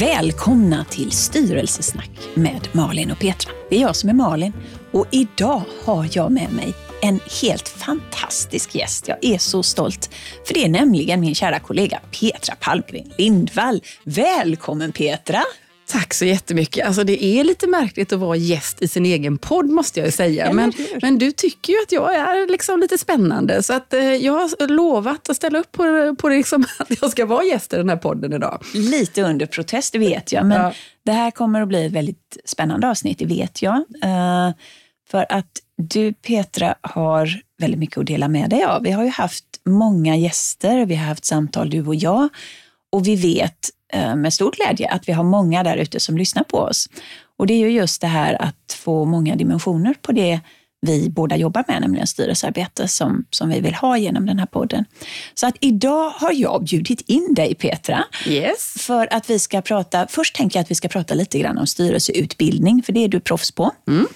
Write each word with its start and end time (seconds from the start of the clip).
Välkomna 0.00 0.84
till 0.84 1.10
Styrelsesnack 1.10 2.10
med 2.34 2.68
Malin 2.72 3.10
och 3.10 3.18
Petra. 3.18 3.52
Det 3.70 3.76
är 3.76 3.80
jag 3.80 3.96
som 3.96 4.08
är 4.08 4.14
Malin 4.14 4.52
och 4.92 5.06
idag 5.10 5.62
har 5.84 6.08
jag 6.12 6.32
med 6.32 6.52
mig 6.52 6.74
en 7.02 7.20
helt 7.42 7.68
fantastisk 7.68 8.74
gäst. 8.74 9.08
Jag 9.08 9.24
är 9.24 9.38
så 9.38 9.62
stolt. 9.62 10.10
För 10.46 10.54
det 10.54 10.64
är 10.64 10.68
nämligen 10.68 11.20
min 11.20 11.34
kära 11.34 11.60
kollega 11.60 12.00
Petra 12.20 12.54
Palmgren 12.60 13.12
Lindvall. 13.18 13.82
Välkommen 14.04 14.92
Petra! 14.92 15.42
Tack 15.88 16.14
så 16.14 16.24
jättemycket. 16.24 16.86
Alltså 16.86 17.04
det 17.04 17.24
är 17.24 17.44
lite 17.44 17.66
märkligt 17.66 18.12
att 18.12 18.18
vara 18.18 18.36
gäst 18.36 18.82
i 18.82 18.88
sin 18.88 19.06
egen 19.06 19.38
podd 19.38 19.70
måste 19.70 20.00
jag 20.00 20.12
säga. 20.12 20.52
Men, 20.52 20.72
men 21.02 21.18
du 21.18 21.32
tycker 21.32 21.72
ju 21.72 21.82
att 21.82 21.92
jag 21.92 22.14
är 22.14 22.50
liksom 22.50 22.80
lite 22.80 22.98
spännande. 22.98 23.62
Så 23.62 23.72
att, 23.72 23.92
eh, 23.92 24.00
jag 24.00 24.32
har 24.32 24.68
lovat 24.68 25.30
att 25.30 25.36
ställa 25.36 25.58
upp 25.58 25.72
på, 25.72 26.16
på 26.18 26.28
det 26.28 26.36
liksom, 26.36 26.64
att 26.78 27.00
jag 27.00 27.10
ska 27.10 27.26
vara 27.26 27.44
gäst 27.44 27.72
i 27.72 27.76
den 27.76 27.88
här 27.88 27.96
podden 27.96 28.32
idag. 28.32 28.64
Lite 28.74 29.22
under 29.22 29.46
protest, 29.46 29.92
det 29.92 29.98
vet 29.98 30.32
jag. 30.32 30.46
Men 30.46 30.62
ja. 30.62 30.72
det 31.04 31.12
här 31.12 31.30
kommer 31.30 31.62
att 31.62 31.68
bli 31.68 31.86
ett 31.86 31.92
väldigt 31.92 32.36
spännande 32.44 32.88
avsnitt, 32.88 33.18
det 33.18 33.26
vet 33.26 33.62
jag. 33.62 33.76
Uh, 33.76 34.50
för 35.10 35.26
att 35.28 35.50
du 35.76 36.12
Petra 36.12 36.74
har 36.80 37.40
väldigt 37.58 37.80
mycket 37.80 37.98
att 37.98 38.06
dela 38.06 38.28
med 38.28 38.50
dig 38.50 38.64
av. 38.64 38.82
Vi 38.82 38.90
har 38.90 39.04
ju 39.04 39.10
haft 39.10 39.44
många 39.64 40.16
gäster, 40.16 40.86
vi 40.86 40.94
har 40.94 41.06
haft 41.06 41.24
samtal 41.24 41.70
du 41.70 41.86
och 41.86 41.94
jag. 41.94 42.28
Och 42.92 43.06
vi 43.06 43.16
vet 43.16 43.70
Eh, 43.70 43.75
med 43.94 44.34
stor 44.34 44.50
glädje 44.50 44.88
att 44.88 45.08
vi 45.08 45.12
har 45.12 45.24
många 45.24 45.62
där 45.62 45.76
ute 45.76 46.00
som 46.00 46.16
lyssnar 46.16 46.42
på 46.42 46.58
oss. 46.58 46.86
Och 47.38 47.46
det 47.46 47.54
är 47.54 47.58
ju 47.58 47.70
just 47.70 48.00
det 48.00 48.06
här 48.06 48.42
att 48.42 48.72
få 48.72 49.04
många 49.04 49.36
dimensioner 49.36 49.94
på 50.02 50.12
det 50.12 50.40
vi 50.80 51.10
båda 51.10 51.36
jobbar 51.36 51.64
med, 51.68 51.80
nämligen 51.80 52.06
styrelsearbete 52.06 52.88
som, 52.88 53.24
som 53.30 53.48
vi 53.48 53.60
vill 53.60 53.74
ha 53.74 53.98
genom 53.98 54.26
den 54.26 54.38
här 54.38 54.46
podden. 54.46 54.84
Så 55.34 55.46
att 55.46 55.56
idag 55.60 56.10
har 56.10 56.32
jag 56.32 56.64
bjudit 56.64 57.00
in 57.00 57.34
dig 57.34 57.54
Petra, 57.54 58.04
yes. 58.26 58.74
för 58.78 59.14
att 59.14 59.30
vi 59.30 59.38
ska 59.38 59.62
prata, 59.62 60.06
först 60.10 60.36
tänker 60.36 60.58
jag 60.58 60.62
att 60.62 60.70
vi 60.70 60.74
ska 60.74 60.88
prata 60.88 61.14
lite 61.14 61.38
grann 61.38 61.58
om 61.58 61.66
styrelseutbildning, 61.66 62.82
för 62.82 62.92
det 62.92 63.04
är 63.04 63.08
du 63.08 63.20
proffs 63.20 63.52
på. 63.52 63.70
Mm. 63.88 64.06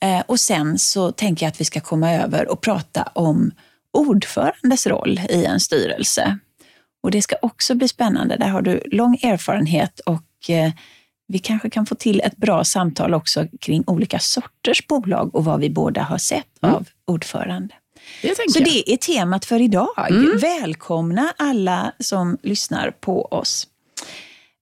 Eh, 0.00 0.24
och 0.26 0.40
sen 0.40 0.78
så 0.78 1.12
tänker 1.12 1.46
jag 1.46 1.50
att 1.50 1.60
vi 1.60 1.64
ska 1.64 1.80
komma 1.80 2.14
över 2.14 2.48
och 2.48 2.60
prata 2.60 3.02
om 3.12 3.50
ordförandes 3.92 4.86
roll 4.86 5.20
i 5.28 5.44
en 5.44 5.60
styrelse. 5.60 6.38
Och 7.02 7.10
det 7.10 7.22
ska 7.22 7.36
också 7.42 7.74
bli 7.74 7.88
spännande. 7.88 8.36
Där 8.36 8.48
har 8.48 8.62
du 8.62 8.82
lång 8.86 9.14
erfarenhet 9.22 10.00
och 10.00 10.50
eh, 10.50 10.72
vi 11.28 11.38
kanske 11.38 11.70
kan 11.70 11.86
få 11.86 11.94
till 11.94 12.20
ett 12.20 12.36
bra 12.36 12.64
samtal 12.64 13.14
också 13.14 13.46
kring 13.60 13.84
olika 13.86 14.18
sorters 14.18 14.86
bolag 14.86 15.34
och 15.34 15.44
vad 15.44 15.60
vi 15.60 15.70
båda 15.70 16.02
har 16.02 16.18
sett 16.18 16.62
mm. 16.62 16.74
av 16.74 16.88
ordförande. 17.04 17.74
Det 18.22 18.36
Så 18.36 18.58
jag. 18.58 18.64
det 18.64 18.92
är 18.92 18.96
temat 18.96 19.44
för 19.44 19.60
idag. 19.60 19.88
Mm. 20.10 20.38
Välkomna 20.38 21.32
alla 21.36 21.92
som 21.98 22.38
lyssnar 22.42 22.90
på 22.90 23.24
oss. 23.24 23.68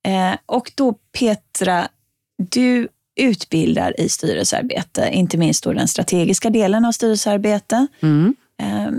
Eh, 0.04 0.38
och 0.46 0.72
då 0.74 0.92
Petra, 0.92 1.88
du 2.38 2.88
utbildar 3.16 4.00
i 4.00 4.08
styrelsearbete, 4.08 5.10
inte 5.12 5.38
minst 5.38 5.64
då 5.64 5.72
den 5.72 5.88
strategiska 5.88 6.50
delen 6.50 6.84
av 6.84 6.92
styrelsearbete. 6.92 7.86
Mm. 8.00 8.34
Eh, 8.62 8.90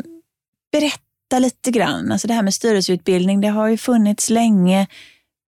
berätta 0.72 1.11
berätta 1.32 1.40
lite 1.40 1.72
grann. 1.72 2.12
Alltså 2.12 2.28
det 2.28 2.34
här 2.34 2.44
med 2.44 2.54
styrelseutbildning, 2.54 3.42
det 3.42 3.48
har 3.48 3.68
ju 3.68 3.78
funnits 3.78 4.30
länge. 4.30 4.88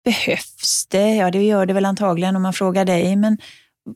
Behövs 0.05 0.87
det? 0.89 1.15
Ja, 1.15 1.31
det 1.31 1.43
gör 1.43 1.67
det 1.67 1.75
väl 1.75 1.85
antagligen 1.85 2.37
om 2.37 2.43
man 2.43 2.53
frågar 2.53 2.85
dig. 2.85 3.17
Men 3.17 3.39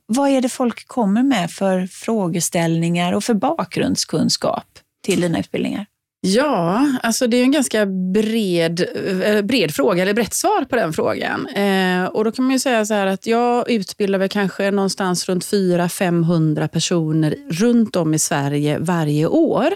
vad 0.06 0.28
är 0.28 0.40
det 0.40 0.48
folk 0.48 0.88
kommer 0.88 1.22
med 1.22 1.50
för 1.50 1.86
frågeställningar 1.86 3.12
och 3.12 3.24
för 3.24 3.34
bakgrundskunskap 3.34 4.66
till 5.04 5.20
dina 5.20 5.38
utbildningar? 5.38 5.86
Ja, 6.22 6.86
alltså 7.02 7.26
det 7.26 7.36
är 7.36 7.42
en 7.42 7.52
ganska 7.52 7.86
bred, 7.86 8.80
eh, 9.24 9.42
bred 9.42 9.70
fråga, 9.74 10.02
eller 10.02 10.14
brett 10.14 10.34
svar 10.34 10.64
på 10.64 10.76
den 10.76 10.92
frågan. 10.92 11.46
Eh, 11.46 12.04
och 12.04 12.24
då 12.24 12.32
kan 12.32 12.44
man 12.44 12.52
ju 12.52 12.58
säga 12.58 12.86
så 12.86 12.94
här 12.94 13.06
att 13.06 13.26
jag 13.26 13.70
utbildar 13.70 14.18
väl 14.18 14.28
kanske 14.28 14.70
någonstans 14.70 15.28
runt 15.28 15.44
400-500 15.44 16.68
personer 16.68 17.34
runt 17.50 17.96
om 17.96 18.14
i 18.14 18.18
Sverige 18.18 18.78
varje 18.78 19.26
år. 19.26 19.74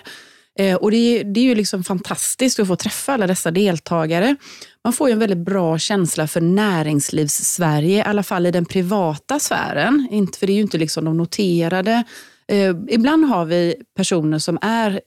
Eh, 0.58 0.76
och 0.76 0.90
det 0.90 0.96
är, 0.96 1.24
det 1.24 1.40
är 1.40 1.44
ju 1.44 1.54
liksom 1.54 1.84
fantastiskt 1.84 2.60
att 2.60 2.68
få 2.68 2.76
träffa 2.76 3.12
alla 3.12 3.26
dessa 3.26 3.50
deltagare. 3.50 4.36
Man 4.84 4.92
får 4.92 5.08
ju 5.08 5.12
en 5.12 5.18
väldigt 5.18 5.38
bra 5.38 5.78
känsla 5.78 6.26
för 6.26 6.40
näringslivs-Sverige, 6.40 7.98
i 7.98 8.02
alla 8.02 8.22
fall 8.22 8.46
i 8.46 8.50
den 8.50 8.64
privata 8.64 9.38
sfären. 9.38 10.08
Inte, 10.10 10.38
för 10.38 10.46
det 10.46 10.52
är 10.52 10.54
ju 10.54 10.62
inte 10.62 10.78
liksom 10.78 11.04
de 11.04 11.16
noterade. 11.16 12.04
Eh, 12.48 12.76
ibland 12.88 13.24
har 13.24 13.44
vi 13.44 13.74
personer 13.96 14.38
som 14.38 14.58
är 14.62 15.00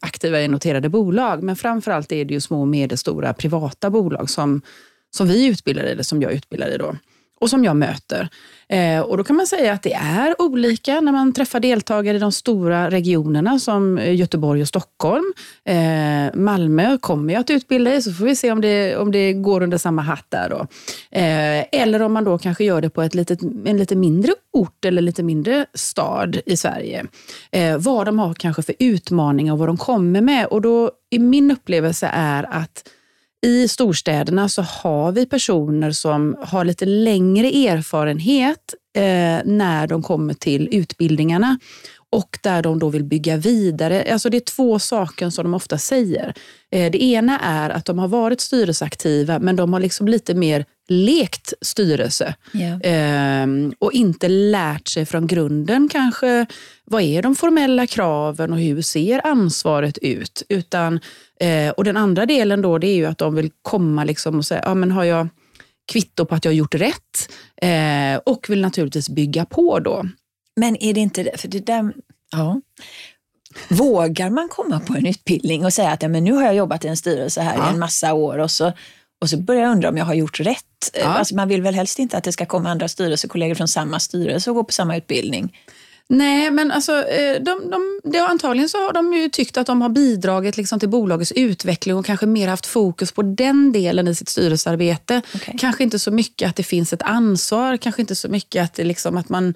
aktiva 0.00 0.40
i 0.40 0.48
noterade 0.48 0.88
bolag, 0.88 1.42
men 1.42 1.56
framförallt 1.56 2.12
är 2.12 2.24
det 2.24 2.34
ju 2.34 2.40
små 2.40 2.60
och 2.60 2.68
medelstora 2.68 3.34
privata 3.34 3.90
bolag 3.90 4.30
som, 4.30 4.62
som 5.16 5.28
vi 5.28 5.46
utbildar 5.46 5.84
i, 5.84 5.90
eller 5.90 6.02
som 6.02 6.22
jag 6.22 6.32
utbildar 6.32 6.68
i. 6.68 6.76
Då 6.76 6.96
och 7.44 7.50
som 7.50 7.64
jag 7.64 7.76
möter. 7.76 8.28
Eh, 8.68 9.00
och 9.00 9.16
Då 9.16 9.24
kan 9.24 9.36
man 9.36 9.46
säga 9.46 9.72
att 9.72 9.82
det 9.82 9.92
är 9.92 10.42
olika 10.42 11.00
när 11.00 11.12
man 11.12 11.32
träffar 11.32 11.60
deltagare 11.60 12.16
i 12.16 12.20
de 12.20 12.32
stora 12.32 12.90
regionerna 12.90 13.58
som 13.58 13.98
eh, 13.98 14.14
Göteborg 14.14 14.62
och 14.62 14.68
Stockholm. 14.68 15.32
Eh, 15.64 16.34
Malmö 16.34 16.98
kommer 16.98 17.32
jag 17.32 17.40
att 17.40 17.50
utbilda 17.50 17.94
i, 17.94 18.02
så 18.02 18.12
får 18.12 18.24
vi 18.24 18.36
se 18.36 18.52
om 18.52 18.60
det, 18.60 18.96
om 18.96 19.12
det 19.12 19.32
går 19.32 19.62
under 19.62 19.78
samma 19.78 20.02
hatt 20.02 20.26
där. 20.28 20.48
Då. 20.48 20.66
Eh, 21.18 21.82
eller 21.82 22.02
om 22.02 22.12
man 22.12 22.24
då 22.24 22.38
kanske 22.38 22.64
gör 22.64 22.80
det 22.80 22.90
på 22.90 23.02
ett 23.02 23.14
litet, 23.14 23.42
en 23.42 23.76
lite 23.76 23.96
mindre 23.96 24.32
ort 24.52 24.84
eller 24.84 25.02
lite 25.02 25.22
mindre 25.22 25.66
stad 25.74 26.40
i 26.46 26.56
Sverige. 26.56 27.04
Eh, 27.52 27.78
vad 27.78 28.06
de 28.06 28.18
har 28.18 28.34
kanske 28.34 28.62
för 28.62 28.74
utmaningar 28.78 29.52
och 29.52 29.58
vad 29.58 29.68
de 29.68 29.76
kommer 29.76 30.20
med. 30.20 30.46
Och 30.46 30.62
då, 30.62 30.90
i 31.10 31.18
min 31.18 31.50
upplevelse 31.50 32.10
är 32.12 32.42
att 32.50 32.88
i 33.44 33.68
storstäderna 33.68 34.48
så 34.48 34.62
har 34.62 35.12
vi 35.12 35.26
personer 35.26 35.90
som 35.90 36.36
har 36.40 36.64
lite 36.64 36.86
längre 36.86 37.46
erfarenhet 37.46 38.74
eh, 38.96 39.02
när 39.44 39.86
de 39.86 40.02
kommer 40.02 40.34
till 40.34 40.68
utbildningarna 40.72 41.58
och 42.10 42.38
där 42.42 42.62
de 42.62 42.78
då 42.78 42.88
vill 42.88 43.04
bygga 43.04 43.36
vidare. 43.36 44.12
Alltså 44.12 44.30
det 44.30 44.36
är 44.36 44.40
två 44.40 44.78
saker 44.78 45.30
som 45.30 45.44
de 45.44 45.54
ofta 45.54 45.78
säger. 45.78 46.34
Eh, 46.70 46.90
det 46.90 47.02
ena 47.02 47.38
är 47.40 47.70
att 47.70 47.84
de 47.84 47.98
har 47.98 48.08
varit 48.08 48.40
styrelseaktiva 48.40 49.38
men 49.38 49.56
de 49.56 49.72
har 49.72 49.80
liksom 49.80 50.08
lite 50.08 50.34
mer 50.34 50.64
lekt 50.88 51.52
styrelse 51.60 52.34
yeah. 52.52 53.48
och 53.78 53.92
inte 53.92 54.28
lärt 54.28 54.88
sig 54.88 55.06
från 55.06 55.26
grunden 55.26 55.88
kanske 55.88 56.46
vad 56.84 57.02
är 57.02 57.22
de 57.22 57.34
formella 57.34 57.86
kraven 57.86 58.52
och 58.52 58.58
hur 58.58 58.82
ser 58.82 59.26
ansvaret 59.26 59.98
ut? 59.98 60.42
Utan, 60.48 61.00
eh, 61.40 61.70
och 61.70 61.84
den 61.84 61.96
andra 61.96 62.26
delen 62.26 62.62
då 62.62 62.78
det 62.78 62.86
är 62.86 62.96
ju 62.96 63.06
att 63.06 63.18
de 63.18 63.34
vill 63.34 63.50
komma 63.62 64.04
liksom 64.04 64.38
och 64.38 64.44
säga, 64.44 64.62
ja, 64.64 64.74
men 64.74 64.90
har 64.90 65.04
jag 65.04 65.28
kvitto 65.92 66.24
på 66.24 66.34
att 66.34 66.44
jag 66.44 66.52
har 66.52 66.56
gjort 66.56 66.74
rätt? 66.74 67.30
Eh, 67.62 68.20
och 68.26 68.50
vill 68.50 68.60
naturligtvis 68.60 69.08
bygga 69.08 69.44
på 69.44 69.78
då. 69.78 70.06
Men 70.56 70.82
är 70.82 70.94
det 70.94 71.00
inte 71.00 71.22
det, 71.22 71.40
för 71.40 71.48
det 71.48 71.66
där, 71.66 71.92
ja. 72.32 72.60
Vågar 73.68 74.30
man 74.30 74.48
komma 74.48 74.80
på 74.80 74.94
en 74.94 75.06
utbildning 75.06 75.64
och 75.64 75.72
säga 75.72 75.90
att 75.90 76.02
ja, 76.02 76.08
men 76.08 76.24
nu 76.24 76.32
har 76.32 76.42
jag 76.42 76.54
jobbat 76.54 76.84
i 76.84 76.88
en 76.88 76.96
styrelse 76.96 77.40
här 77.40 77.58
ja. 77.58 77.70
i 77.70 77.72
en 77.72 77.78
massa 77.78 78.14
år 78.14 78.38
och 78.38 78.50
så, 78.50 78.72
och 79.20 79.30
så 79.30 79.36
börjar 79.36 79.62
jag 79.62 79.72
undra 79.72 79.88
om 79.88 79.96
jag 79.96 80.04
har 80.04 80.14
gjort 80.14 80.40
rätt. 80.40 80.90
Ja. 80.94 81.04
Alltså 81.04 81.34
man 81.34 81.48
vill 81.48 81.62
väl 81.62 81.74
helst 81.74 81.98
inte 81.98 82.16
att 82.16 82.24
det 82.24 82.32
ska 82.32 82.46
komma 82.46 82.70
andra 82.70 82.88
styrelsekollegor 82.88 83.54
från 83.54 83.68
samma 83.68 84.00
styrelse 84.00 84.50
och 84.50 84.56
gå 84.56 84.64
på 84.64 84.72
samma 84.72 84.96
utbildning. 84.96 85.52
Nej, 86.08 86.50
men 86.50 86.70
alltså, 86.70 87.08
eh, 87.08 87.42
de, 87.42 87.70
de, 87.70 88.00
de, 88.04 88.18
antagligen 88.18 88.68
så 88.68 88.78
har 88.78 88.92
de 88.92 89.14
ju 89.14 89.28
tyckt 89.28 89.56
att 89.56 89.66
de 89.66 89.82
har 89.82 89.88
bidragit 89.88 90.56
liksom 90.56 90.80
till 90.80 90.88
bolagets 90.88 91.32
utveckling 91.32 91.96
och 91.96 92.06
kanske 92.06 92.26
mer 92.26 92.48
haft 92.48 92.66
fokus 92.66 93.12
på 93.12 93.22
den 93.22 93.72
delen 93.72 94.08
i 94.08 94.14
sitt 94.14 94.28
styrelsearbete. 94.28 95.22
Okay. 95.34 95.58
Kanske 95.58 95.82
inte 95.84 95.98
så 95.98 96.10
mycket 96.10 96.48
att 96.48 96.56
det 96.56 96.62
finns 96.62 96.92
ett 96.92 97.02
ansvar, 97.02 97.76
kanske 97.76 98.02
inte 98.02 98.14
så 98.14 98.28
mycket 98.28 98.64
att, 98.64 98.74
det 98.74 98.84
liksom, 98.84 99.16
att 99.16 99.28
man 99.28 99.54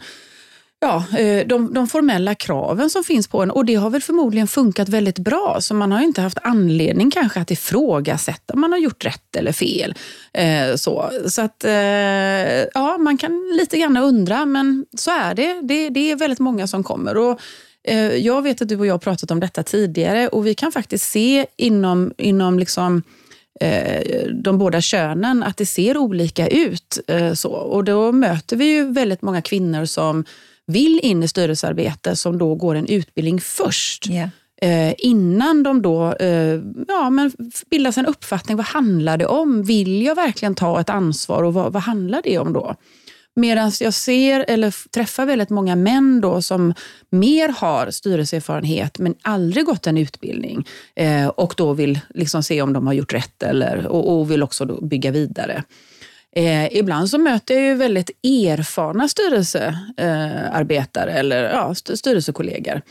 ja, 0.80 1.04
eh, 1.19 1.46
de, 1.46 1.75
de, 1.75 1.88
formella 1.88 2.34
kraven 2.34 2.90
som 2.90 3.04
finns 3.04 3.28
på 3.28 3.42
en 3.42 3.50
och 3.50 3.64
det 3.64 3.75
har 3.75 3.90
väl 3.90 4.02
förmodligen 4.02 4.48
funkat 4.48 4.88
väldigt 4.88 5.19
bra 5.19 5.56
så 5.60 5.75
man 5.75 5.92
har 5.92 6.00
inte 6.00 6.20
haft 6.20 6.38
anledning 6.42 7.10
kanske 7.10 7.40
att 7.40 7.50
ifrågasätta 7.50 8.54
om 8.54 8.60
man 8.60 8.72
har 8.72 8.78
gjort 8.78 9.04
rätt 9.04 9.36
eller 9.36 9.52
fel. 9.52 9.94
Eh, 10.32 10.75
så 10.76 11.10
så 11.26 11.42
att, 11.42 11.64
eh, 11.64 11.72
ja, 12.75 12.98
man 12.98 13.19
kan 13.19 13.54
lite 13.58 13.78
grann 13.78 13.96
undra 13.96 14.46
men 14.46 14.86
så 14.96 15.10
är 15.10 15.34
det. 15.34 15.60
Det, 15.62 15.88
det 15.88 16.10
är 16.10 16.16
väldigt 16.16 16.38
många 16.38 16.66
som 16.66 16.84
kommer. 16.84 17.16
Och, 17.16 17.40
eh, 17.84 18.16
jag 18.16 18.42
vet 18.42 18.62
att 18.62 18.69
du 18.69 18.78
och 18.78 18.86
jag 18.86 18.94
har 18.94 18.98
pratat 18.98 19.30
om 19.30 19.40
detta 19.40 19.62
tidigare 19.62 20.28
och 20.28 20.46
vi 20.46 20.54
kan 20.54 20.72
faktiskt 20.72 21.10
se 21.10 21.46
inom, 21.56 22.12
inom 22.19 22.58
liksom, 22.58 23.02
eh, 23.60 24.26
de 24.42 24.58
båda 24.58 24.80
könen 24.80 25.42
att 25.42 25.56
det 25.56 25.66
ser 25.66 25.96
olika 25.96 26.48
ut. 26.48 26.98
Eh, 27.06 27.32
så. 27.32 27.50
Och 27.50 27.84
då 27.84 28.12
möter 28.12 28.56
vi 28.56 28.64
ju 28.64 28.92
väldigt 28.92 29.22
många 29.22 29.42
kvinnor 29.42 29.84
som 29.84 30.25
vill 30.69 31.00
in 31.03 31.23
i 31.23 31.29
styrelsearbete 31.29 32.17
som 32.17 32.38
då 32.38 32.55
går 32.55 32.75
en 32.75 32.87
utbildning 32.87 33.41
först. 33.41 34.11
Yeah. 34.11 34.29
Eh, 34.62 34.94
innan 34.99 35.62
de 35.62 35.82
då 35.82 36.12
eh, 36.12 36.61
ja, 36.88 37.11
men 37.11 37.32
bildar 37.70 37.93
sig 37.93 38.00
en 38.00 38.06
uppfattning. 38.06 38.56
Vad 38.56 38.67
handlar 38.67 39.17
det 39.17 39.26
om? 39.26 39.62
Vill 39.62 40.03
jag 40.03 40.15
verkligen 40.15 40.55
ta 40.55 40.81
ett 40.81 40.91
ansvar 40.91 41.43
och 41.43 41.55
vad, 41.55 41.73
vad 41.73 41.82
handlar 41.82 42.23
det 42.23 42.38
om 42.38 42.53
då? 42.53 42.75
Medan 43.37 43.73
jag 43.81 43.94
ser 43.94 44.44
eller 44.49 44.91
träffar 44.91 45.26
väldigt 45.26 45.50
många 45.50 45.76
män 45.76 46.20
då 46.20 46.43
som 46.43 46.75
mer 47.11 47.49
har 47.49 47.91
styrelseerfarenhet 47.91 48.99
men 48.99 49.14
aldrig 49.23 49.64
gått 49.64 49.87
en 49.87 49.99
utbildning 49.99 50.67
eh, 50.97 51.29
och 51.29 51.55
då 51.56 51.73
vill 51.73 52.00
liksom 52.14 52.43
se 52.43 52.62
om 52.62 52.73
de 52.73 52.87
har 52.87 52.94
gjort 52.94 53.14
rätt 53.14 53.43
eller, 53.43 53.87
och, 53.87 54.19
och 54.19 54.31
vill 54.31 54.43
också 54.43 54.67
bygga 54.82 55.11
vidare. 55.11 55.64
Eh, 56.36 56.76
ibland 56.76 57.10
så 57.10 57.19
möter 57.19 57.54
jag 57.54 57.64
ju 57.64 57.75
väldigt 57.75 58.10
erfarna 58.25 59.08
styrelsearbetare 59.08 61.10
eh, 61.10 61.19
eller 61.19 61.42
ja, 61.42 61.75
styrelsekollegor 61.75 62.82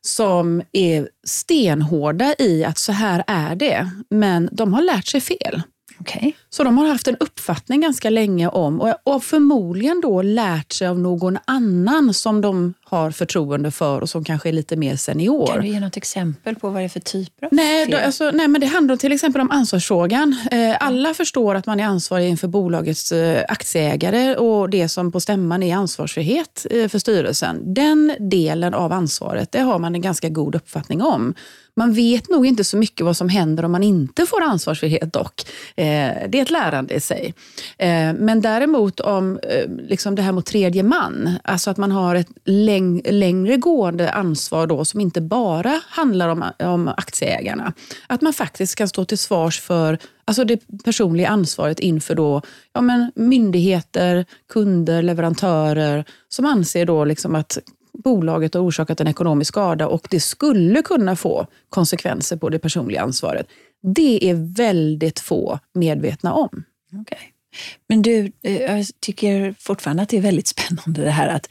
som 0.00 0.62
är 0.72 1.08
stenhårda 1.26 2.34
i 2.38 2.64
att 2.64 2.78
så 2.78 2.92
här 2.92 3.24
är 3.26 3.54
det, 3.54 3.90
men 4.10 4.48
de 4.52 4.74
har 4.74 4.82
lärt 4.82 5.06
sig 5.06 5.20
fel. 5.20 5.62
Okay. 6.00 6.32
Så 6.50 6.64
de 6.64 6.78
har 6.78 6.86
haft 6.86 7.08
en 7.08 7.16
uppfattning 7.20 7.80
ganska 7.80 8.10
länge 8.10 8.48
om 8.48 8.80
och, 8.80 8.94
och 9.04 9.24
förmodligen 9.24 10.00
då 10.00 10.22
lärt 10.22 10.72
sig 10.72 10.88
av 10.88 10.98
någon 10.98 11.38
annan 11.44 12.14
som 12.14 12.40
de 12.40 12.74
har 12.96 13.10
förtroende 13.10 13.70
för 13.70 14.00
och 14.00 14.08
som 14.08 14.24
kanske 14.24 14.48
är 14.48 14.52
lite 14.52 14.76
mer 14.76 14.96
senior. 14.96 15.46
Kan 15.46 15.60
du 15.60 15.68
ge 15.68 15.80
något 15.80 15.96
exempel 15.96 16.54
på 16.54 16.70
vad 16.70 16.82
det 16.82 16.84
är 16.84 16.88
för 16.88 17.00
typer 17.00 17.46
av 17.46 17.52
nej, 17.52 17.86
då, 17.86 17.96
alltså, 17.96 18.30
nej, 18.30 18.48
men 18.48 18.60
Det 18.60 18.66
handlar 18.66 18.96
till 18.96 19.12
exempel 19.12 19.40
om 19.40 19.50
ansvarsfrågan. 19.50 20.36
Eh, 20.50 20.76
alla 20.80 21.14
förstår 21.14 21.54
att 21.54 21.66
man 21.66 21.80
är 21.80 21.84
ansvarig 21.84 22.28
inför 22.28 22.48
bolagets 22.48 23.12
eh, 23.12 23.44
aktieägare 23.48 24.36
och 24.36 24.70
det 24.70 24.88
som 24.88 25.12
på 25.12 25.20
stämman 25.20 25.62
är 25.62 25.76
ansvarsfrihet 25.76 26.66
eh, 26.70 26.88
för 26.88 26.98
styrelsen. 26.98 27.74
Den 27.74 28.14
delen 28.20 28.74
av 28.74 28.92
ansvaret 28.92 29.52
det 29.52 29.60
har 29.60 29.78
man 29.78 29.94
en 29.94 30.00
ganska 30.02 30.28
god 30.28 30.54
uppfattning 30.54 31.02
om. 31.02 31.34
Man 31.78 31.92
vet 31.92 32.28
nog 32.28 32.46
inte 32.46 32.64
så 32.64 32.76
mycket 32.76 33.06
vad 33.06 33.16
som 33.16 33.28
händer 33.28 33.64
om 33.64 33.72
man 33.72 33.82
inte 33.82 34.26
får 34.26 34.42
ansvarsfrihet 34.42 35.12
dock. 35.12 35.42
Eh, 35.76 35.84
det 36.28 36.38
är 36.38 36.42
ett 36.42 36.50
lärande 36.50 36.94
i 36.94 37.00
sig. 37.00 37.34
Eh, 37.78 38.12
men 38.14 38.40
däremot 38.40 39.00
om 39.00 39.38
eh, 39.42 39.70
liksom 39.88 40.14
det 40.14 40.22
här 40.22 40.32
mot 40.32 40.46
tredje 40.46 40.82
man, 40.82 41.38
alltså 41.44 41.70
att 41.70 41.76
man 41.76 41.92
har 41.92 42.14
ett 42.14 42.28
läng 42.94 43.46
längre 43.46 43.56
gående 43.56 44.10
ansvar 44.10 44.66
då 44.66 44.84
som 44.84 45.00
inte 45.00 45.20
bara 45.20 45.80
handlar 45.88 46.28
om, 46.28 46.44
om 46.58 46.88
aktieägarna. 46.88 47.72
Att 48.06 48.22
man 48.22 48.32
faktiskt 48.32 48.74
kan 48.74 48.88
stå 48.88 49.04
till 49.04 49.18
svars 49.18 49.60
för 49.60 49.98
Alltså 50.28 50.44
det 50.44 50.60
personliga 50.84 51.28
ansvaret 51.28 51.80
inför 51.80 52.14
då, 52.14 52.42
ja 52.72 52.80
men 52.80 53.12
myndigheter, 53.14 54.24
kunder, 54.48 55.02
leverantörer 55.02 56.04
som 56.28 56.46
anser 56.46 56.86
då 56.86 57.04
liksom 57.04 57.34
att 57.34 57.58
bolaget 58.04 58.54
har 58.54 58.60
orsakat 58.60 59.00
en 59.00 59.06
ekonomisk 59.06 59.48
skada 59.48 59.88
och 59.88 60.06
det 60.10 60.20
skulle 60.20 60.82
kunna 60.82 61.16
få 61.16 61.46
konsekvenser 61.68 62.36
på 62.36 62.48
det 62.48 62.58
personliga 62.58 63.02
ansvaret. 63.02 63.46
Det 63.82 64.30
är 64.30 64.54
väldigt 64.56 65.20
få 65.20 65.58
medvetna 65.74 66.32
om. 66.32 66.64
Okay. 67.00 67.28
Men 67.88 68.02
du, 68.02 68.32
eh, 68.42 68.62
jag 68.62 68.86
tycker 69.00 69.54
fortfarande 69.58 70.02
att 70.02 70.08
det 70.08 70.16
är 70.16 70.22
väldigt 70.22 70.48
spännande 70.48 71.02
det 71.02 71.10
här 71.10 71.28
att, 71.28 71.48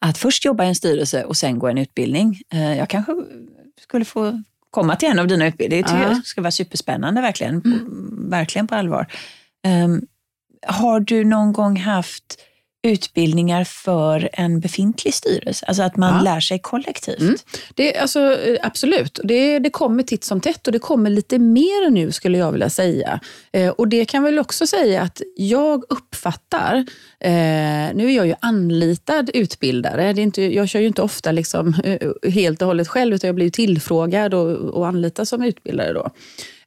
att 0.00 0.18
först 0.18 0.44
jobba 0.44 0.64
i 0.64 0.68
en 0.68 0.74
styrelse 0.74 1.24
och 1.24 1.36
sen 1.36 1.58
gå 1.58 1.68
en 1.68 1.78
utbildning. 1.78 2.42
Eh, 2.52 2.78
jag 2.78 2.88
kanske 2.88 3.12
skulle 3.80 4.04
få 4.04 4.42
komma 4.70 4.96
till 4.96 5.08
en 5.08 5.18
av 5.18 5.26
dina 5.26 5.46
utbildningar. 5.46 5.88
Det 5.88 6.02
jag 6.02 6.26
ska 6.26 6.40
vara 6.40 6.50
superspännande, 6.50 7.20
verkligen. 7.20 7.54
Mm. 7.54 8.30
Verkligen 8.30 8.66
på 8.66 8.74
allvar. 8.74 9.12
Um, 9.84 10.06
har 10.66 11.00
du 11.00 11.24
någon 11.24 11.52
gång 11.52 11.76
haft 11.76 12.38
utbildningar 12.82 13.64
för 13.64 14.28
en 14.32 14.60
befintlig 14.60 15.14
styrelse? 15.14 15.66
Alltså 15.66 15.82
att 15.82 15.96
man 15.96 16.14
ja. 16.14 16.22
lär 16.22 16.40
sig 16.40 16.58
kollektivt? 16.58 17.20
Mm. 17.20 17.36
Det, 17.74 17.96
alltså, 17.96 18.20
eh, 18.20 18.58
absolut, 18.62 19.20
det, 19.24 19.58
det 19.58 19.70
kommer 19.70 20.02
titt 20.02 20.24
som 20.24 20.40
tätt 20.40 20.66
och 20.66 20.72
det 20.72 20.78
kommer 20.78 21.10
lite 21.10 21.38
mer 21.38 21.90
nu 21.90 22.12
skulle 22.12 22.38
jag 22.38 22.52
vilja 22.52 22.70
säga. 22.70 23.20
Eh, 23.52 23.68
och 23.68 23.88
det 23.88 24.04
kan 24.04 24.22
väl 24.22 24.38
också 24.38 24.66
säga 24.66 25.02
att 25.02 25.22
jag 25.36 25.84
uppfattar, 25.88 26.74
eh, 27.20 27.30
nu 27.94 28.06
är 28.06 28.16
jag 28.16 28.26
ju 28.26 28.34
anlitad 28.40 29.30
utbildare, 29.34 30.12
det 30.12 30.20
är 30.20 30.24
inte, 30.24 30.42
jag 30.42 30.68
kör 30.68 30.80
ju 30.80 30.86
inte 30.86 31.02
ofta 31.02 31.32
liksom, 31.32 31.74
eh, 31.84 32.30
helt 32.30 32.62
och 32.62 32.68
hållet 32.68 32.88
själv 32.88 33.14
utan 33.14 33.28
jag 33.28 33.34
blir 33.34 33.50
tillfrågad 33.50 34.34
och, 34.34 34.50
och 34.50 34.86
anlitad 34.86 35.28
som 35.28 35.42
utbildare. 35.42 35.92
Då. 35.92 36.10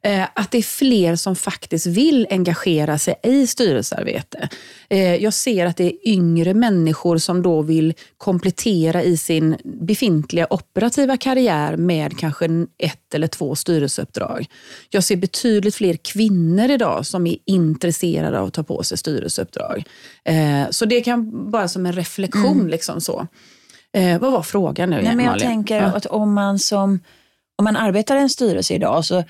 Eh, 0.04 0.28
att 0.34 0.50
det 0.50 0.58
är 0.58 0.62
fler 0.62 1.16
som 1.16 1.36
faktiskt 1.36 1.86
vill 1.86 2.26
engagera 2.30 2.98
sig 2.98 3.14
i 3.22 3.46
styrelsearbete. 3.46 4.48
Eh, 4.88 5.14
jag 5.14 5.34
ser 5.34 5.66
att 5.66 5.76
det 5.76 5.84
är 5.84 6.08
yngre 6.08 6.54
människor 6.54 7.18
som 7.18 7.42
då 7.42 7.62
vill 7.62 7.94
komplettera 8.16 9.02
i 9.02 9.16
sin 9.16 9.56
befintliga 9.64 10.46
operativa 10.50 11.16
karriär 11.16 11.76
med 11.76 12.18
kanske 12.18 12.66
ett 12.78 13.14
eller 13.14 13.26
två 13.26 13.54
styrelseuppdrag. 13.54 14.46
Jag 14.90 15.04
ser 15.04 15.16
betydligt 15.16 15.74
fler 15.74 15.96
kvinnor 15.96 16.70
idag 16.70 17.06
som 17.06 17.26
är 17.26 17.36
intresserade 17.46 18.40
av 18.40 18.46
att 18.46 18.54
ta 18.54 18.62
på 18.62 18.82
sig 18.82 18.98
styrelseuppdrag. 18.98 19.84
Eh, 20.24 20.70
så 20.70 20.84
det 20.84 21.00
kan 21.00 21.50
bara 21.50 21.68
som 21.68 21.86
en 21.86 21.92
reflektion. 21.92 22.52
Mm. 22.52 22.68
Liksom 22.68 23.00
så. 23.00 23.26
Vad 24.20 24.32
var 24.32 24.42
frågan 24.42 24.90
nu 24.90 25.02
Nej, 25.02 25.16
men 25.16 25.24
Jag 25.24 25.38
tänker 25.38 25.76
ja. 25.76 25.84
att 25.84 26.06
om 26.06 26.32
man 26.32 26.58
som 26.58 27.00
om 27.56 27.64
man 27.64 27.76
arbetar 27.76 28.16
i 28.16 28.20
en 28.20 28.30
styrelse 28.30 28.74
idag 28.74 29.04
så 29.04 29.24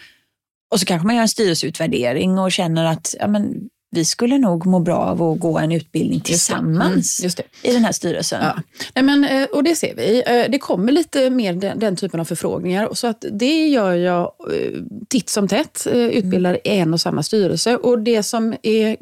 och 0.72 0.80
så 0.80 0.86
kanske 0.86 1.06
man 1.06 1.14
gör 1.14 1.22
en 1.22 1.28
styrelseutvärdering 1.28 2.38
och 2.38 2.52
känner 2.52 2.84
att 2.84 3.14
ja, 3.20 3.26
men, 3.28 3.68
vi 3.90 4.04
skulle 4.04 4.38
nog 4.38 4.66
må 4.66 4.80
bra 4.80 4.96
av 4.96 5.22
att 5.22 5.40
gå 5.40 5.58
en 5.58 5.72
utbildning 5.72 6.20
tillsammans 6.20 7.20
mm, 7.20 7.46
i 7.62 7.72
den 7.72 7.84
här 7.84 7.92
styrelsen. 7.92 8.42
Ja. 8.42 8.62
Nej, 8.94 9.04
men, 9.04 9.24
eh, 9.24 9.44
och 9.44 9.64
det 9.64 9.76
ser 9.76 9.94
vi. 9.94 10.22
Eh, 10.26 10.50
det 10.50 10.58
kommer 10.58 10.92
lite 10.92 11.30
mer 11.30 11.52
den, 11.52 11.78
den 11.78 11.96
typen 11.96 12.20
av 12.20 12.24
förfrågningar. 12.24 12.88
Så 12.92 13.06
att 13.06 13.24
det 13.32 13.68
gör 13.68 13.94
jag 13.94 14.22
eh, 14.22 14.82
titt 15.08 15.28
som 15.28 15.48
tätt, 15.48 15.86
utbildar 15.92 16.54
i 16.54 16.60
en 16.64 16.92
och 16.92 17.00
samma 17.00 17.22
styrelse. 17.22 17.76
Och 17.76 17.98
det 17.98 18.22
som 18.22 18.54
är 18.62 18.96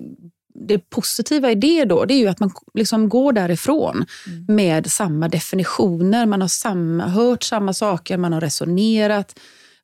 det 0.55 0.91
positiva 0.91 1.51
i 1.51 1.55
det 1.55 1.85
då, 1.85 2.05
det 2.05 2.15
är 2.15 2.19
ju 2.19 2.29
att 2.29 2.41
man 2.41 2.51
liksom 2.75 3.09
går 3.09 3.33
därifrån 3.33 4.07
mm. 4.27 4.57
med 4.57 4.91
samma 4.91 5.29
definitioner. 5.29 6.27
Man 6.27 6.41
har 6.41 6.49
samma, 6.49 7.09
hört 7.09 7.43
samma 7.43 7.75
saker, 7.75 8.17
man 8.17 8.33
har 8.33 8.41
resonerat 8.41 9.35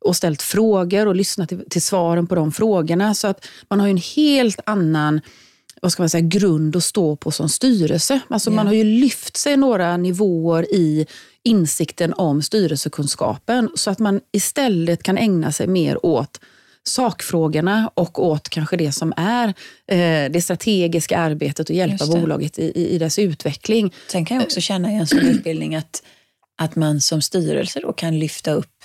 och 0.06 0.16
ställt 0.16 0.42
frågor 0.42 1.06
och 1.06 1.16
lyssnat 1.16 1.48
till, 1.48 1.64
till 1.70 1.82
svaren 1.82 2.26
på 2.26 2.34
de 2.34 2.52
frågorna. 2.52 3.14
Så 3.14 3.26
att 3.26 3.46
man 3.70 3.80
har 3.80 3.86
ju 3.86 3.90
en 3.90 4.02
helt 4.16 4.60
annan 4.66 5.20
vad 5.82 5.92
ska 5.92 6.02
man 6.02 6.10
säga, 6.10 6.26
grund 6.26 6.76
att 6.76 6.84
stå 6.84 7.16
på 7.16 7.30
som 7.30 7.48
styrelse. 7.48 8.20
Alltså 8.28 8.50
yeah. 8.50 8.56
Man 8.56 8.66
har 8.66 8.74
ju 8.74 8.84
lyft 8.84 9.36
sig 9.36 9.56
några 9.56 9.96
nivåer 9.96 10.74
i 10.74 11.06
insikten 11.42 12.14
om 12.14 12.42
styrelsekunskapen 12.42 13.70
så 13.74 13.90
att 13.90 13.98
man 13.98 14.20
istället 14.32 15.02
kan 15.02 15.18
ägna 15.18 15.52
sig 15.52 15.66
mer 15.66 16.06
åt 16.06 16.40
sakfrågorna 16.84 17.90
och 17.94 18.26
åt 18.26 18.48
kanske 18.48 18.76
det 18.76 18.92
som 18.92 19.12
är 19.16 19.48
eh, 19.88 20.30
det 20.30 20.42
strategiska 20.42 21.18
arbetet 21.18 21.70
och 21.70 21.76
hjälpa 21.76 22.06
bolaget 22.06 22.58
i, 22.58 22.62
i, 22.62 22.88
i, 22.88 22.98
dess 22.98 23.18
utveckling. 23.18 23.94
Sen 24.12 24.24
kan 24.24 24.36
jag 24.36 24.44
också 24.44 24.60
känna 24.60 24.92
i 24.92 24.94
en 24.94 25.06
sån 25.06 25.18
utbildning 25.22 25.74
att, 25.74 26.02
att 26.58 26.76
man 26.76 27.00
som 27.00 27.22
styrelse 27.22 27.80
då 27.80 27.92
kan 27.92 28.18
lyfta 28.18 28.52
upp 28.52 28.75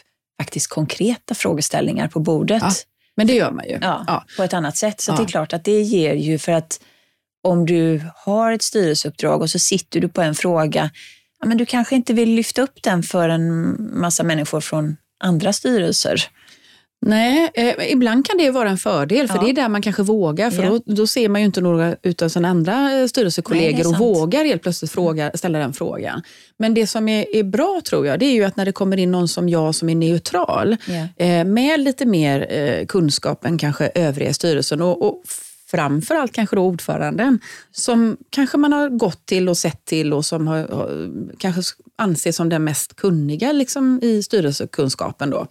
faktiskt 0.41 0.67
konkreta 0.67 1.35
frågeställningar 1.35 2.07
på 2.07 2.19
bordet. 2.19 2.61
Ja, 2.61 2.71
men 3.17 3.27
det 3.27 3.33
gör 3.33 3.51
man 3.51 3.65
ju. 3.65 3.77
Ja, 3.81 4.03
ja. 4.07 4.25
På 4.37 4.43
ett 4.43 4.53
annat 4.53 4.77
sätt. 4.77 5.01
Så 5.01 5.11
det 5.11 5.23
är 5.23 5.27
klart 5.27 5.53
att 5.53 5.63
det 5.63 5.81
ger 5.81 6.13
ju 6.13 6.39
för 6.39 6.51
att 6.51 6.79
om 7.43 7.65
du 7.65 8.01
har 8.15 8.51
ett 8.51 8.63
styrelseuppdrag 8.63 9.41
och 9.41 9.49
så 9.49 9.59
sitter 9.59 9.99
du 9.99 10.09
på 10.09 10.21
en 10.21 10.35
fråga, 10.35 10.89
ja, 11.39 11.47
men 11.47 11.57
du 11.57 11.65
kanske 11.65 11.95
inte 11.95 12.13
vill 12.13 12.29
lyfta 12.29 12.61
upp 12.61 12.83
den 12.83 13.03
för 13.03 13.29
en 13.29 13.75
massa 13.99 14.23
människor 14.23 14.61
från 14.61 14.97
andra 15.23 15.53
styrelser. 15.53 16.23
Nej, 17.05 17.51
eh, 17.53 17.91
ibland 17.91 18.25
kan 18.25 18.37
det 18.37 18.51
vara 18.51 18.69
en 18.69 18.77
fördel 18.77 19.27
för 19.27 19.35
ja. 19.35 19.41
det 19.41 19.49
är 19.49 19.53
där 19.53 19.69
man 19.69 19.81
kanske 19.81 20.03
vågar 20.03 20.51
för 20.51 20.63
ja. 20.63 20.69
då, 20.69 20.81
då, 20.85 21.07
ser 21.07 21.29
man 21.29 21.41
ju 21.41 21.45
inte 21.45 21.61
några 21.61 21.95
utav 22.03 22.29
sina 22.29 22.49
andra 22.49 22.99
eh, 22.99 23.07
styrelsekollegor 23.07 23.83
Nej, 23.83 23.85
och 23.85 23.97
vågar 23.97 24.45
helt 24.45 24.61
plötsligt 24.61 24.91
fråga, 24.91 25.31
ställa 25.35 25.59
den 25.59 25.73
frågan. 25.73 26.21
Men 26.57 26.73
det 26.73 26.87
som 26.87 27.07
är, 27.07 27.35
är, 27.35 27.43
bra 27.43 27.81
tror 27.85 28.07
jag, 28.07 28.19
det 28.19 28.25
är 28.25 28.33
ju 28.33 28.43
att 28.43 28.55
när 28.55 28.65
det 28.65 28.71
kommer 28.71 28.97
in 28.97 29.11
någon 29.11 29.27
som 29.27 29.49
jag 29.49 29.75
som 29.75 29.89
är 29.89 29.95
neutral 29.95 30.77
ja. 30.85 31.25
eh, 31.25 31.45
med 31.45 31.79
lite 31.79 32.05
mer 32.05 32.47
eh, 32.49 32.85
kunskap 32.85 33.45
än 33.45 33.57
kanske 33.57 33.91
övriga 33.95 34.29
i 34.29 34.33
styrelsen 34.33 34.81
och, 34.81 35.07
och 35.07 35.23
framförallt 35.71 36.31
kanske 36.31 36.55
då 36.55 36.61
ordföranden, 36.61 37.39
som 37.71 38.17
kanske 38.29 38.57
man 38.57 38.73
har 38.73 38.89
gått 38.89 39.25
till 39.25 39.49
och 39.49 39.57
sett 39.57 39.85
till 39.85 40.13
och 40.13 40.25
som 40.25 40.47
har, 40.47 40.57
har 40.57 41.11
kanske 41.37 41.61
anses 41.95 42.35
som 42.35 42.49
den 42.49 42.63
mest 42.63 42.95
kunniga 42.95 43.51
liksom, 43.51 43.99
i 44.03 44.23
styrelsekunskapen. 44.23 45.29
Då. 45.29 45.47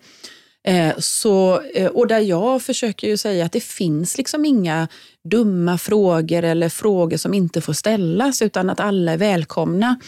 Eh, 0.67 0.95
så, 0.99 1.62
eh, 1.75 1.87
och 1.87 2.07
där 2.07 2.19
jag 2.19 2.62
försöker 2.62 3.09
ju 3.09 3.17
säga 3.17 3.45
att 3.45 3.52
det 3.52 3.64
finns 3.64 4.19
liksom 4.19 4.45
inga 4.45 4.88
dumma 5.25 5.79
frågor 5.79 6.45
eller 6.45 6.69
frågor 6.69 7.17
som 7.17 7.35
inte 7.35 7.61
får 7.61 7.73
ställas 7.73 8.43
utan 8.43 8.71
att 8.71 8.81
alla 8.81 9.12
är 9.12 9.17
välkomna. 9.17 10.00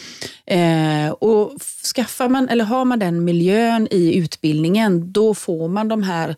Eh, 0.45 1.09
och 1.09 1.51
skaffar 1.95 2.29
man, 2.29 2.49
eller 2.49 2.65
har 2.65 2.85
man 2.85 2.99
den 2.99 3.23
miljön 3.23 3.87
i 3.91 4.15
utbildningen, 4.15 5.11
då 5.11 5.33
får 5.33 5.67
man 5.67 5.87
de 5.87 6.03
här 6.03 6.35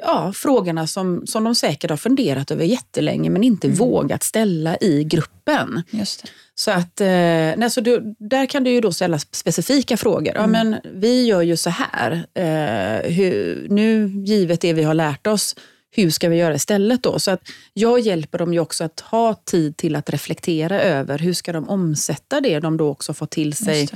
ja, 0.00 0.32
frågorna 0.32 0.86
som, 0.86 1.26
som 1.26 1.44
de 1.44 1.54
säkert 1.54 1.90
har 1.90 1.96
funderat 1.96 2.50
över 2.50 2.64
jättelänge 2.64 3.30
men 3.30 3.44
inte 3.44 3.66
mm. 3.66 3.78
vågat 3.78 4.22
ställa 4.22 4.76
i 4.80 5.04
gruppen. 5.04 5.82
Just 5.90 6.22
det. 6.22 6.28
Så 6.54 6.70
att, 6.70 7.00
eh, 7.00 7.06
nej, 7.06 7.70
så 7.70 7.80
du, 7.80 8.14
där 8.18 8.46
kan 8.46 8.64
du 8.64 8.70
ju 8.70 8.80
då 8.80 8.92
ställa 8.92 9.18
specifika 9.18 9.96
frågor. 9.96 10.36
Mm. 10.36 10.40
Ja, 10.40 10.46
men 10.46 10.80
vi 10.94 11.26
gör 11.26 11.42
ju 11.42 11.56
så 11.56 11.70
här. 11.70 12.12
Eh, 12.34 13.10
hur, 13.10 13.66
nu, 13.70 14.08
givet 14.08 14.60
det 14.60 14.72
vi 14.72 14.82
har 14.82 14.94
lärt 14.94 15.26
oss, 15.26 15.56
hur 15.90 16.10
ska 16.10 16.28
vi 16.28 16.36
göra 16.36 16.54
istället 16.54 17.02
då? 17.02 17.18
Så 17.18 17.30
att 17.30 17.40
jag 17.72 18.00
hjälper 18.00 18.38
dem 18.38 18.52
ju 18.52 18.60
också 18.60 18.84
att 18.84 19.00
ha 19.00 19.34
tid 19.34 19.76
till 19.76 19.96
att 19.96 20.10
reflektera 20.10 20.80
över 20.80 21.18
hur 21.18 21.32
ska 21.32 21.52
de 21.52 21.68
omsätta 21.68 22.40
det 22.40 22.60
de 22.60 22.76
då 22.76 22.88
också 22.88 23.14
fått 23.14 23.30
till 23.30 23.52
sig 23.54 23.88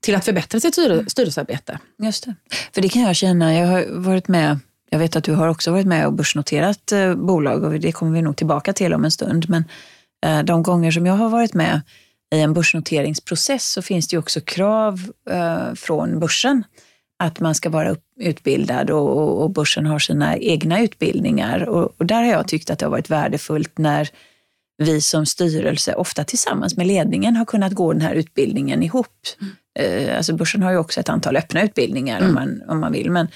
till 0.00 0.14
att 0.14 0.24
förbättra 0.24 0.60
sitt 0.60 0.74
styrelsearbete. 1.08 1.78
Just 2.02 2.24
det. 2.24 2.34
För 2.74 2.80
det 2.80 2.88
kan 2.88 3.02
jag 3.02 3.16
känna, 3.16 3.54
jag 3.54 3.66
har 3.66 3.86
varit 3.90 4.28
med 4.28 4.58
jag 4.90 4.98
vet 4.98 5.16
att 5.16 5.24
du 5.24 5.34
har 5.34 5.48
också 5.48 5.72
varit 5.72 5.86
med 5.86 6.06
och 6.06 6.12
börsnoterat 6.12 6.92
eh, 6.92 7.14
bolag 7.14 7.64
och 7.64 7.80
det 7.80 7.92
kommer 7.92 8.12
vi 8.12 8.22
nog 8.22 8.36
tillbaka 8.36 8.72
till 8.72 8.94
om 8.94 9.04
en 9.04 9.10
stund. 9.10 9.48
Men 9.48 9.64
Eh, 10.26 10.42
de 10.42 10.62
gånger 10.62 10.90
som 10.90 11.06
jag 11.06 11.14
har 11.14 11.28
varit 11.28 11.54
med 11.54 11.80
i 12.34 12.40
en 12.40 12.52
börsnoteringsprocess 12.52 13.70
så 13.70 13.82
finns 13.82 14.08
det 14.08 14.14
ju 14.14 14.18
också 14.18 14.40
krav 14.40 15.12
eh, 15.30 15.74
från 15.74 16.18
börsen 16.18 16.64
att 17.18 17.40
man 17.40 17.54
ska 17.54 17.70
vara 17.70 17.96
utbildad 18.20 18.90
och, 18.90 19.42
och 19.42 19.50
börsen 19.50 19.86
har 19.86 19.98
sina 19.98 20.36
egna 20.36 20.80
utbildningar. 20.80 21.68
Och, 21.68 21.94
och, 21.98 22.06
där 22.06 22.22
har 22.22 22.30
jag 22.30 22.48
tyckt 22.48 22.70
att 22.70 22.78
det 22.78 22.86
har 22.86 22.90
varit 22.90 23.10
värdefullt 23.10 23.78
när 23.78 24.08
vi 24.82 25.00
som 25.00 25.26
styrelse, 25.26 25.94
ofta 25.94 26.24
tillsammans 26.24 26.76
med 26.76 26.86
ledningen, 26.86 27.36
har 27.36 27.44
kunnat 27.44 27.72
gå 27.72 27.92
den 27.92 28.02
här 28.02 28.14
utbildningen 28.14 28.82
ihop. 28.82 29.26
Mm. 29.40 30.16
Alltså 30.16 30.36
börsen 30.36 30.62
har 30.62 30.70
ju 30.70 30.78
också 30.78 31.00
ett 31.00 31.08
antal 31.08 31.36
öppna 31.36 31.62
utbildningar 31.62 32.18
mm. 32.18 32.28
om, 32.28 32.34
man, 32.34 32.62
om 32.68 32.80
man 32.80 32.92
vill. 32.92 33.10
Men, 33.10 33.28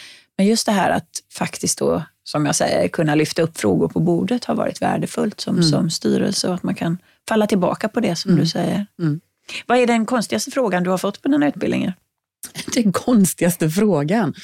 men 0.43 0.49
just 0.49 0.67
det 0.67 0.73
här 0.73 0.91
att 0.91 1.23
faktiskt 1.33 1.79
då, 1.79 2.03
som 2.25 2.47
jag 2.47 2.55
säger, 2.55 2.89
kunna 2.89 3.15
lyfta 3.15 3.43
upp 3.43 3.59
frågor 3.59 3.89
på 3.89 4.01
bordet 4.01 4.45
har 4.45 4.55
varit 4.55 4.83
värdefullt 4.83 5.41
som, 5.41 5.55
mm. 5.55 5.69
som 5.69 5.91
styrelse 5.91 6.49
och 6.49 6.55
att 6.55 6.63
man 6.63 6.75
kan 6.75 6.99
falla 7.29 7.47
tillbaka 7.47 7.89
på 7.89 8.01
det 8.01 8.17
som 8.17 8.31
mm. 8.31 8.41
du 8.41 8.49
säger. 8.49 8.87
Mm. 8.99 9.21
Vad 9.67 9.79
är 9.79 9.87
den 9.87 10.07
konstigaste 10.07 10.51
frågan 10.51 10.83
du 10.85 10.91
har 10.91 10.99
fått 10.99 11.23
på 11.23 11.29
dina 11.29 11.49
utbildningar? 11.49 11.95
Den 12.75 12.93
konstigaste 12.93 13.71
frågan? 13.71 14.35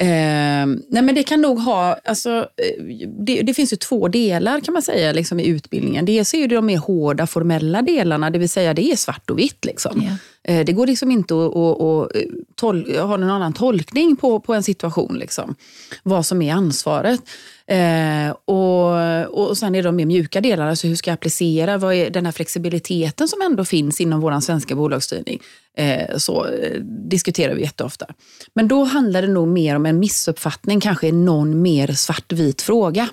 Eh, 0.00 0.66
nej 0.88 1.02
men 1.02 1.14
det 1.14 1.22
kan 1.22 1.40
nog 1.40 1.58
ha, 1.58 1.96
alltså, 2.04 2.30
eh, 2.30 3.06
det, 3.06 3.42
det, 3.42 3.54
finns 3.54 3.72
ju 3.72 3.76
två 3.76 4.08
delar 4.08 4.60
kan 4.60 4.72
man 4.72 4.82
säga 4.82 5.12
liksom, 5.12 5.40
i 5.40 5.46
utbildningen. 5.46 6.04
Dels 6.04 6.34
är 6.34 6.48
det 6.48 6.54
de 6.54 6.66
mer 6.66 6.78
hårda 6.78 7.26
formella 7.26 7.82
delarna, 7.82 8.30
det 8.30 8.38
vill 8.38 8.48
säga 8.48 8.74
det 8.74 8.92
är 8.92 8.96
svart 8.96 9.30
och 9.30 9.38
vitt. 9.38 9.64
Liksom. 9.64 10.02
Yeah. 10.02 10.14
Eh, 10.44 10.64
det 10.64 10.72
går 10.72 10.86
liksom 10.86 11.10
inte 11.10 11.34
att, 11.34 11.56
att, 11.56 11.80
att 11.80 12.16
eh, 12.16 12.22
tol- 12.60 13.00
ha 13.00 13.16
någon 13.16 13.30
annan 13.30 13.52
tolkning 13.52 14.16
på, 14.16 14.40
på 14.40 14.54
en 14.54 14.62
situation. 14.62 15.18
Liksom. 15.18 15.54
Vad 16.02 16.26
som 16.26 16.42
är 16.42 16.54
ansvaret. 16.54 17.20
Eh, 17.66 18.30
och, 18.44 19.48
och 19.48 19.58
sen 19.58 19.74
är 19.74 19.82
det 19.82 19.88
de 19.88 19.96
mer 19.96 20.06
mjuka 20.06 20.40
delarna, 20.40 20.70
alltså 20.70 20.86
hur 20.86 20.96
ska 20.96 21.10
jag 21.10 21.14
applicera 21.14 21.78
vad 21.78 21.94
är 21.94 22.10
den 22.10 22.24
här 22.24 22.32
flexibiliteten 22.32 23.28
som 23.28 23.40
ändå 23.40 23.64
finns 23.64 24.00
inom 24.00 24.20
vår 24.20 24.40
svenska 24.40 24.74
bolagsstyrning. 24.74 25.40
Eh, 25.76 26.16
så 26.16 26.46
eh, 26.46 26.80
diskuterar 26.84 27.54
vi 27.54 27.62
jätteofta. 27.62 28.06
Men 28.54 28.68
då 28.68 28.84
handlar 28.84 29.22
det 29.22 29.28
nog 29.28 29.48
mer 29.48 29.76
om 29.76 29.86
en 29.86 29.98
missuppfattning, 29.98 30.80
kanske 30.80 31.12
någon 31.12 31.62
mer 31.62 31.92
svartvit 31.92 32.62
fråga. 32.62 33.08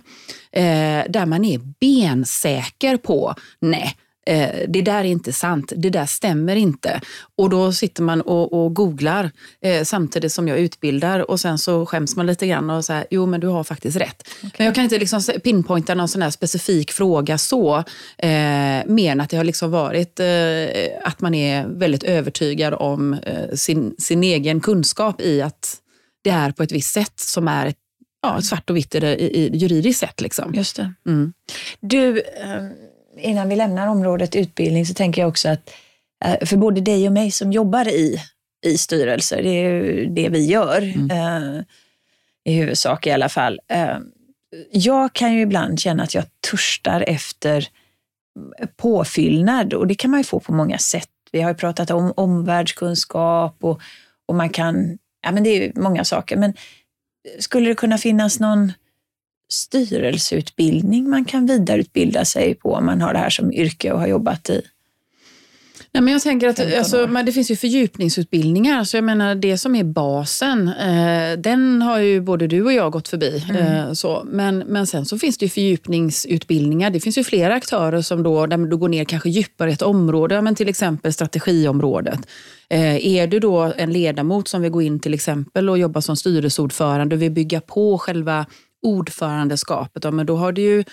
Eh, 0.51 1.03
där 1.10 1.25
man 1.25 1.46
är 1.46 1.60
bensäker 1.79 2.98
på, 2.98 3.36
nej, 3.60 3.96
eh, 4.30 4.50
det 4.68 4.82
där 4.82 5.00
är 5.00 5.04
inte 5.04 5.34
sant, 5.34 5.74
det 5.76 5.90
där 5.90 6.06
stämmer 6.06 6.56
inte. 6.56 7.02
Och 7.38 7.50
då 7.50 7.72
sitter 7.72 8.04
man 8.04 8.22
och, 8.22 8.54
och 8.54 8.74
googlar 8.74 9.32
eh, 9.62 9.84
samtidigt 9.84 10.32
som 10.32 10.48
jag 10.48 10.60
utbildar 10.60 11.32
och 11.32 11.40
sen 11.40 11.58
så 11.58 11.86
skäms 11.86 12.16
man 12.16 12.26
lite 12.26 12.48
grann 12.48 12.70
och 12.70 12.86
säger, 12.86 13.06
jo 13.10 13.26
men 13.26 13.40
du 13.40 13.48
har 13.48 13.64
faktiskt 13.64 13.98
rätt. 13.98 14.28
Okay. 14.38 14.52
Men 14.58 14.66
jag 14.66 14.76
kan 14.76 14.84
inte 14.84 15.00
liksom 15.00 15.22
pinpointa 15.44 15.96
någon 15.96 16.08
sån 16.08 16.22
här 16.22 16.30
specifik 16.30 16.92
fråga 16.92 17.38
så, 17.38 17.78
eh, 18.18 18.86
mer 18.86 19.12
än 19.12 19.22
att 19.22 19.30
det 19.30 19.38
har 19.38 19.44
liksom 19.44 19.72
varit 19.72 20.20
eh, 20.20 20.28
att 21.04 21.22
man 21.22 21.34
är 21.34 21.68
väldigt 21.68 22.04
övertygad 22.04 22.74
om 22.74 23.14
eh, 23.14 23.56
sin, 23.56 23.96
sin 23.98 24.24
egen 24.24 24.60
kunskap 24.60 25.22
i 25.22 25.42
att 25.42 25.78
det 26.22 26.30
är 26.30 26.52
på 26.52 26.64
ett 26.64 26.72
visst 26.72 26.94
sätt 26.94 27.14
som 27.20 27.48
är 27.48 27.74
ja, 28.22 28.42
svart 28.42 28.70
och 28.70 28.78
vitt 28.78 28.96
i, 28.96 28.98
i, 28.98 29.58
juridiskt 29.58 30.00
sett. 30.00 30.22
Liksom. 30.22 30.54
Just 30.54 30.76
det. 30.76 30.94
Mm. 31.08 31.34
Du, 31.80 32.22
ehm, 32.22 32.70
innan 33.20 33.50
vi 33.50 33.56
lämnar 33.56 33.88
området 33.88 34.36
utbildning 34.36 34.86
så 34.86 34.94
tänker 34.94 35.22
jag 35.22 35.30
också 35.30 35.50
att 35.50 35.74
eh, 36.26 36.48
för 36.48 36.58
både 36.58 36.82
dig 36.82 37.08
och 37.08 37.14
mig 37.14 37.32
som 37.32 37.52
jobbar 37.52 37.88
i, 37.88 38.22
i 38.66 38.78
styrelser, 38.78 39.44
det 39.44 39.50
är 39.50 39.70
ju 39.70 40.06
det 40.06 40.30
vi 40.30 40.46
gör 40.46 40.82
mm. 40.82 41.12
eh, 41.12 41.64
i 42.46 42.54
huvudsak 42.54 43.08
i 43.08 43.12
alla 43.12 43.30
fall. 43.30 43.60
Eh, 43.68 43.98
jag 44.72 45.14
kan 45.14 45.34
ju 45.34 45.42
ibland 45.42 45.80
känna 45.80 46.04
att 46.04 46.14
jag 46.14 46.24
törstar 46.52 47.04
efter 47.08 47.68
påfyllnad 48.78 49.74
och 49.74 49.88
det 49.88 49.96
kan 49.96 50.12
man 50.12 50.20
ju 50.20 50.24
få 50.24 50.40
på 50.40 50.54
många 50.54 50.78
sätt. 50.78 51.10
Vi 51.32 51.42
har 51.42 51.50
ju 51.50 51.56
pratat 51.56 51.92
om 51.92 52.14
omvärldskunskap 52.18 53.58
och, 53.64 53.82
och 54.26 54.36
man 54.36 54.50
kan, 54.50 54.98
ja 55.22 55.32
men 55.32 55.44
det 55.44 55.50
är 55.50 55.62
ju 55.62 55.72
många 55.76 56.04
saker, 56.04 56.38
men 56.38 56.54
skulle 57.40 57.70
det 57.70 57.76
kunna 57.76 57.98
finnas 57.98 58.40
någon 58.40 58.74
styrelseutbildning 59.50 61.10
man 61.10 61.25
kan 61.25 61.46
vidareutbilda 61.46 62.25
sig 62.25 62.56
på 62.56 62.74
om 62.74 62.86
man 62.86 63.01
har 63.01 63.13
det 63.13 63.20
här 63.20 63.29
som 63.29 63.53
yrke 63.53 63.91
och 63.91 64.00
har 64.00 64.08
jobbat 64.08 64.50
i 64.50 64.62
Nej, 65.91 66.03
men 66.03 66.13
jag 66.13 66.22
tänker 66.22 66.48
att 66.48 66.77
alltså, 66.77 67.08
men 67.08 67.25
det 67.25 67.32
finns 67.32 67.51
ju 67.51 67.56
fördjupningsutbildningar, 67.56 68.84
så 68.84 68.98
jag 68.98 69.03
menar 69.03 69.36
det 69.36 69.58
som 69.58 69.75
är 69.75 69.84
basen, 69.84 70.68
eh, 70.68 71.38
den 71.38 71.82
har 71.82 72.00
ju 72.00 72.22
både 72.22 72.48
du 72.48 72.65
och 72.65 72.74
jag 72.74 72.91
gått 72.91 73.08
förbi. 73.08 73.46
Mm. 73.50 73.63
Eh, 73.63 73.94
så. 73.94 74.24
Men, 74.25 74.58
men 74.58 74.88
sen 74.88 75.06
så 75.06 75.20
finns 75.20 75.38
det 75.38 75.46
ju 75.46 75.50
fördjupningsutbildningar. 75.50 76.89
Det 76.89 77.00
finns 77.00 77.18
ju 77.18 77.24
flera 77.24 77.53
aktörer 77.53 78.01
som 78.01 78.24
då, 78.24 78.46
där 78.46 78.58
du 78.58 78.77
går 78.77 78.89
ner 78.89 79.06
kanske 79.06 79.29
djupare 79.29 79.70
i 79.70 79.74
ett 79.74 79.82
område, 79.82 80.41
men 80.41 80.56
till 80.56 80.70
exempel 80.70 81.13
strategiområdet. 81.13 82.20
Eh, 82.70 83.08
är 83.08 83.27
du 83.27 83.39
då 83.39 83.74
en 83.77 83.94
ledamot 83.94 84.48
som 84.48 84.62
vill 84.62 84.72
gå 84.72 84.82
in 84.82 85.00
till 85.00 85.13
exempel 85.13 85.70
och 85.70 85.77
jobba 85.77 86.01
som 86.01 86.15
styrelseordförande 86.15 87.15
och 87.15 87.22
vill 87.22 87.32
bygga 87.32 87.62
på 87.62 87.98
själva 87.98 88.46
ordförandeskapet, 88.82 90.04
ja, 90.04 90.12
men 90.12 90.26
då 90.26 90.36
har 90.36 90.52
du 90.52 90.62
ju 90.62 90.84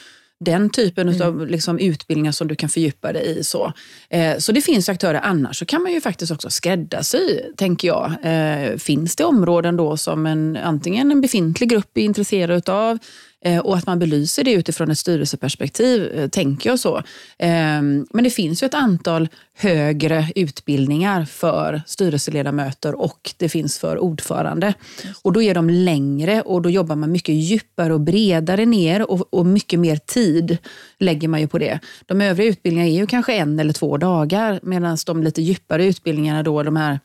den 0.41 0.71
typen 0.71 1.09
mm. 1.09 1.29
av 1.29 1.47
liksom, 1.47 1.79
utbildningar 1.79 2.33
som 2.33 2.49
du 2.49 2.55
kan 2.55 2.69
fördjupa 2.69 3.13
dig 3.13 3.39
i. 3.39 3.45
Så, 3.45 3.73
eh, 4.11 4.39
så 4.39 4.53
det 4.53 4.61
finns 4.61 4.89
aktörer. 4.89 5.21
Annars 5.23 5.59
så 5.59 5.65
kan 5.65 5.83
man 5.83 5.93
ju 5.93 6.01
faktiskt 6.01 6.33
också 6.33 6.51
skräddarsy, 6.51 7.41
tänker 7.57 7.89
jag. 7.89 8.13
Eh, 8.23 8.77
finns 8.77 9.17
det 9.17 9.25
områden 9.25 9.77
då 9.77 9.97
som 9.97 10.27
en, 10.27 10.57
antingen 10.57 11.11
en 11.11 11.21
befintlig 11.21 11.71
grupp 11.71 11.91
är 11.99 12.03
intresserad 12.03 12.65
Eh, 12.69 12.99
och 13.63 13.77
att 13.77 13.87
man 13.87 13.99
belyser 13.99 14.45
det 14.45 14.53
utifrån 14.53 14.91
ett 14.91 14.99
styrelseperspektiv, 14.99 16.13
eh, 16.15 16.29
tänker 16.29 16.71
jag 16.71 16.79
så. 16.79 17.03
Ehm, 17.39 18.07
men 18.11 18.25
det 18.25 18.31
finns 18.31 18.63
ju 18.63 18.67
ett 18.67 18.75
antal 18.75 19.29
högre 19.59 20.29
utbildningar 20.35 21.25
för 21.25 21.83
styrelseledamöter 21.87 22.95
och 23.01 23.35
det 23.37 23.49
finns 23.49 23.79
för 23.79 23.99
ordförande. 23.99 24.75
Och 25.23 25.33
då 25.33 25.43
är 25.43 25.55
de 25.55 25.71
längre 25.71 26.43
och 26.43 26.63
då 26.63 26.71
jobbar 26.71 26.97
man 26.97 27.13
mycket 27.13 27.35
djupare 27.35 27.95
och 27.95 28.01
bredare 28.01 28.67
ner 28.67 29.11
och, 29.11 29.35
och 29.35 29.47
mycket 29.47 29.81
mer 29.81 29.97
tid 29.97 30.59
lägger 30.99 31.29
man 31.29 31.41
ju 31.41 31.49
på 31.49 31.59
det. 31.59 31.79
De 32.07 32.21
övriga 32.21 32.51
utbildningarna 32.51 32.91
är 32.91 33.01
ju 33.01 33.07
kanske 33.07 33.35
en 33.35 33.61
eller 33.61 33.73
två 33.73 33.97
dagar 33.97 34.61
medan 34.63 34.97
de 35.07 35.23
lite 35.23 35.43
djupare 35.43 35.87
utbildningarna, 35.87 36.43
då, 36.43 36.63
de 36.63 36.77
här 36.77 37.01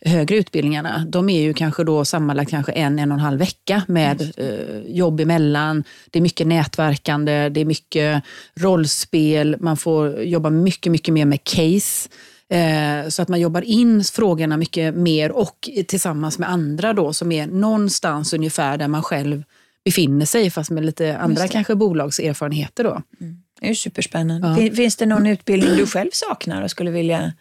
högre 0.00 0.36
utbildningarna, 0.36 1.04
de 1.08 1.28
är 1.28 1.40
ju 1.40 1.54
kanske 1.54 1.84
då 1.84 2.04
sammanlagt 2.04 2.50
kanske 2.50 2.72
en, 2.72 2.98
en 2.98 3.12
och 3.12 3.18
en 3.18 3.24
halv 3.24 3.38
vecka 3.38 3.82
med 3.88 4.32
eh, 4.36 4.96
jobb 4.96 5.20
emellan. 5.20 5.84
Det 6.10 6.18
är 6.18 6.22
mycket 6.22 6.46
nätverkande, 6.46 7.48
det 7.48 7.60
är 7.60 7.64
mycket 7.64 8.22
rollspel, 8.54 9.56
man 9.60 9.76
får 9.76 10.22
jobba 10.22 10.50
mycket, 10.50 10.92
mycket 10.92 11.14
mer 11.14 11.24
med 11.24 11.44
case. 11.44 12.08
Eh, 12.48 13.08
så 13.08 13.22
att 13.22 13.28
man 13.28 13.40
jobbar 13.40 13.62
in 13.62 14.04
frågorna 14.04 14.56
mycket 14.56 14.94
mer 14.94 15.32
och 15.32 15.70
tillsammans 15.88 16.38
med 16.38 16.50
andra 16.50 16.92
då 16.92 17.12
som 17.12 17.32
är 17.32 17.46
någonstans 17.46 18.32
ungefär 18.32 18.78
där 18.78 18.88
man 18.88 19.02
själv 19.02 19.42
befinner 19.84 20.26
sig 20.26 20.50
fast 20.50 20.70
med 20.70 20.84
lite 20.84 21.18
andra 21.18 21.48
kanske 21.48 21.74
bolagserfarenheter. 21.74 22.84
Då. 22.84 23.02
Mm. 23.20 23.42
Det 23.60 23.70
är 23.70 23.74
superspännande. 23.74 24.62
Ja. 24.62 24.74
Finns 24.74 24.96
det 24.96 25.06
någon 25.06 25.26
utbildning 25.26 25.76
du 25.76 25.86
själv 25.86 26.10
saknar 26.12 26.62
och 26.62 26.70
skulle 26.70 26.90
vilja 26.90 27.32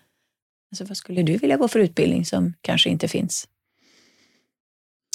Alltså, 0.72 0.86
vad 0.86 0.98
skulle 0.98 1.24
du 1.24 1.38
vilja 1.38 1.58
gå 1.58 1.68
för 1.68 1.80
utbildning 1.80 2.26
som 2.26 2.54
kanske 2.62 2.90
inte 2.90 3.08
finns? 3.08 3.48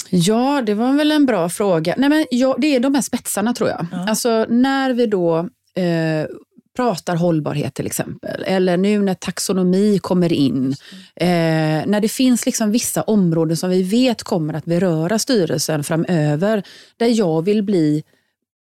Ja, 0.09 0.61
det 0.65 0.73
var 0.73 0.93
väl 0.93 1.11
en 1.11 1.25
bra 1.25 1.49
fråga. 1.49 1.95
Nej, 1.97 2.09
men 2.09 2.25
ja, 2.31 2.55
det 2.59 2.75
är 2.75 2.79
de 2.79 2.95
här 2.95 3.01
spetsarna 3.01 3.53
tror 3.53 3.69
jag. 3.69 3.85
Ja. 3.91 4.09
Alltså 4.09 4.45
när 4.49 4.93
vi 4.93 5.05
då 5.05 5.39
eh, 5.75 6.25
pratar 6.75 7.15
hållbarhet 7.15 7.73
till 7.73 7.85
exempel, 7.85 8.43
eller 8.43 8.77
nu 8.77 9.01
när 9.01 9.13
taxonomi 9.13 9.99
kommer 9.99 10.33
in, 10.33 10.75
eh, 11.15 11.27
när 11.85 12.01
det 12.01 12.09
finns 12.09 12.45
liksom 12.45 12.71
vissa 12.71 13.01
områden 13.01 13.57
som 13.57 13.69
vi 13.69 13.83
vet 13.83 14.23
kommer 14.23 14.53
att 14.53 14.65
beröra 14.65 15.19
styrelsen 15.19 15.83
framöver, 15.83 16.63
där 16.97 17.07
jag 17.07 17.45
vill 17.45 17.63
bli 17.63 18.03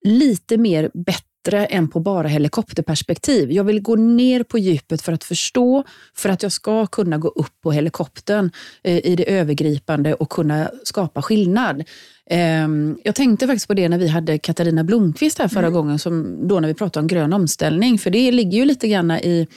lite 0.05 0.57
mer 0.57 0.91
bättre 0.93 1.23
bättre 1.51 1.65
än 1.65 1.87
på 1.87 1.99
bara 1.99 2.27
helikopterperspektiv. 2.27 3.51
Jag 3.51 3.63
vill 3.63 3.81
gå 3.81 3.95
ner 3.95 4.43
på 4.43 4.57
djupet 4.57 5.01
för 5.01 5.13
att 5.13 5.23
förstå, 5.23 5.83
för 6.15 6.29
att 6.29 6.43
jag 6.43 6.51
ska 6.51 6.87
kunna 6.87 7.17
gå 7.17 7.27
upp 7.27 7.61
på 7.63 7.71
helikoptern 7.71 8.51
eh, 8.83 9.05
i 9.05 9.15
det 9.15 9.31
övergripande 9.31 10.13
och 10.13 10.29
kunna 10.29 10.71
skapa 10.83 11.21
skillnad. 11.21 11.83
Eh, 12.29 12.67
jag 13.03 13.15
tänkte 13.15 13.47
faktiskt 13.47 13.67
på 13.67 13.73
det 13.73 13.89
när 13.89 13.97
vi 13.97 14.07
hade 14.07 14.37
Katarina 14.37 14.83
Blomqvist 14.83 15.39
här 15.39 15.47
förra 15.47 15.67
mm. 15.67 15.73
gången, 15.73 15.99
som, 15.99 16.47
då 16.47 16.59
när 16.59 16.67
vi 16.67 16.73
pratade 16.73 17.01
om 17.01 17.07
grön 17.07 17.33
omställning, 17.33 17.99
för 17.99 18.09
det 18.09 18.31
ligger 18.31 18.57
ju 18.57 18.65
lite 18.65 18.87
grann 18.87 19.11
i 19.11 19.47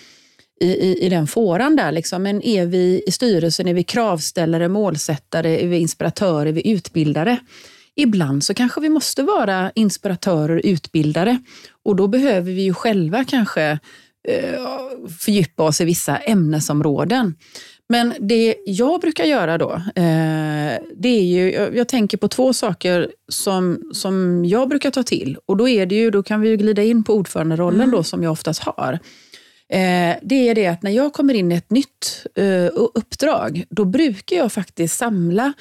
i, 0.62 0.66
i, 0.66 1.06
i 1.06 1.09
den 1.09 1.26
fåran 1.26 1.76
där. 1.76 1.92
Liksom. 1.92 2.23
Men 2.23 2.42
är 2.42 2.66
vi 2.66 3.02
i 3.06 3.12
styrelsen, 3.12 3.68
är 3.68 3.75
vi 3.75 3.85
kravställare, 3.85 4.68
målsättare, 4.68 5.64
är 5.64 5.68
vi 5.68 5.78
inspiratörer, 5.78 6.47
är 6.47 6.52
vi 6.52 6.70
utbildare? 6.70 7.38
Ibland 8.00 8.45
så 8.45 8.54
kanske 8.54 8.80
vi 8.80 8.88
måste 8.88 9.23
vara 9.23 9.73
inspiratörer, 9.75 10.61
utbildare 10.64 11.38
och 11.85 11.97
då 11.97 12.09
behöver 12.09 12.52
vi 12.52 12.62
ju 12.62 12.75
själva 12.75 13.25
kanske 13.25 13.78
eh, 14.28 14.61
fördjupa 15.19 15.62
oss 15.62 15.80
i 15.80 15.85
vissa 15.85 16.16
ämnesområden. 16.16 17.35
Men 17.88 18.14
det 18.21 18.57
jag 18.66 19.00
brukar 19.00 19.25
göra 19.25 19.59
då, 19.59 19.73
eh, 19.73 20.75
det 20.97 21.09
är 21.09 21.23
ju, 21.23 21.71
jag, 21.75 21.88
tänker 21.88 22.16
på 22.16 22.28
två 22.28 22.52
saker 22.52 23.11
som, 23.28 23.90
som 23.92 24.45
jag 24.45 24.69
brukar 24.69 24.90
ta 24.90 25.02
till. 25.02 25.38
Och 25.47 25.57
då 25.57 25.69
är 25.69 25.87
det 25.87 25.95
ju, 25.95 26.11
då 26.11 26.23
kan 26.23 26.40
vi 26.40 26.49
ju 26.49 26.57
glida 26.57 26.83
in 26.83 27.04
på 27.04 27.14
ordföranderollen 27.14 27.80
mm. 27.80 27.90
då, 27.90 28.02
som 28.02 28.23
jag 28.23 28.33
oftast 28.33 28.62
har. 28.62 28.92
Eh, 29.69 30.16
det 30.23 30.49
är 30.49 30.54
det 30.54 30.66
att 30.66 30.83
när 30.83 30.90
jag 30.90 31.12
kommer 31.12 31.35
in 31.35 31.52
i 31.52 31.54
ett 31.54 31.71
nytt 31.71 32.26
uppdrag, 32.95 33.64
då 33.71 33.85
brukar 33.85 34.37
jag 34.37 34.52
faktiskt 34.52 34.99
samla 34.99 35.52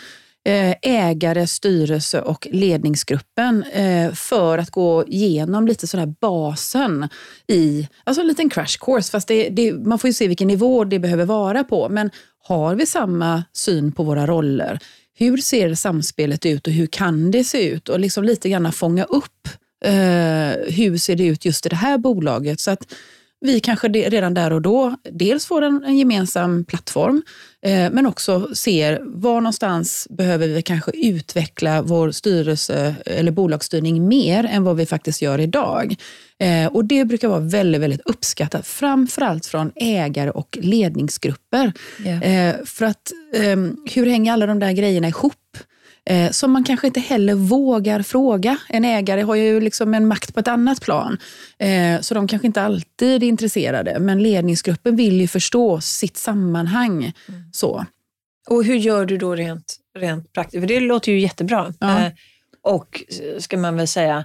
Eh, 0.49 0.75
ägare, 0.81 1.47
styrelse 1.47 2.21
och 2.21 2.47
ledningsgruppen 2.51 3.63
eh, 3.63 4.13
för 4.13 4.57
att 4.57 4.69
gå 4.69 5.03
igenom 5.07 5.67
lite 5.67 5.87
sådär 5.87 6.13
basen 6.21 7.09
i, 7.47 7.87
alltså 8.03 8.21
en 8.21 8.27
liten 8.27 8.49
crash 8.49 8.77
course, 8.79 9.11
fast 9.11 9.27
det, 9.27 9.49
det, 9.49 9.73
man 9.73 9.99
får 9.99 10.07
ju 10.07 10.13
se 10.13 10.27
vilken 10.27 10.47
nivå 10.47 10.83
det 10.83 10.99
behöver 10.99 11.25
vara 11.25 11.63
på. 11.63 11.89
Men 11.89 12.11
har 12.43 12.75
vi 12.75 12.85
samma 12.85 13.43
syn 13.53 13.91
på 13.91 14.03
våra 14.03 14.27
roller? 14.27 14.79
Hur 15.13 15.37
ser 15.37 15.75
samspelet 15.75 16.45
ut 16.45 16.67
och 16.67 16.73
hur 16.73 16.87
kan 16.87 17.31
det 17.31 17.43
se 17.43 17.69
ut? 17.69 17.89
Och 17.89 17.99
liksom 17.99 18.23
lite 18.23 18.49
grann 18.49 18.71
fånga 18.71 19.03
upp 19.03 19.47
eh, 19.85 20.73
hur 20.73 20.97
ser 20.97 21.15
det 21.15 21.25
ut 21.25 21.45
just 21.45 21.65
i 21.65 21.69
det 21.69 21.75
här 21.75 21.97
bolaget. 21.97 22.59
Så 22.59 22.71
att 22.71 22.93
vi 23.41 23.59
kanske 23.59 23.87
redan 23.87 24.33
där 24.33 24.53
och 24.53 24.61
då 24.61 24.95
dels 25.11 25.45
får 25.45 25.61
en, 25.61 25.83
en 25.83 25.97
gemensam 25.97 26.65
plattform, 26.65 27.21
eh, 27.65 27.91
men 27.91 28.05
också 28.05 28.55
ser 28.55 28.99
var 29.03 29.41
någonstans 29.41 30.07
behöver 30.09 30.47
vi 30.47 30.61
kanske 30.61 30.91
utveckla 30.93 31.81
vår 31.81 32.11
styrelse 32.11 32.95
eller 33.05 33.31
bolagsstyrning 33.31 34.07
mer 34.07 34.43
än 34.45 34.63
vad 34.63 34.75
vi 34.75 34.85
faktiskt 34.85 35.21
gör 35.21 35.39
idag. 35.39 35.95
Eh, 36.39 36.67
och 36.67 36.85
Det 36.85 37.05
brukar 37.05 37.27
vara 37.27 37.39
väldigt, 37.39 37.81
väldigt 37.81 38.01
uppskattat, 38.05 38.67
framförallt 38.67 39.45
från 39.45 39.71
ägare 39.75 40.29
och 40.29 40.57
ledningsgrupper. 40.61 41.73
Yeah. 42.05 42.49
Eh, 42.49 42.55
för 42.65 42.85
att 42.85 43.11
ehm, 43.35 43.77
hur 43.93 44.05
hänger 44.05 44.33
alla 44.33 44.45
de 44.45 44.59
där 44.59 44.71
grejerna 44.71 45.07
ihop? 45.07 45.33
Eh, 46.09 46.31
som 46.31 46.51
man 46.51 46.63
kanske 46.63 46.87
inte 46.87 46.99
heller 46.99 47.35
vågar 47.35 48.01
fråga. 48.01 48.57
En 48.69 48.85
ägare 48.85 49.21
har 49.21 49.35
ju 49.35 49.59
liksom 49.61 49.93
en 49.93 50.07
makt 50.07 50.33
på 50.33 50.39
ett 50.39 50.47
annat 50.47 50.81
plan, 50.81 51.17
eh, 51.57 52.01
så 52.01 52.13
de 52.13 52.27
kanske 52.27 52.47
inte 52.47 52.61
alltid 52.61 53.23
är 53.23 53.27
intresserade. 53.27 53.99
Men 53.99 54.23
ledningsgruppen 54.23 54.95
vill 54.95 55.21
ju 55.21 55.27
förstå 55.27 55.81
sitt 55.81 56.17
sammanhang. 56.17 57.13
Mm. 57.27 57.41
Så. 57.51 57.85
Och 58.49 58.63
hur 58.63 58.75
gör 58.75 59.05
du 59.05 59.17
då 59.17 59.35
rent, 59.35 59.77
rent 59.97 60.33
praktiskt? 60.33 60.61
För 60.61 60.67
det 60.67 60.79
låter 60.79 61.11
ju 61.11 61.19
jättebra. 61.19 61.73
Ja. 61.79 62.05
Eh, 62.05 62.11
och 62.61 63.03
ska 63.39 63.57
man 63.57 63.77
väl 63.77 63.87
säga, 63.87 64.17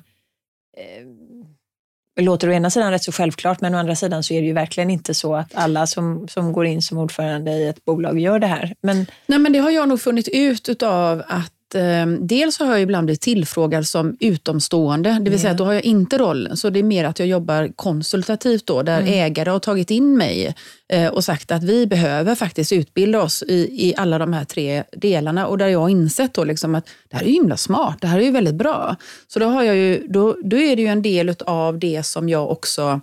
eh, 0.76 2.24
låter 2.24 2.48
å 2.48 2.52
ena 2.52 2.70
sidan 2.70 2.90
rätt 2.90 3.04
så 3.04 3.12
självklart, 3.12 3.60
men 3.60 3.74
å 3.74 3.78
andra 3.78 3.96
sidan 3.96 4.22
så 4.22 4.34
är 4.34 4.40
det 4.40 4.46
ju 4.46 4.52
verkligen 4.52 4.90
inte 4.90 5.14
så 5.14 5.34
att 5.34 5.54
alla 5.54 5.86
som, 5.86 6.28
som 6.28 6.52
går 6.52 6.66
in 6.66 6.82
som 6.82 6.98
ordförande 6.98 7.50
i 7.50 7.68
ett 7.68 7.84
bolag 7.84 8.18
gör 8.18 8.38
det 8.38 8.46
här. 8.46 8.74
Men... 8.80 9.06
Nej, 9.26 9.38
men 9.38 9.52
det 9.52 9.58
har 9.58 9.70
jag 9.70 9.88
nog 9.88 10.00
funnit 10.00 10.28
ut 10.28 10.68
utav 10.68 11.22
att 11.28 11.53
eh, 11.74 12.06
dels 12.06 12.58
har 12.58 12.66
jag 12.66 12.80
ibland 12.80 13.04
blivit 13.04 13.20
tillfrågad 13.20 13.86
som 13.86 14.16
utomstående, 14.20 15.10
det 15.10 15.18
vill 15.18 15.28
yeah. 15.28 15.40
säga 15.40 15.50
att 15.50 15.58
då 15.58 15.64
har 15.64 15.72
jag 15.72 15.84
inte 15.84 16.18
rollen. 16.18 16.56
Så 16.56 16.70
det 16.70 16.78
är 16.78 16.82
mer 16.82 17.04
att 17.04 17.18
jag 17.18 17.28
jobbar 17.28 17.70
konsultativt 17.76 18.66
då, 18.66 18.82
där 18.82 19.00
mm. 19.00 19.12
ägare 19.12 19.50
har 19.50 19.58
tagit 19.58 19.90
in 19.90 20.16
mig 20.16 20.54
eh, 20.88 21.08
och 21.08 21.24
sagt 21.24 21.50
att 21.52 21.64
vi 21.64 21.86
behöver 21.86 22.34
faktiskt 22.34 22.72
utbilda 22.72 23.22
oss 23.22 23.42
i, 23.42 23.88
i 23.88 23.94
alla 23.96 24.18
de 24.18 24.32
här 24.32 24.44
tre 24.44 24.84
delarna. 24.92 25.46
Och 25.46 25.58
där 25.58 25.68
jag 25.68 25.80
har 25.80 25.88
insett 25.88 26.34
då 26.34 26.44
liksom 26.44 26.74
att 26.74 26.88
det 27.10 27.16
här 27.16 27.24
är 27.24 27.30
himla 27.30 27.56
smart, 27.56 27.96
det 28.00 28.06
här 28.06 28.18
är 28.18 28.24
ju 28.24 28.30
väldigt 28.30 28.54
bra. 28.54 28.96
Så 29.28 29.38
då, 29.38 29.46
har 29.46 29.62
jag 29.62 29.76
ju, 29.76 30.06
då, 30.08 30.36
då 30.44 30.56
är 30.56 30.76
det 30.76 30.82
ju 30.82 30.88
en 30.88 31.02
del 31.02 31.34
av 31.46 31.78
det 31.78 32.02
som 32.02 32.28
jag 32.28 32.50
också 32.50 33.00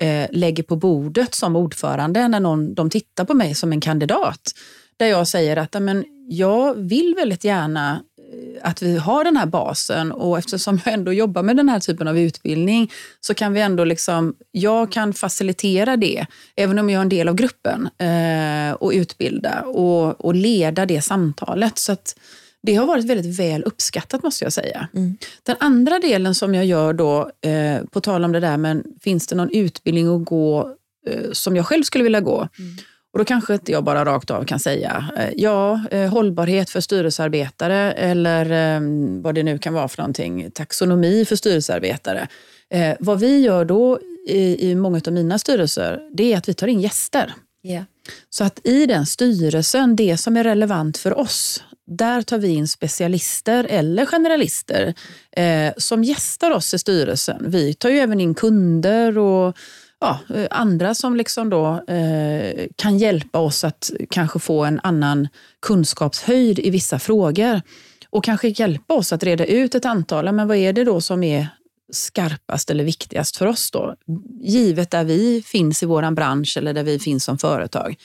eh, 0.00 0.26
lägger 0.30 0.62
på 0.62 0.76
bordet 0.76 1.34
som 1.34 1.56
ordförande 1.56 2.28
när 2.28 2.40
någon, 2.40 2.74
de 2.74 2.90
tittar 2.90 3.24
på 3.24 3.34
mig 3.34 3.54
som 3.54 3.72
en 3.72 3.80
kandidat. 3.80 4.52
Där 5.02 5.08
jag 5.08 5.28
säger 5.28 5.56
att 5.56 5.82
men, 5.82 6.04
jag 6.28 6.74
vill 6.74 7.14
väldigt 7.16 7.44
gärna 7.44 7.92
eh, 7.92 8.68
att 8.70 8.82
vi 8.82 8.96
har 8.96 9.24
den 9.24 9.36
här 9.36 9.46
basen 9.46 10.12
och 10.12 10.38
eftersom 10.38 10.80
jag 10.84 10.94
ändå 10.94 11.12
jobbar 11.12 11.42
med 11.42 11.56
den 11.56 11.68
här 11.68 11.80
typen 11.80 12.08
av 12.08 12.18
utbildning 12.18 12.90
så 13.20 13.34
kan 13.34 13.52
vi 13.52 13.60
ändå 13.60 13.84
liksom, 13.84 14.34
jag 14.50 14.92
kan 14.92 15.12
facilitera 15.12 15.96
det, 15.96 16.26
även 16.56 16.78
om 16.78 16.90
jag 16.90 16.98
är 16.98 17.02
en 17.02 17.08
del 17.08 17.28
av 17.28 17.34
gruppen, 17.34 17.88
eh, 17.98 18.72
och 18.72 18.90
utbilda 18.94 19.60
och, 19.60 20.24
och 20.24 20.34
leda 20.34 20.86
det 20.86 21.02
samtalet. 21.02 21.78
Så 21.78 21.96
det 22.62 22.74
har 22.74 22.86
varit 22.86 23.04
väldigt 23.04 23.38
väl 23.38 23.62
uppskattat 23.62 24.22
måste 24.22 24.44
jag 24.44 24.52
säga. 24.52 24.88
Mm. 24.94 25.16
Den 25.42 25.56
andra 25.60 25.98
delen 25.98 26.34
som 26.34 26.54
jag 26.54 26.64
gör 26.64 26.92
då, 26.92 27.30
eh, 27.44 27.84
på 27.84 28.00
tal 28.00 28.24
om 28.24 28.32
det 28.32 28.40
där, 28.40 28.56
men 28.56 28.84
finns 29.00 29.26
det 29.26 29.36
någon 29.36 29.50
utbildning 29.50 30.08
att 30.08 30.24
gå 30.24 30.74
som 31.32 31.56
jag 31.56 31.66
själv 31.66 31.82
skulle 31.82 32.04
vilja 32.04 32.20
gå? 32.20 32.48
Mm. 32.58 32.76
Och 33.12 33.18
då 33.18 33.24
kanske 33.24 33.54
inte 33.54 33.72
jag 33.72 33.84
bara 33.84 34.04
rakt 34.04 34.30
av 34.30 34.44
kan 34.44 34.60
säga, 34.60 35.04
eh, 35.16 35.30
ja, 35.36 35.80
eh, 35.90 36.10
hållbarhet 36.10 36.70
för 36.70 36.80
styrelsearbetare 36.80 37.92
eller 37.92 38.50
ehm, 38.50 39.22
vad 39.22 39.34
det 39.34 39.42
nu 39.42 39.58
kan 39.58 39.74
vara 39.74 39.88
för 39.88 39.98
någonting, 39.98 40.50
taxonomi 40.50 41.24
för 41.24 41.36
styrelsearbetare. 41.36 42.28
Eh, 42.70 42.94
vad 43.00 43.20
vi 43.20 43.40
gör 43.40 43.64
då 43.64 43.98
i, 44.28 44.70
i 44.70 44.74
många 44.74 45.00
av 45.06 45.12
mina 45.12 45.38
styrelser, 45.38 46.00
det 46.12 46.32
är 46.32 46.38
att 46.38 46.48
vi 46.48 46.54
tar 46.54 46.66
in 46.66 46.80
gäster. 46.80 47.34
Yeah. 47.64 47.84
Så 48.30 48.44
att 48.44 48.66
i 48.66 48.86
den 48.86 49.06
styrelsen, 49.06 49.96
det 49.96 50.16
som 50.16 50.36
är 50.36 50.44
relevant 50.44 50.98
för 50.98 51.18
oss, 51.18 51.64
där 51.86 52.22
tar 52.22 52.38
vi 52.38 52.48
in 52.48 52.68
specialister 52.68 53.64
eller 53.64 54.06
generalister 54.06 54.94
eh, 55.36 55.72
som 55.76 56.04
gästar 56.04 56.50
oss 56.50 56.74
i 56.74 56.78
styrelsen. 56.78 57.44
Vi 57.50 57.74
tar 57.74 57.90
ju 57.90 57.98
även 57.98 58.20
in 58.20 58.34
kunder 58.34 59.18
och 59.18 59.56
ja, 60.02 60.36
eh, 60.36 60.46
andra 60.50 60.94
som 60.94 61.16
liksom 61.16 61.50
då, 61.50 61.84
eh, 61.88 62.66
kan 62.76 62.98
hjälpa 62.98 63.38
oss 63.38 63.64
att 63.64 63.90
kanske 64.10 64.38
få 64.38 64.64
en 64.64 64.80
annan 64.82 65.28
kunskapshöjd 65.66 66.58
i 66.58 66.70
vissa 66.70 66.98
frågor. 66.98 67.60
Och 68.10 68.24
kanske 68.24 68.48
hjälpa 68.48 68.94
oss 68.94 69.12
att 69.12 69.22
reda 69.22 69.44
ut 69.44 69.74
ett 69.74 69.84
antal, 69.84 70.32
men 70.32 70.48
vad 70.48 70.56
är 70.56 70.72
det 70.72 70.84
då 70.84 71.00
som 71.00 71.22
är 71.22 71.48
skarpast 71.92 72.70
eller 72.70 72.84
viktigast 72.84 73.36
för 73.36 73.46
oss 73.46 73.70
då? 73.70 73.94
Givet 74.40 74.90
där 74.90 75.04
vi 75.04 75.42
finns 75.46 75.82
i 75.82 75.86
vår 75.86 76.10
bransch 76.10 76.56
eller 76.56 76.72
där 76.72 76.82
vi 76.82 76.98
finns 76.98 77.24
som 77.24 77.38
företag. 77.38 77.96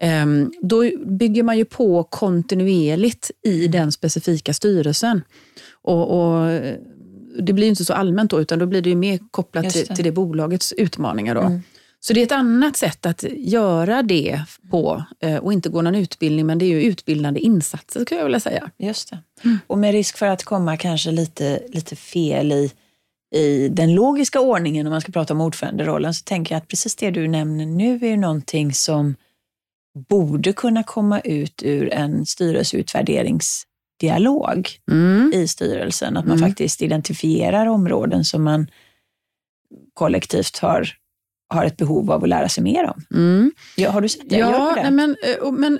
Ehm, 0.00 0.52
då 0.62 0.90
bygger 1.06 1.42
man 1.42 1.58
ju 1.58 1.64
på 1.64 2.04
kontinuerligt 2.04 3.30
i 3.42 3.68
den 3.68 3.92
specifika 3.92 4.54
styrelsen. 4.54 5.22
Och, 5.82 6.10
och 6.10 6.60
det 7.38 7.52
blir 7.52 7.68
inte 7.68 7.84
så 7.84 7.94
allmänt 7.94 8.30
då, 8.30 8.40
utan 8.40 8.58
då 8.58 8.66
blir 8.66 8.82
det 8.82 8.94
mer 8.94 9.18
kopplat. 9.30 9.70
Till, 9.70 9.86
till 9.86 10.04
det 10.04 10.12
bolagets 10.12 10.72
utmaningar. 10.72 11.34
Då. 11.34 11.40
Mm. 11.40 11.62
Så 12.00 12.12
det 12.12 12.20
är 12.20 12.24
ett 12.24 12.32
annat 12.32 12.76
sätt 12.76 13.06
att 13.06 13.22
göra 13.36 14.02
det 14.02 14.40
på 14.70 15.04
eh, 15.20 15.36
och 15.36 15.52
inte 15.52 15.68
gå 15.68 15.82
någon 15.82 15.94
utbildning, 15.94 16.46
men 16.46 16.58
det 16.58 16.64
är 16.64 16.68
ju 16.68 16.82
utbildande 16.82 17.40
insatser 17.40 18.00
skulle 18.00 18.20
jag 18.20 18.24
vilja 18.24 18.40
säga. 18.40 18.70
Just 18.78 19.10
det. 19.10 19.18
Mm. 19.44 19.58
Och 19.66 19.78
med 19.78 19.92
risk 19.92 20.18
för 20.18 20.26
att 20.26 20.44
komma 20.44 20.76
kanske 20.76 21.10
lite, 21.10 21.62
lite 21.68 21.96
fel 21.96 22.52
i, 22.52 22.72
i 23.34 23.68
den 23.68 23.94
logiska 23.94 24.40
ordningen 24.40 24.86
om 24.86 24.90
man 24.90 25.00
ska 25.00 25.12
prata 25.12 25.34
om 25.34 25.40
ordföranderollen, 25.40 26.14
så 26.14 26.22
tänker 26.24 26.54
jag 26.54 26.62
att 26.62 26.68
precis 26.68 26.96
det 26.96 27.10
du 27.10 27.28
nämner 27.28 27.66
nu 27.66 27.94
är 27.94 28.08
ju 28.08 28.16
någonting 28.16 28.72
som 28.72 29.14
borde 30.08 30.52
kunna 30.52 30.82
komma 30.82 31.20
ut 31.20 31.62
ur 31.64 31.92
en 31.92 32.26
styrelseutvärderings 32.26 33.66
dialog 34.04 34.68
mm. 34.90 35.32
i 35.34 35.48
styrelsen. 35.48 36.16
Att 36.16 36.26
man 36.26 36.36
mm. 36.36 36.48
faktiskt 36.48 36.82
identifierar 36.82 37.66
områden 37.66 38.24
som 38.24 38.44
man 38.44 38.66
kollektivt 39.94 40.58
har, 40.58 40.88
har 41.48 41.64
ett 41.64 41.76
behov 41.76 42.10
av 42.10 42.22
att 42.22 42.28
lära 42.28 42.48
sig 42.48 42.64
mer 42.64 42.84
om. 42.84 43.02
Mm. 43.14 43.52
Ja, 43.76 43.90
har 43.90 44.00
du 44.00 44.08
sett 44.08 44.30
det? 44.30 44.36
Ja, 44.36 44.74
det? 44.82 44.90
Men, 44.90 45.16
eh, 45.22 45.52
men 45.52 45.78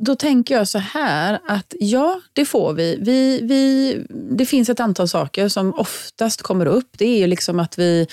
då 0.00 0.14
tänker 0.14 0.54
jag 0.54 0.68
så 0.68 0.78
här 0.78 1.40
att 1.46 1.74
ja, 1.80 2.20
det 2.32 2.44
får 2.44 2.72
vi. 2.72 2.98
vi, 3.00 3.40
vi 3.42 3.96
det 4.36 4.46
finns 4.46 4.68
ett 4.68 4.80
antal 4.80 5.08
saker 5.08 5.48
som 5.48 5.74
oftast 5.74 6.42
kommer 6.42 6.66
upp. 6.66 6.88
Det 6.98 7.22
är 7.22 7.26
liksom 7.26 7.60
att 7.60 7.78
vi 7.78 8.06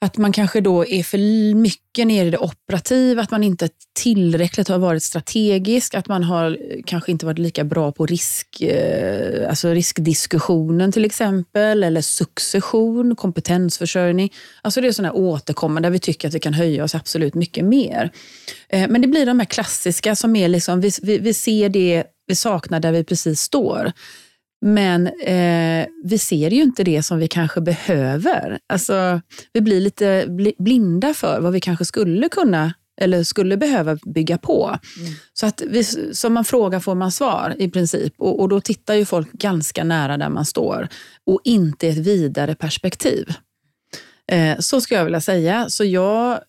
att 0.00 0.16
man 0.16 0.32
kanske 0.32 0.60
då 0.60 0.86
är 0.86 1.02
för 1.02 1.54
mycket 1.54 2.06
nere 2.06 2.26
i 2.26 2.30
det 2.30 2.38
operativa, 2.38 3.22
att 3.22 3.30
man 3.30 3.44
inte 3.44 3.68
tillräckligt 4.02 4.68
har 4.68 4.78
varit 4.78 5.02
strategisk, 5.02 5.94
att 5.94 6.08
man 6.08 6.24
har 6.24 6.50
eh, 6.50 6.80
kanske 6.86 7.12
inte 7.12 7.26
varit 7.26 7.38
lika 7.38 7.64
bra 7.64 7.92
på 7.92 8.06
risk, 8.06 8.60
eh, 8.60 9.48
alltså 9.48 9.68
riskdiskussionen 9.68 10.92
till 10.92 11.04
exempel, 11.04 11.84
eller 11.84 12.00
succession, 12.00 13.16
kompetensförsörjning. 13.16 14.32
Alltså 14.62 14.80
det 14.80 14.88
är 14.88 14.92
sådana 14.92 15.12
återkommande 15.12 15.86
där 15.86 15.92
vi 15.92 15.98
tycker 15.98 16.28
att 16.28 16.34
vi 16.34 16.40
kan 16.40 16.54
höja 16.54 16.84
oss 16.84 16.94
absolut 16.94 17.34
mycket 17.34 17.64
mer. 17.64 18.10
Eh, 18.68 18.88
men 18.88 19.00
det 19.00 19.08
blir 19.08 19.26
de 19.26 19.40
här 19.40 19.46
klassiska 19.46 20.16
som 20.16 20.36
är 20.36 20.48
liksom, 20.48 20.80
vi, 20.80 20.90
vi, 21.02 21.18
vi 21.18 21.34
ser 21.34 21.68
det 21.68 22.04
vi 22.26 22.34
saknar 22.34 22.80
där 22.80 22.92
vi 22.92 23.04
precis 23.04 23.40
står. 23.40 23.92
Men 24.60 25.06
eh, 25.06 25.86
vi 26.04 26.18
ser 26.18 26.50
ju 26.50 26.62
inte 26.62 26.84
det 26.84 27.02
som 27.02 27.18
vi 27.18 27.28
kanske 27.28 27.60
behöver. 27.60 28.58
Alltså, 28.66 29.20
vi 29.52 29.60
blir 29.60 29.80
lite 29.80 30.26
blinda 30.58 31.14
för 31.14 31.40
vad 31.40 31.52
vi 31.52 31.60
kanske 31.60 31.84
skulle 31.84 32.28
kunna 32.28 32.74
eller 33.00 33.24
skulle 33.24 33.56
behöva 33.56 33.96
bygga 33.96 34.38
på. 34.38 34.78
Mm. 34.98 35.12
Så 35.32 35.46
att 35.46 35.62
vi, 35.66 35.84
som 36.14 36.34
man 36.34 36.44
frågar 36.44 36.80
får 36.80 36.94
man 36.94 37.12
svar 37.12 37.54
i 37.58 37.70
princip. 37.70 38.14
Och, 38.18 38.40
och, 38.40 38.48
då 38.48 38.60
tittar 38.60 38.94
ju 38.94 39.04
folk 39.04 39.32
ganska 39.32 39.84
nära 39.84 40.16
där 40.16 40.28
man 40.28 40.44
står 40.44 40.88
och 41.26 41.40
inte 41.44 41.88
ett 41.88 41.98
vidare 41.98 42.54
perspektiv. 42.54 43.28
Eh, 44.32 44.58
så 44.58 44.80
skulle 44.80 44.98
jag 44.98 45.04
vilja 45.04 45.20
säga. 45.20 45.66
Så 45.68 45.84
jag 45.84 46.40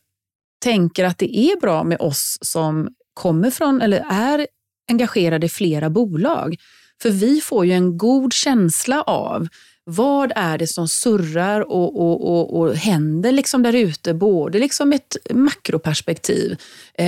tänker 0.63 1.06
att 1.06 1.17
det 1.17 1.38
är 1.38 1.60
bra 1.60 1.84
med 1.84 2.02
oss 2.02 2.38
som 2.41 2.89
kommer 3.13 3.52
från 3.52 3.82
eller 3.82 4.06
är 4.10 4.48
engagerade 4.89 5.45
i 5.45 5.50
flera 5.50 5.89
bolag. 5.89 6.56
För 7.02 7.10
vi 7.10 7.42
får 7.42 7.66
ju 7.66 7.72
en 7.72 7.98
god 7.98 8.34
känsla 8.34 9.02
av 9.02 9.48
vad 9.92 10.32
är 10.36 10.58
det 10.58 10.68
som 10.68 10.88
surrar 10.88 11.62
och, 11.72 12.02
och, 12.02 12.30
och, 12.30 12.60
och 12.60 12.76
händer 12.76 13.32
liksom 13.32 13.64
där 13.64 13.76
ute? 13.76 14.14
Både 14.14 14.60
liksom 14.60 14.94
ett 14.94 15.18
makroperspektiv, 15.34 16.52
eh, 16.94 17.06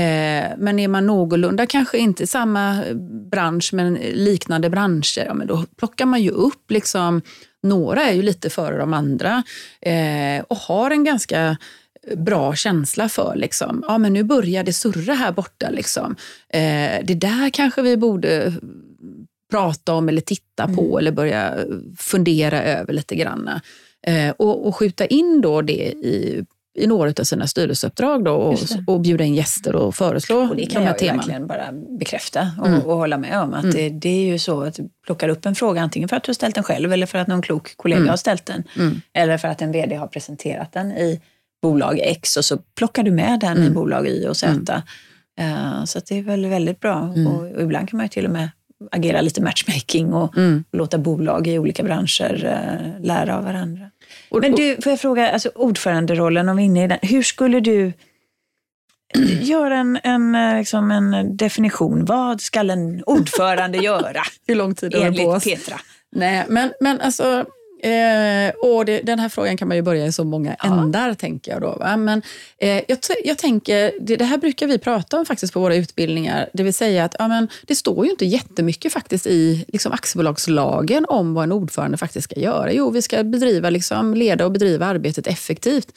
men 0.58 0.80
är 0.80 0.88
man 0.88 1.08
någorlunda, 1.08 1.65
kanske 1.65 1.97
inte 1.97 2.23
i 2.23 2.27
samma 2.27 2.84
bransch, 3.32 3.69
men 3.73 3.93
liknande 4.13 4.69
branscher, 4.69 5.25
ja, 5.25 5.34
men 5.34 5.47
då 5.47 5.65
plockar 5.77 6.06
man 6.06 6.21
ju 6.21 6.30
upp 6.30 6.71
liksom, 6.71 7.21
några 7.63 8.04
är 8.04 8.13
ju 8.13 8.21
lite 8.21 8.49
före 8.49 8.77
de 8.77 8.93
andra 8.93 9.43
eh, 9.82 10.43
och 10.47 10.58
har 10.58 10.91
en 10.91 11.04
ganska 11.04 11.58
bra 12.17 12.56
känsla 12.56 13.10
för. 13.10 13.36
Liksom. 13.36 13.84
Ja, 13.88 13.97
men 13.97 14.13
nu 14.13 14.23
börjar 14.23 14.63
det 14.63 14.73
surra 14.73 15.13
här 15.13 15.32
borta. 15.32 15.69
Liksom. 15.69 16.15
Eh, 16.49 17.04
det 17.04 17.15
där 17.15 17.49
kanske 17.49 17.82
vi 17.82 17.97
borde 17.97 18.54
prata 19.51 19.93
om 19.93 20.09
eller 20.09 20.21
titta 20.21 20.67
på 20.67 20.81
mm. 20.81 20.97
eller 20.97 21.11
börja 21.11 21.57
fundera 21.97 22.63
över 22.63 22.93
lite 22.93 23.15
grann. 23.15 23.49
Eh, 24.07 24.29
och, 24.37 24.67
och 24.67 24.75
skjuta 24.75 25.05
in 25.05 25.41
då 25.41 25.61
det 25.61 25.91
i, 25.91 26.45
i 26.79 26.87
några 26.87 27.13
av 27.19 27.23
sina 27.23 27.47
styrelseuppdrag 27.47 28.23
då 28.23 28.31
och, 28.31 28.59
och 28.87 29.01
bjuda 29.01 29.23
in 29.23 29.35
gäster 29.35 29.75
och 29.75 29.95
föreslå 29.95 30.37
och 30.37 30.55
Det 30.55 30.65
kan 30.65 30.81
de 30.81 30.87
jag 30.87 30.97
teman. 30.97 31.17
verkligen 31.17 31.47
bara 31.47 31.71
bekräfta 31.99 32.51
och, 32.59 32.67
mm. 32.67 32.81
och 32.81 32.97
hålla 32.97 33.17
med 33.17 33.39
om. 33.39 33.53
Att 33.53 33.63
mm. 33.63 33.75
det, 33.75 33.89
det, 33.89 34.09
är 34.09 34.25
ju 34.25 34.39
så 34.39 34.61
att 34.61 34.73
du 34.73 34.89
plockar 35.05 35.29
upp 35.29 35.45
en 35.45 35.55
fråga 35.55 35.81
antingen 35.81 36.09
för 36.09 36.15
att 36.15 36.23
du 36.23 36.29
har 36.29 36.33
ställt 36.33 36.55
den 36.55 36.63
själv 36.63 36.93
eller 36.93 37.05
för 37.05 37.17
att 37.17 37.27
någon 37.27 37.41
klok 37.41 37.77
kollega 37.77 37.99
mm. 37.99 38.09
har 38.09 38.17
ställt 38.17 38.45
den. 38.45 38.63
Mm. 38.77 39.01
Eller 39.13 39.37
för 39.37 39.47
att 39.47 39.61
en 39.61 39.71
VD 39.71 39.95
har 39.95 40.07
presenterat 40.07 40.73
den 40.73 40.91
i 40.91 41.21
bolag 41.61 41.99
X 41.99 42.37
och 42.37 42.45
så 42.45 42.57
plockar 42.57 43.03
du 43.03 43.11
med 43.11 43.39
den 43.39 43.57
i 43.57 43.61
mm. 43.61 43.73
bolag 43.73 44.07
Y 44.07 44.27
och 44.27 44.37
Z. 44.37 44.83
Uh, 45.41 45.85
så 45.85 45.99
det 46.07 46.17
är 46.17 46.21
väl 46.21 46.45
väldigt 46.45 46.79
bra. 46.79 47.13
Och, 47.27 47.55
och 47.55 47.61
ibland 47.61 47.89
kan 47.89 47.97
man 47.97 48.05
ju 48.05 48.09
till 48.09 48.25
och 48.25 48.31
med 48.31 48.49
agera 48.91 49.21
lite 49.21 49.41
matchmaking 49.41 50.13
och, 50.13 50.37
mm. 50.37 50.63
låta 50.71 50.97
bolag 50.97 51.47
i 51.47 51.59
olika 51.59 51.83
branscher 51.83 52.45
uh, 52.45 53.05
lära 53.05 53.37
av 53.37 53.43
varandra. 53.43 53.89
Men 54.41 54.51
du, 54.51 54.77
får 54.83 54.91
jag 54.91 54.99
fråga, 54.99 55.31
alltså 55.31 55.49
ordföranderollen, 55.55 56.49
om 56.49 56.57
vi 56.57 56.63
är 56.63 56.65
inne 56.65 56.83
i 56.83 56.87
den. 56.87 56.99
Hur 57.01 57.23
skulle 57.23 57.59
du 57.59 57.93
göra 59.41 59.77
en, 59.77 59.99
en, 60.03 60.35
eh, 60.35 60.57
liksom 60.57 60.91
en 60.91 61.37
definition? 61.37 62.05
Vad 62.05 62.41
ska 62.41 62.59
en 62.59 63.03
ordförande 63.03 63.77
göra? 63.77 64.21
Hur 64.47 64.55
lång 64.55 64.75
tid 64.75 64.95
har 64.95 65.09
vi 65.09 65.23
på 65.23 65.29
oss? 65.29 65.43
Petra. 65.43 65.79
Nej, 66.11 66.45
men, 66.49 66.73
men 66.79 67.01
alltså 67.01 67.45
Eh, 67.83 68.53
och 68.61 68.85
det, 68.85 69.01
den 69.01 69.19
här 69.19 69.29
frågan 69.29 69.57
kan 69.57 69.67
man 69.67 69.77
ju 69.77 69.83
börja 69.83 70.05
i 70.05 70.11
så 70.11 70.23
många 70.23 70.55
ja. 70.59 70.65
ändar, 70.65 71.13
tänker 71.13 71.51
jag. 71.51 71.61
Då, 71.61 71.75
va? 71.79 71.97
Men 71.97 72.21
eh, 72.57 72.81
jag, 72.87 72.97
jag 73.23 73.37
tänker, 73.37 73.93
det, 74.01 74.15
det, 74.15 74.25
här 74.25 74.37
brukar 74.37 74.67
vi 74.67 74.77
prata 74.77 75.19
om 75.19 75.25
faktiskt 75.25 75.53
på 75.53 75.59
våra 75.59 75.75
utbildningar. 75.75 76.49
Det 76.53 76.63
vill 76.63 76.73
säga 76.73 77.05
att 77.05 77.15
ja, 77.19 77.27
men, 77.27 77.47
det 77.67 77.75
står 77.75 78.05
ju 78.05 78.11
inte 78.11 78.25
jättemycket 78.25 78.93
faktiskt 78.93 79.27
i 79.27 79.65
liksom, 79.67 79.91
aktiebolagslagen 79.91 81.05
om 81.09 81.33
vad 81.33 81.43
en 81.43 81.51
ordförande 81.51 81.97
faktiskt 81.97 82.23
ska 82.23 82.39
göra. 82.39 82.73
Jo, 82.73 82.89
vi 82.89 83.01
ska 83.01 83.23
bedriva, 83.23 83.69
liksom, 83.69 84.13
leda 84.13 84.45
och 84.45 84.51
bedriva 84.51 84.85
arbetet 84.85 85.27
effektivt. 85.27 85.87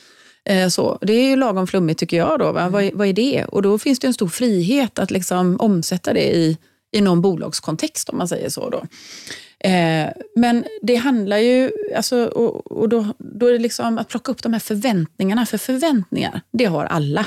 Eh, 0.45 0.69
så, 0.69 0.99
det 1.01 1.13
är 1.13 1.29
ju 1.29 1.37
lagom 1.37 1.67
flummigt 1.67 2.01
tycker 2.01 2.17
jag. 2.17 2.39
Då, 2.39 2.49
mm. 2.49 2.73
vad, 2.73 2.91
vad, 2.93 3.09
är 3.09 3.13
det? 3.13 3.45
Och 3.45 3.63
då 3.63 3.79
finns 3.79 3.99
det 3.99 4.07
en 4.07 4.15
stor 4.15 4.29
frihet 4.29 4.99
att 4.99 5.11
liksom, 5.11 5.57
omsätta 5.61 6.13
det 6.13 6.37
i, 6.37 6.59
i 6.93 7.01
någon 7.01 7.21
bolagskontext 7.21 8.09
om 8.09 8.19
man 8.19 8.29
säger 8.29 8.49
så. 8.49 8.71
Då. 8.71 8.87
Eh, 9.65 10.13
men 10.37 10.65
det 10.83 10.95
handlar 10.95 11.39
ju, 11.39 11.71
alltså, 11.97 12.25
och, 12.25 12.73
och 12.73 12.89
då, 12.89 13.07
då 13.19 13.47
är 13.47 13.53
det 13.53 13.59
liksom 13.59 13.99
att 13.99 14.09
plocka 14.09 14.33
upp 14.33 14.43
de 14.43 14.53
här 14.53 14.61
förväntningarna. 14.61 15.47
För 15.47 15.59
förväntningar, 15.59 16.41
det 16.53 16.65
har 16.65 16.85
alla. 16.85 17.27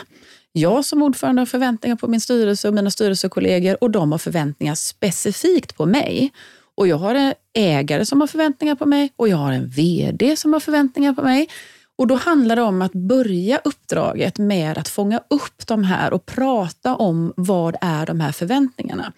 Jag 0.51 0.85
som 0.85 1.03
ordförande 1.03 1.41
har 1.41 1.45
förväntningar 1.45 1.95
på 1.95 2.07
min 2.07 2.21
styrelse 2.21 2.67
och 2.67 2.73
mina 2.73 2.91
styrelsekollegor 2.91 3.83
och 3.83 3.91
de 3.91 4.11
har 4.11 4.19
förväntningar 4.19 4.75
specifikt 4.75 5.77
på 5.77 5.85
mig. 5.85 6.31
Och 6.75 6.87
jag 6.87 6.97
har 6.97 7.15
en 7.15 7.33
ägare 7.53 8.05
som 8.05 8.21
har 8.21 8.27
förväntningar 8.27 8.75
på 8.75 8.85
mig 8.85 9.13
och 9.15 9.29
jag 9.29 9.37
har 9.37 9.51
en 9.51 9.67
VD 9.67 10.35
som 10.35 10.53
har 10.53 10.59
förväntningar 10.59 11.13
på 11.13 11.21
mig. 11.21 11.49
Och 11.95 12.07
då 12.07 12.15
handlar 12.15 12.55
det 12.55 12.61
om 12.61 12.81
att 12.81 12.93
börja 12.93 13.61
uppdraget 13.63 14.37
med 14.37 14.77
att 14.77 14.87
fånga 14.87 15.21
upp 15.29 15.67
de 15.67 15.83
här 15.83 16.13
och 16.13 16.25
prata 16.25 16.95
om 16.95 17.33
vad 17.35 17.75
är 17.81 18.05
de 18.05 18.19
här 18.19 18.31
förväntningarna. 18.31 19.13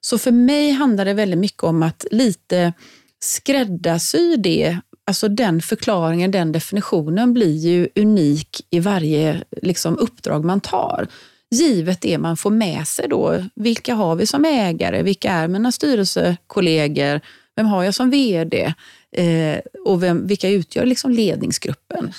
Så 0.00 0.18
för 0.18 0.32
mig 0.32 0.70
handlar 0.70 1.04
det 1.04 1.14
väldigt 1.14 1.38
mycket 1.38 1.62
om 1.62 1.82
att 1.82 2.06
lite 2.10 2.72
skräddarsy 3.20 4.36
det. 4.36 4.78
Alltså 5.06 5.28
den 5.28 5.62
förklaringen, 5.62 6.30
den 6.30 6.52
definitionen 6.52 7.34
blir 7.34 7.56
ju 7.56 7.88
unik 7.96 8.66
i 8.70 8.80
varje 8.80 9.44
liksom, 9.62 9.98
uppdrag 9.98 10.44
man 10.44 10.60
tar. 10.60 11.06
Givet 11.50 12.00
det 12.00 12.18
man 12.18 12.36
får 12.36 12.50
med 12.50 12.88
sig 12.88 13.08
då. 13.08 13.44
Vilka 13.54 13.94
har 13.94 14.16
vi 14.16 14.26
som 14.26 14.44
ägare? 14.44 15.02
Vilka 15.02 15.32
är 15.32 15.48
mina 15.48 15.72
styrelsekollegor? 15.72 17.20
Vem 17.56 17.66
har 17.66 17.84
jag 17.84 17.94
som 17.94 18.10
VD? 18.10 18.74
Eh, 19.12 19.58
och 19.84 20.02
vem, 20.02 20.26
vilka 20.26 20.48
utgör 20.48 20.86
liksom 20.86 21.10
ledningsgruppen? 21.10 22.12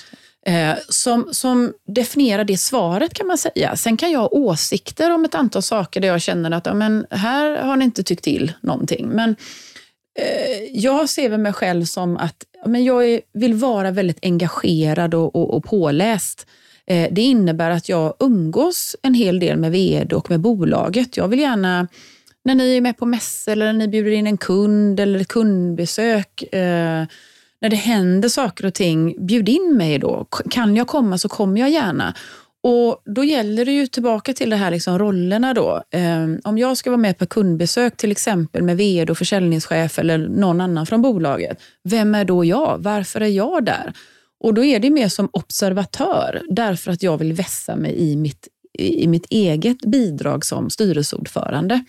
Eh, 0.46 0.74
som, 0.88 1.28
som 1.32 1.72
definierar 1.86 2.44
det 2.44 2.56
svaret 2.56 3.14
kan 3.14 3.26
man 3.26 3.38
säga. 3.38 3.76
Sen 3.76 3.96
kan 3.96 4.10
jag 4.10 4.20
ha 4.20 4.28
åsikter 4.28 5.10
om 5.10 5.24
ett 5.24 5.34
antal 5.34 5.62
saker 5.62 6.00
där 6.00 6.08
jag 6.08 6.22
känner 6.22 6.50
att 6.50 6.66
ja, 6.66 6.74
men 6.74 7.06
här 7.10 7.62
har 7.62 7.76
ni 7.76 7.84
inte 7.84 8.02
tyckt 8.02 8.24
till 8.24 8.52
någonting. 8.60 9.08
Men 9.08 9.36
eh, 10.18 10.62
jag 10.72 11.08
ser 11.08 11.28
väl 11.28 11.40
mig 11.40 11.52
själv 11.52 11.84
som 11.84 12.16
att 12.16 12.36
ja, 12.62 12.68
men 12.68 12.84
jag 12.84 13.08
är, 13.08 13.20
vill 13.32 13.54
vara 13.54 13.90
väldigt 13.90 14.18
engagerad 14.22 15.14
och, 15.14 15.36
och, 15.36 15.54
och 15.54 15.64
påläst. 15.64 16.46
Eh, 16.86 17.08
det 17.12 17.22
innebär 17.22 17.70
att 17.70 17.88
jag 17.88 18.14
umgås 18.18 18.96
en 19.02 19.14
hel 19.14 19.40
del 19.40 19.56
med 19.56 19.72
vd 19.72 20.16
och 20.16 20.30
med 20.30 20.40
bolaget. 20.40 21.16
Jag 21.16 21.28
vill 21.28 21.40
gärna 21.40 21.88
när 22.44 22.54
ni 22.54 22.76
är 22.76 22.80
med 22.80 22.96
på 22.96 23.06
mässor 23.06 23.52
eller 23.52 23.66
när 23.66 23.72
ni 23.72 23.88
bjuder 23.88 24.10
in 24.10 24.26
en 24.26 24.36
kund 24.36 25.00
eller 25.00 25.20
ett 25.20 25.28
kundbesök 25.28 26.42
eh, 26.42 27.04
när 27.60 27.68
det 27.68 27.76
händer 27.76 28.28
saker 28.28 28.66
och 28.66 28.74
ting, 28.74 29.26
bjud 29.26 29.48
in 29.48 29.76
mig 29.76 29.98
då. 29.98 30.26
Kan 30.50 30.76
jag 30.76 30.86
komma 30.86 31.18
så 31.18 31.28
kommer 31.28 31.60
jag 31.60 31.70
gärna. 31.70 32.14
Och 32.62 33.02
Då 33.04 33.24
gäller 33.24 33.64
det 33.64 33.72
ju 33.72 33.86
tillbaka 33.86 34.32
till 34.32 34.50
det 34.50 34.56
här 34.56 34.70
liksom 34.70 34.98
rollerna. 34.98 35.54
då. 35.54 35.82
Ehm, 35.90 36.40
om 36.44 36.58
jag 36.58 36.76
ska 36.76 36.90
vara 36.90 37.00
med 37.00 37.18
på 37.18 37.26
kundbesök 37.26 37.96
till 37.96 38.12
exempel 38.12 38.62
med 38.62 38.76
vd 38.76 39.12
och 39.12 39.18
försäljningschef 39.18 39.98
eller 39.98 40.18
någon 40.18 40.60
annan 40.60 40.86
från 40.86 41.02
bolaget. 41.02 41.58
Vem 41.84 42.14
är 42.14 42.24
då 42.24 42.44
jag? 42.44 42.78
Varför 42.78 43.20
är 43.20 43.26
jag 43.26 43.64
där? 43.64 43.92
Och 44.40 44.54
Då 44.54 44.64
är 44.64 44.78
det 44.78 44.90
mer 44.90 45.08
som 45.08 45.28
observatör 45.32 46.42
därför 46.48 46.92
att 46.92 47.02
jag 47.02 47.18
vill 47.18 47.32
vässa 47.32 47.76
mig 47.76 47.94
i 47.98 48.16
mitt, 48.16 48.48
i 48.78 49.06
mitt 49.06 49.26
eget 49.30 49.80
bidrag 49.80 50.44
som 50.44 50.70
styrelseordförande. 50.70 51.84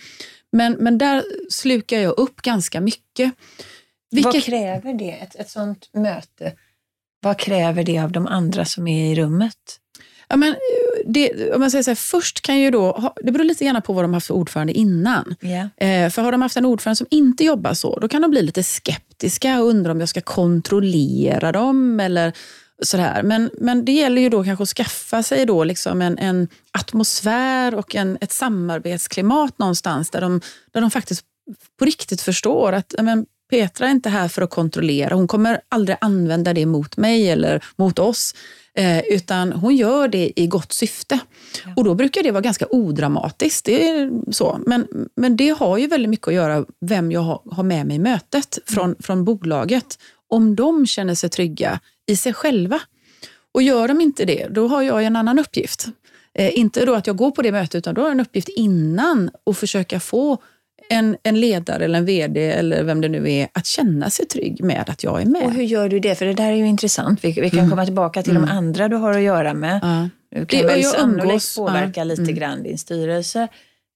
Men, 0.51 0.73
men 0.79 0.97
där 0.97 1.23
slukar 1.49 1.99
jag 1.99 2.19
upp 2.19 2.41
ganska 2.41 2.81
mycket. 2.81 3.33
Vilket... 4.11 4.33
Vad 4.33 4.43
kräver 4.43 4.93
det, 4.93 5.11
ett, 5.11 5.35
ett 5.35 5.49
sånt 5.49 5.89
möte? 5.93 6.53
Vad 7.21 7.39
kräver 7.39 7.83
det 7.83 7.99
av 7.99 8.11
de 8.11 8.27
andra 8.27 8.65
som 8.65 8.87
är 8.87 9.11
i 9.11 9.15
rummet? 9.15 9.79
Ja, 10.27 10.37
men 10.37 10.55
det, 11.05 11.53
om 11.53 11.59
man 11.59 11.71
säger 11.71 11.83
så 11.83 11.89
här, 11.89 11.95
först 11.95 12.41
kan 12.41 12.59
ju 12.59 12.71
då, 12.71 13.13
det 13.23 13.31
beror 13.31 13.43
lite 13.43 13.65
grann 13.65 13.81
på 13.81 13.93
vad 13.93 14.03
de 14.03 14.11
har 14.11 14.15
haft 14.15 14.27
för 14.27 14.33
ordförande 14.33 14.73
innan. 14.73 15.35
Yeah. 15.41 16.05
Eh, 16.05 16.09
för 16.09 16.21
har 16.21 16.31
de 16.31 16.41
haft 16.41 16.57
en 16.57 16.65
ordförande 16.65 16.95
som 16.95 17.07
inte 17.09 17.43
jobbar 17.43 17.73
så, 17.73 17.99
då 17.99 18.07
kan 18.07 18.21
de 18.21 18.31
bli 18.31 18.41
lite 18.41 18.63
skeptiska 18.63 19.61
och 19.61 19.67
undra 19.67 19.91
om 19.91 19.99
jag 19.99 20.09
ska 20.09 20.21
kontrollera 20.21 21.51
dem 21.51 21.99
eller 21.99 22.33
sådär. 22.81 23.23
Men, 23.23 23.49
men 23.57 23.85
det 23.85 23.91
gäller 23.91 24.21
ju 24.21 24.29
då 24.29 24.43
kanske 24.43 24.63
att 24.63 24.69
skaffa 24.69 25.23
sig 25.23 25.45
då 25.45 25.63
liksom 25.63 26.01
en, 26.01 26.17
en 26.17 26.47
atmosfär 26.71 27.75
och 27.75 27.95
en, 27.95 28.17
ett 28.21 28.31
samarbetsklimat 28.31 29.59
någonstans 29.59 30.09
där 30.09 30.21
de, 30.21 30.41
där 30.71 30.81
de 30.81 30.91
faktiskt 30.91 31.25
på 31.79 31.85
riktigt 31.85 32.21
förstår 32.21 32.73
att 32.73 32.95
men, 33.01 33.25
Petra 33.51 33.87
är 33.87 33.91
inte 33.91 34.09
här 34.09 34.27
för 34.27 34.41
att 34.41 34.49
kontrollera. 34.49 35.15
Hon 35.15 35.27
kommer 35.27 35.61
aldrig 35.69 35.97
använda 36.01 36.53
det 36.53 36.65
mot 36.65 36.97
mig 36.97 37.29
eller 37.29 37.63
mot 37.75 37.99
oss. 37.99 38.35
Eh, 38.75 38.99
utan 38.99 39.51
hon 39.51 39.75
gör 39.75 40.07
det 40.07 40.31
i 40.35 40.47
gott 40.47 40.71
syfte. 40.71 41.19
Ja. 41.65 41.73
Och 41.75 41.83
då 41.83 41.95
brukar 41.95 42.23
det 42.23 42.31
vara 42.31 42.41
ganska 42.41 42.65
odramatiskt. 42.69 43.65
Det 43.65 43.89
är 43.89 44.11
så. 44.31 44.59
Men, 44.65 44.87
men 45.15 45.35
det 45.35 45.49
har 45.49 45.77
ju 45.77 45.87
väldigt 45.87 46.09
mycket 46.09 46.27
att 46.27 46.33
göra 46.33 46.65
vem 46.81 47.11
jag 47.11 47.21
har, 47.21 47.41
har 47.51 47.63
med 47.63 47.85
mig 47.85 47.95
i 47.95 47.99
mötet 47.99 48.59
från, 48.65 48.85
mm. 48.85 48.97
från 48.99 49.25
bolaget. 49.25 49.99
Om 50.29 50.55
de 50.55 50.87
känner 50.87 51.15
sig 51.15 51.29
trygga 51.29 51.79
i 52.07 52.15
sig 52.15 52.33
själva. 52.33 52.79
Och 53.53 53.61
gör 53.61 53.87
de 53.87 54.01
inte 54.01 54.25
det, 54.25 54.47
då 54.47 54.67
har 54.67 54.81
jag 54.81 55.03
en 55.03 55.15
annan 55.15 55.39
uppgift. 55.39 55.87
Eh, 56.33 56.59
inte 56.59 56.85
då 56.85 56.95
att 56.95 57.07
jag 57.07 57.17
går 57.17 57.31
på 57.31 57.41
det 57.41 57.51
mötet, 57.51 57.75
utan 57.75 57.95
då 57.95 58.01
har 58.01 58.07
jag 58.07 58.13
en 58.13 58.19
uppgift 58.19 58.49
innan 58.49 59.31
att 59.45 59.57
försöka 59.57 59.99
få 59.99 60.37
en, 60.91 61.17
en 61.23 61.39
ledare 61.39 61.85
eller 61.85 61.99
en 61.99 62.05
VD 62.05 62.51
eller 62.51 62.83
vem 62.83 63.01
det 63.01 63.09
nu 63.09 63.31
är 63.31 63.47
att 63.53 63.65
känna 63.65 64.09
sig 64.09 64.25
trygg 64.25 64.63
med 64.63 64.83
att 64.87 65.03
jag 65.03 65.21
är 65.21 65.25
med. 65.25 65.43
Och 65.43 65.51
hur 65.51 65.63
gör 65.63 65.89
du 65.89 65.99
det? 65.99 66.15
För 66.15 66.25
det 66.25 66.33
där 66.33 66.51
är 66.51 66.55
ju 66.55 66.67
intressant. 66.67 67.23
Vi, 67.23 67.31
vi 67.31 67.49
kan 67.49 67.59
mm. 67.59 67.69
komma 67.69 67.85
tillbaka 67.85 68.23
till 68.23 68.35
mm. 68.35 68.45
de 68.45 68.51
andra 68.51 68.87
du 68.87 68.95
har 68.95 69.13
att 69.13 69.21
göra 69.21 69.53
med. 69.53 69.79
Ja. 69.81 70.09
Du 70.39 70.45
kan 70.45 70.59
det, 70.59 70.67
väl 70.67 70.83
sannolikt 70.83 71.55
påverka 71.55 71.99
ja. 71.99 72.03
lite 72.03 72.21
mm. 72.21 72.35
grann 72.35 72.63
din 72.63 72.77
styrelse. 72.77 73.47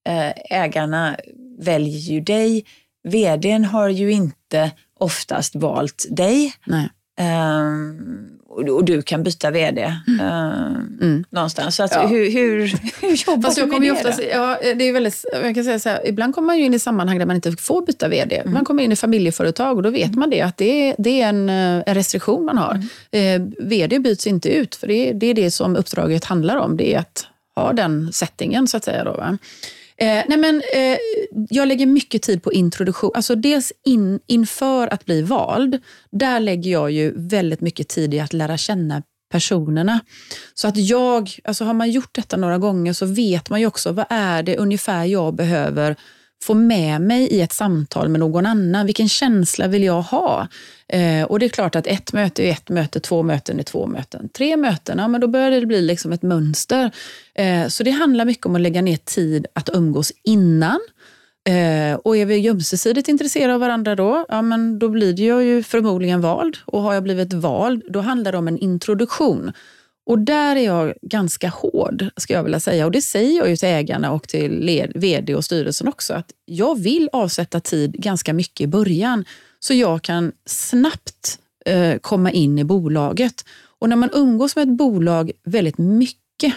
Eh, 0.08 0.60
ägarna 0.60 1.16
väljer 1.60 2.00
ju 2.00 2.22
dig. 2.22 2.66
VDn 3.04 3.66
har 3.66 3.90
ju 3.90 4.12
inte 4.12 4.72
oftast 5.00 5.56
valt 5.56 6.06
dig. 6.10 6.54
Nej. 6.66 6.90
Um, 7.20 8.35
och 8.56 8.86
du 8.86 9.02
kan 9.02 9.24
byta 9.24 9.52
vd 9.52 9.96
mm. 10.08 10.26
Uh, 10.26 10.76
mm. 11.02 11.24
någonstans. 11.30 11.76
Så 11.76 11.84
att, 11.84 11.92
ja. 11.92 12.08
hur, 12.08 12.32
hur, 12.32 12.60
hur 13.02 13.28
jobbar 13.28 13.42
Fast 13.42 13.58
du 13.58 13.66
med 13.66 13.82
det? 13.82 13.92
Oftast, 13.92 14.22
ja, 14.32 14.58
det 14.76 14.90
är 14.90 14.94
väldigt, 14.94 15.26
jag 15.34 15.56
kan 15.56 15.64
säga 15.64 15.80
så 15.80 15.90
här, 15.90 16.08
ibland 16.08 16.36
kommer 16.36 16.46
man 16.46 16.58
ju 16.58 16.66
in 16.66 16.74
i 16.74 16.80
sammanhang 16.80 17.20
där 17.20 17.26
man 17.26 17.36
inte 17.36 17.52
får 17.52 17.86
byta 17.86 18.08
vd. 18.08 18.36
Mm. 18.36 18.54
Man 18.54 18.66
kommer 18.66 18.84
in 18.84 18.92
i 18.92 18.96
familjeföretag 18.96 19.78
och 19.78 19.84
då 19.84 19.90
vet 19.90 20.16
man 20.16 20.30
det, 20.30 20.42
att 20.42 20.58
det 20.58 20.90
är, 20.90 20.96
det 20.98 21.22
är 21.22 21.30
en, 21.30 21.50
eh, 21.50 21.84
en 21.86 21.96
restriktion 21.96 22.46
man 22.46 22.58
har. 22.58 22.82
Mm. 23.12 23.52
Eh, 23.62 23.66
vd 23.68 24.00
byts 24.00 24.28
inte 24.28 24.50
ut, 24.50 24.76
för 24.76 24.88
det, 24.88 25.14
det 25.14 25.28
är 25.28 25.34
det 25.34 25.52
som 25.52 25.76
uppdraget 25.76 26.26
handlar 26.26 26.58
om. 26.58 26.78
Det 26.78 26.94
är 26.94 27.00
att 27.00 27.28
ha 27.56 27.74
den 27.74 28.14
settingen 28.14 28.68
så 28.68 28.78
att 28.78 28.84
säga. 28.84 29.04
Då, 29.04 29.12
va? 29.12 29.38
Eh, 29.98 30.24
nej 30.28 30.38
men, 30.38 30.62
eh, 30.74 30.98
jag 31.50 31.68
lägger 31.68 31.86
mycket 31.86 32.22
tid 32.22 32.44
på 32.44 32.54
introduktion. 32.54 33.12
Alltså 33.14 33.36
dels 33.36 33.74
in, 33.86 34.20
inför 34.28 34.94
att 34.94 35.06
bli 35.06 35.22
vald, 35.22 35.80
där 36.12 36.40
lägger 36.40 36.72
jag 36.72 36.92
ju 36.92 37.14
väldigt 37.16 37.62
mycket 37.62 37.88
tid 37.88 38.14
i 38.14 38.20
att 38.20 38.34
lära 38.34 38.58
känna 38.58 39.04
personerna. 39.32 40.00
Så 40.54 40.68
att 40.68 40.78
jag, 40.78 41.30
alltså 41.44 41.64
har 41.66 41.74
man 41.74 41.92
gjort 41.92 42.16
detta 42.16 42.38
några 42.38 42.58
gånger 42.58 42.94
så 42.94 43.06
vet 43.06 43.50
man 43.50 43.60
ju 43.60 43.68
också 43.68 43.92
vad 43.92 44.06
är 44.10 44.44
det 44.44 44.58
ungefär 44.58 45.06
jag 45.06 45.36
behöver 45.36 45.96
få 46.44 46.54
med 46.54 47.02
mig 47.02 47.28
i 47.28 47.42
ett 47.42 47.54
samtal 47.54 48.10
med 48.10 48.20
någon 48.20 48.46
annan. 48.46 48.86
Vilken 48.86 49.10
känsla 49.10 49.68
vill 49.68 49.84
jag 49.84 50.02
ha? 50.02 50.48
Eh, 50.88 51.24
och 51.24 51.40
det 51.40 51.46
är 51.46 51.50
klart 51.50 51.76
att 51.76 51.88
ett 51.88 52.14
möte 52.14 52.44
är 52.44 52.52
ett 52.52 52.70
möte, 52.70 53.00
två 53.00 53.24
möten 53.24 53.60
är 53.60 53.64
två 53.64 53.88
möten. 53.88 54.30
Tre 54.30 54.58
möten, 54.58 54.98
ja, 55.00 55.08
men 55.08 55.22
då 55.22 55.28
börjar 55.28 55.52
det 55.52 55.66
bli 55.66 55.82
liksom 55.82 56.12
ett 56.12 56.22
mönster. 56.22 56.92
Eh, 57.36 57.68
så 57.68 57.84
det 57.84 57.92
handlar 57.92 58.26
mycket 58.26 58.46
om 58.46 58.56
att 58.56 58.62
lägga 58.62 58.82
ner 58.82 58.98
tid 58.98 59.46
att 59.54 59.70
umgås 59.74 60.12
innan. 60.24 60.80
Eh, 61.50 61.96
och 61.96 62.18
är 62.18 62.26
vi 62.26 62.50
ömsesidigt 62.50 63.08
intresserade 63.08 63.54
av 63.54 63.60
varandra 63.60 63.96
då, 63.96 64.26
ja, 64.30 64.42
men 64.42 64.80
då 64.80 64.90
blir 64.90 65.20
jag 65.20 65.44
ju 65.44 65.64
förmodligen 65.64 66.22
vald. 66.22 66.58
Och 66.66 66.82
har 66.82 66.94
jag 66.94 67.04
blivit 67.04 67.34
vald, 67.34 67.84
då 67.90 68.00
handlar 68.00 68.32
det 68.32 68.38
om 68.38 68.48
en 68.48 68.58
introduktion. 68.58 69.52
Och 70.06 70.20
där 70.20 70.56
är 70.56 70.66
jag 70.66 70.94
ganska 71.02 71.50
hård, 71.50 72.06
ska 72.18 72.34
jag 72.34 72.44
vilja 72.44 72.60
säga. 72.60 72.86
Och 72.86 72.92
det 72.92 73.02
säger 73.02 73.38
jag 73.38 73.50
ju 73.50 73.58
till 73.58 73.70
ägarna 73.70 74.12
och 74.12 74.28
till 74.28 74.90
vd 74.96 75.36
och 75.36 75.46
styrelsen 75.46 75.88
också. 75.88 76.14
Att 76.14 76.32
jag 76.46 76.80
vill 76.80 77.10
avsätta 77.14 77.60
tid 77.60 77.94
ganska 77.94 78.34
mycket 78.34 78.62
i 78.62 78.68
början 78.68 79.26
så 79.60 79.74
jag 79.74 80.02
kan 80.02 80.32
snabbt 80.46 81.40
eh, 81.66 81.98
komma 81.98 82.32
in 82.32 82.60
i 82.60 82.64
bolaget. 82.64 83.46
Och 83.80 83.90
när 83.90 83.96
man 83.96 84.10
umgås 84.14 84.56
med 84.56 84.70
ett 84.70 84.78
bolag 84.78 85.32
väldigt 85.46 85.78
mycket, 85.78 86.54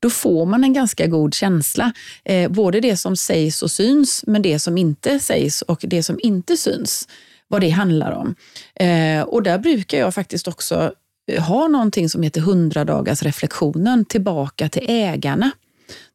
då 0.00 0.10
får 0.10 0.46
man 0.46 0.64
en 0.64 0.72
ganska 0.72 1.06
god 1.06 1.34
känsla. 1.34 1.92
Eh, 2.24 2.50
både 2.50 2.80
det 2.80 2.96
som 2.96 3.16
sägs 3.16 3.62
och 3.62 3.70
syns, 3.70 4.24
men 4.26 4.42
det 4.42 4.58
som 4.58 4.78
inte 4.78 5.18
sägs 5.18 5.62
och 5.62 5.80
det 5.82 6.02
som 6.02 6.18
inte 6.22 6.56
syns 6.56 7.08
vad 7.48 7.60
det 7.60 7.70
handlar 7.70 8.12
om. 8.12 8.34
Eh, 8.74 9.22
och 9.22 9.42
där 9.42 9.58
brukar 9.58 9.98
jag 9.98 10.14
faktiskt 10.14 10.48
också 10.48 10.92
har 11.38 11.68
någonting 11.68 12.08
som 12.08 12.22
heter 12.22 12.40
100 12.40 12.84
dagars 12.84 13.22
reflektionen 13.22 14.04
tillbaka 14.04 14.68
till 14.68 14.84
ägarna. 14.88 15.50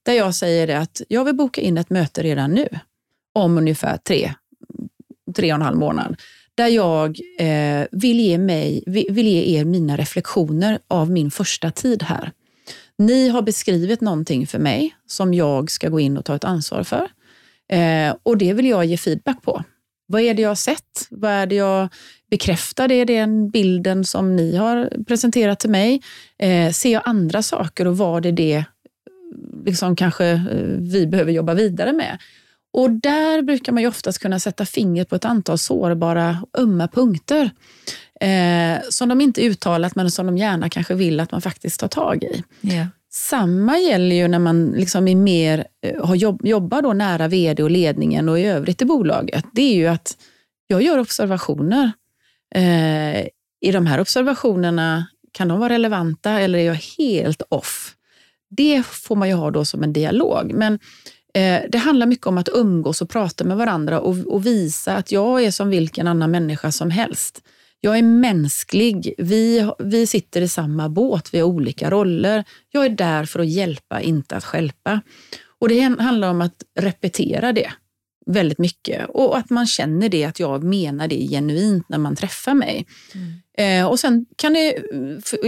Där 0.03 0.13
jag 0.13 0.35
säger 0.35 0.75
att 0.75 1.01
jag 1.07 1.25
vill 1.25 1.35
boka 1.35 1.61
in 1.61 1.77
ett 1.77 1.89
möte 1.89 2.23
redan 2.23 2.51
nu 2.51 2.67
om 3.33 3.57
ungefär 3.57 3.97
tre, 3.97 4.33
tre 5.35 5.51
och 5.51 5.55
en 5.55 5.61
halv 5.61 5.77
månad. 5.77 6.15
Där 6.55 6.67
jag 6.67 7.19
eh, 7.39 7.85
vill, 7.91 8.19
ge 8.19 8.37
mig, 8.37 8.83
vill 8.87 9.27
ge 9.27 9.59
er 9.59 9.65
mina 9.65 9.97
reflektioner 9.97 10.79
av 10.87 11.11
min 11.11 11.31
första 11.31 11.71
tid 11.71 12.03
här. 12.03 12.31
Ni 12.97 13.29
har 13.29 13.41
beskrivit 13.41 14.01
någonting 14.01 14.47
för 14.47 14.59
mig 14.59 14.95
som 15.07 15.33
jag 15.33 15.71
ska 15.71 15.89
gå 15.89 15.99
in 15.99 16.17
och 16.17 16.25
ta 16.25 16.35
ett 16.35 16.43
ansvar 16.43 16.83
för. 16.83 17.09
Eh, 17.69 18.15
och 18.23 18.37
det 18.37 18.53
vill 18.53 18.65
jag 18.65 18.85
ge 18.85 18.97
feedback 18.97 19.41
på. 19.41 19.63
Vad 20.07 20.21
är 20.21 20.33
det 20.33 20.41
jag 20.41 20.49
har 20.49 20.55
sett? 20.55 21.07
Vad 21.09 21.31
är 21.31 21.47
det 21.47 21.55
jag 21.55 21.89
bekräftar? 22.29 22.88
Det 22.88 23.05
den 23.05 23.49
bilden 23.49 24.05
som 24.05 24.35
ni 24.35 24.55
har 24.55 25.03
presenterat 25.07 25.59
till 25.59 25.69
mig? 25.69 26.01
Eh, 26.39 26.71
ser 26.71 26.93
jag 26.93 27.01
andra 27.05 27.41
saker 27.41 27.88
och 27.88 27.97
vad 27.97 28.25
är 28.25 28.31
det 28.31 28.65
liksom 29.65 29.95
kanske 29.95 30.25
eh, 30.25 30.39
vi 30.79 31.07
behöver 31.07 31.31
jobba 31.31 31.53
vidare 31.53 31.93
med? 31.93 32.17
Och 32.73 32.91
där 32.91 33.41
brukar 33.41 33.71
man 33.71 33.83
ju 33.83 33.89
oftast 33.89 34.19
kunna 34.19 34.39
sätta 34.39 34.65
fingret 34.65 35.09
på 35.09 35.15
ett 35.15 35.25
antal 35.25 35.57
sårbara, 35.57 36.38
ömma 36.57 36.88
punkter. 36.88 37.49
Eh, 38.21 38.81
som 38.89 39.09
de 39.09 39.21
inte 39.21 39.45
uttalat, 39.45 39.95
men 39.95 40.11
som 40.11 40.25
de 40.25 40.38
gärna 40.38 40.69
kanske 40.69 40.93
vill 40.93 41.19
att 41.19 41.31
man 41.31 41.41
faktiskt 41.41 41.79
tar 41.79 41.88
tag 41.88 42.23
i. 42.23 42.43
Yeah. 42.61 42.88
Samma 43.11 43.77
gäller 43.77 44.15
ju 44.15 44.27
när 44.27 44.39
man 44.39 44.65
liksom 44.65 45.07
är 45.07 45.15
mer, 45.15 45.65
eh, 45.81 46.05
har 46.05 46.15
jobb, 46.15 46.45
jobbar 46.45 46.81
då 46.81 46.93
nära 46.93 47.27
vd 47.27 47.63
och 47.63 47.71
ledningen 47.71 48.29
och 48.29 48.39
i 48.39 48.43
övrigt 48.43 48.81
i 48.81 48.85
bolaget. 48.85 49.45
Det 49.53 49.61
är 49.61 49.75
ju 49.75 49.88
att 49.88 50.17
jag 50.67 50.81
gör 50.81 50.97
observationer. 50.97 51.91
Eh, 52.55 53.27
I 53.61 53.71
de 53.71 53.85
här 53.85 53.99
observationerna, 53.99 55.07
kan 55.31 55.47
de 55.47 55.59
vara 55.59 55.73
relevanta 55.73 56.31
eller 56.31 56.59
är 56.59 56.63
jag 56.63 56.79
helt 56.97 57.41
off? 57.49 57.95
Det 58.49 58.83
får 58.85 59.15
man 59.15 59.27
ju 59.27 59.33
ha 59.33 59.51
då 59.51 59.65
som 59.65 59.83
en 59.83 59.93
dialog. 59.93 60.53
Men 60.53 60.73
eh, 61.33 61.61
det 61.69 61.77
handlar 61.77 62.05
mycket 62.05 62.27
om 62.27 62.37
att 62.37 62.49
umgås 62.53 63.01
och 63.01 63.09
prata 63.09 63.43
med 63.43 63.57
varandra 63.57 63.99
och, 63.99 64.17
och 64.27 64.45
visa 64.45 64.95
att 64.95 65.11
jag 65.11 65.43
är 65.43 65.51
som 65.51 65.69
vilken 65.69 66.07
annan 66.07 66.31
människa 66.31 66.71
som 66.71 66.91
helst. 66.91 67.41
Jag 67.79 67.97
är 67.97 68.03
mänsklig. 68.03 69.13
Vi, 69.17 69.71
vi 69.79 70.07
sitter 70.07 70.41
i 70.41 70.47
samma 70.47 70.89
båt, 70.89 71.33
vi 71.33 71.39
har 71.39 71.47
olika 71.47 71.89
roller. 71.89 72.43
Jag 72.71 72.85
är 72.85 72.89
där 72.89 73.25
för 73.25 73.39
att 73.39 73.49
hjälpa, 73.49 74.01
inte 74.01 74.35
att 74.35 74.43
skälpa. 74.43 75.01
Och 75.59 75.69
Det 75.69 75.79
handlar 75.79 76.29
om 76.29 76.41
att 76.41 76.63
repetera 76.79 77.53
det 77.53 77.71
väldigt 78.25 78.59
mycket 78.59 79.09
och 79.09 79.38
att 79.38 79.49
man 79.49 79.67
känner 79.67 80.09
det, 80.09 80.25
att 80.25 80.39
jag 80.39 80.63
menar 80.63 81.07
det 81.07 81.27
genuint 81.27 81.89
när 81.89 81.97
man 81.97 82.15
träffar 82.15 82.53
mig. 82.53 82.85
Mm. 83.13 83.33
Eh, 83.57 83.89
och 83.89 83.99
sen 83.99 84.25
kan 84.35 84.53
det, 84.53 84.77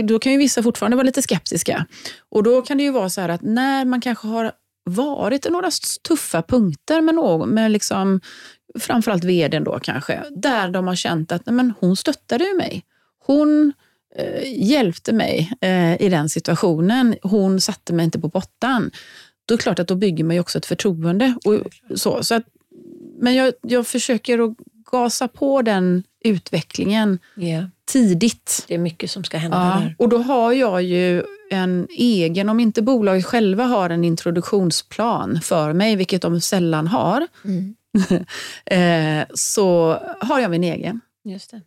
då 0.04 0.20
kan 0.20 0.32
ju 0.32 0.38
vissa 0.38 0.64
fortfarande 0.64 0.98
vara 0.98 1.06
lite 1.06 1.22
skeptiska. 1.22 1.86
Och 2.30 2.44
då 2.44 2.62
kan 2.62 2.78
det 2.78 2.84
ju 2.84 2.92
vara 2.92 3.10
så 3.10 3.22
här 3.22 3.30
att 3.30 3.42
när 3.42 3.86
man 3.86 4.02
kanske 4.02 4.28
har 4.28 4.52
varit 4.84 5.46
i 5.46 5.50
några 5.50 5.70
tuffa 6.08 6.42
punkter 6.42 7.02
med 7.02 7.16
någon, 7.16 7.50
med 7.50 7.72
liksom 7.72 8.22
framförallt 8.80 9.24
vdn 9.24 9.64
då 9.64 9.80
kanske, 9.80 10.24
där 10.36 10.70
de 10.70 10.88
har 10.88 10.96
känt 10.96 11.32
att 11.32 11.46
nej, 11.46 11.54
men 11.54 11.74
hon 11.80 11.96
stöttade 11.96 12.44
ju 12.44 12.58
mig. 12.58 12.84
Hon 13.26 13.74
eh, 14.16 14.68
hjälpte 14.70 15.14
mig 15.14 15.52
eh, 15.62 16.02
i 16.02 16.10
den 16.10 16.30
situationen. 16.30 17.16
Hon 17.22 17.62
satte 17.62 17.94
mig 17.94 18.06
inte 18.06 18.20
på 18.20 18.30
pottan. 18.30 18.92
Då 19.46 19.54
är 19.54 19.58
det 19.58 19.64
klart 19.64 19.80
att 19.80 19.88
då 19.88 19.96
bygger 19.96 20.24
man 20.24 20.36
ju 20.36 20.40
också 20.40 20.58
ett 20.58 20.66
förtroende. 20.66 21.36
Och 21.46 21.62
så, 21.96 22.24
så 22.24 22.36
att, 22.36 22.44
men 23.18 23.36
jag, 23.36 23.54
jag 23.62 23.88
försöker 23.88 24.40
att 24.40 24.58
gasa 24.92 25.28
på 25.28 25.62
den 25.62 26.04
utvecklingen 26.24 27.20
yeah. 27.38 27.66
tidigt. 27.92 28.66
Det 28.68 28.74
är 28.74 28.78
mycket 28.78 29.12
som 29.12 29.24
ska 29.24 29.38
hända 29.38 29.58
ja, 29.58 29.82
där. 29.82 29.96
Och 29.98 30.10
då 30.10 30.18
har 30.18 30.54
jag 30.54 30.84
ju 30.84 31.24
en 31.52 31.88
egen, 31.92 32.50
om 32.50 32.60
inte 32.60 32.82
bolaget 32.82 33.26
själva 33.26 33.64
har 33.64 33.90
en 33.90 34.04
introduktionsplan 34.04 35.42
för 35.42 35.74
mig, 35.74 35.96
vilket 35.96 36.22
de 36.22 36.42
sällan 36.42 36.88
har, 36.88 37.28
mm. 37.46 37.76
Eh, 38.66 39.26
så 39.34 40.00
har 40.20 40.40
jag 40.40 40.52
min 40.52 40.64
egen. 40.64 41.02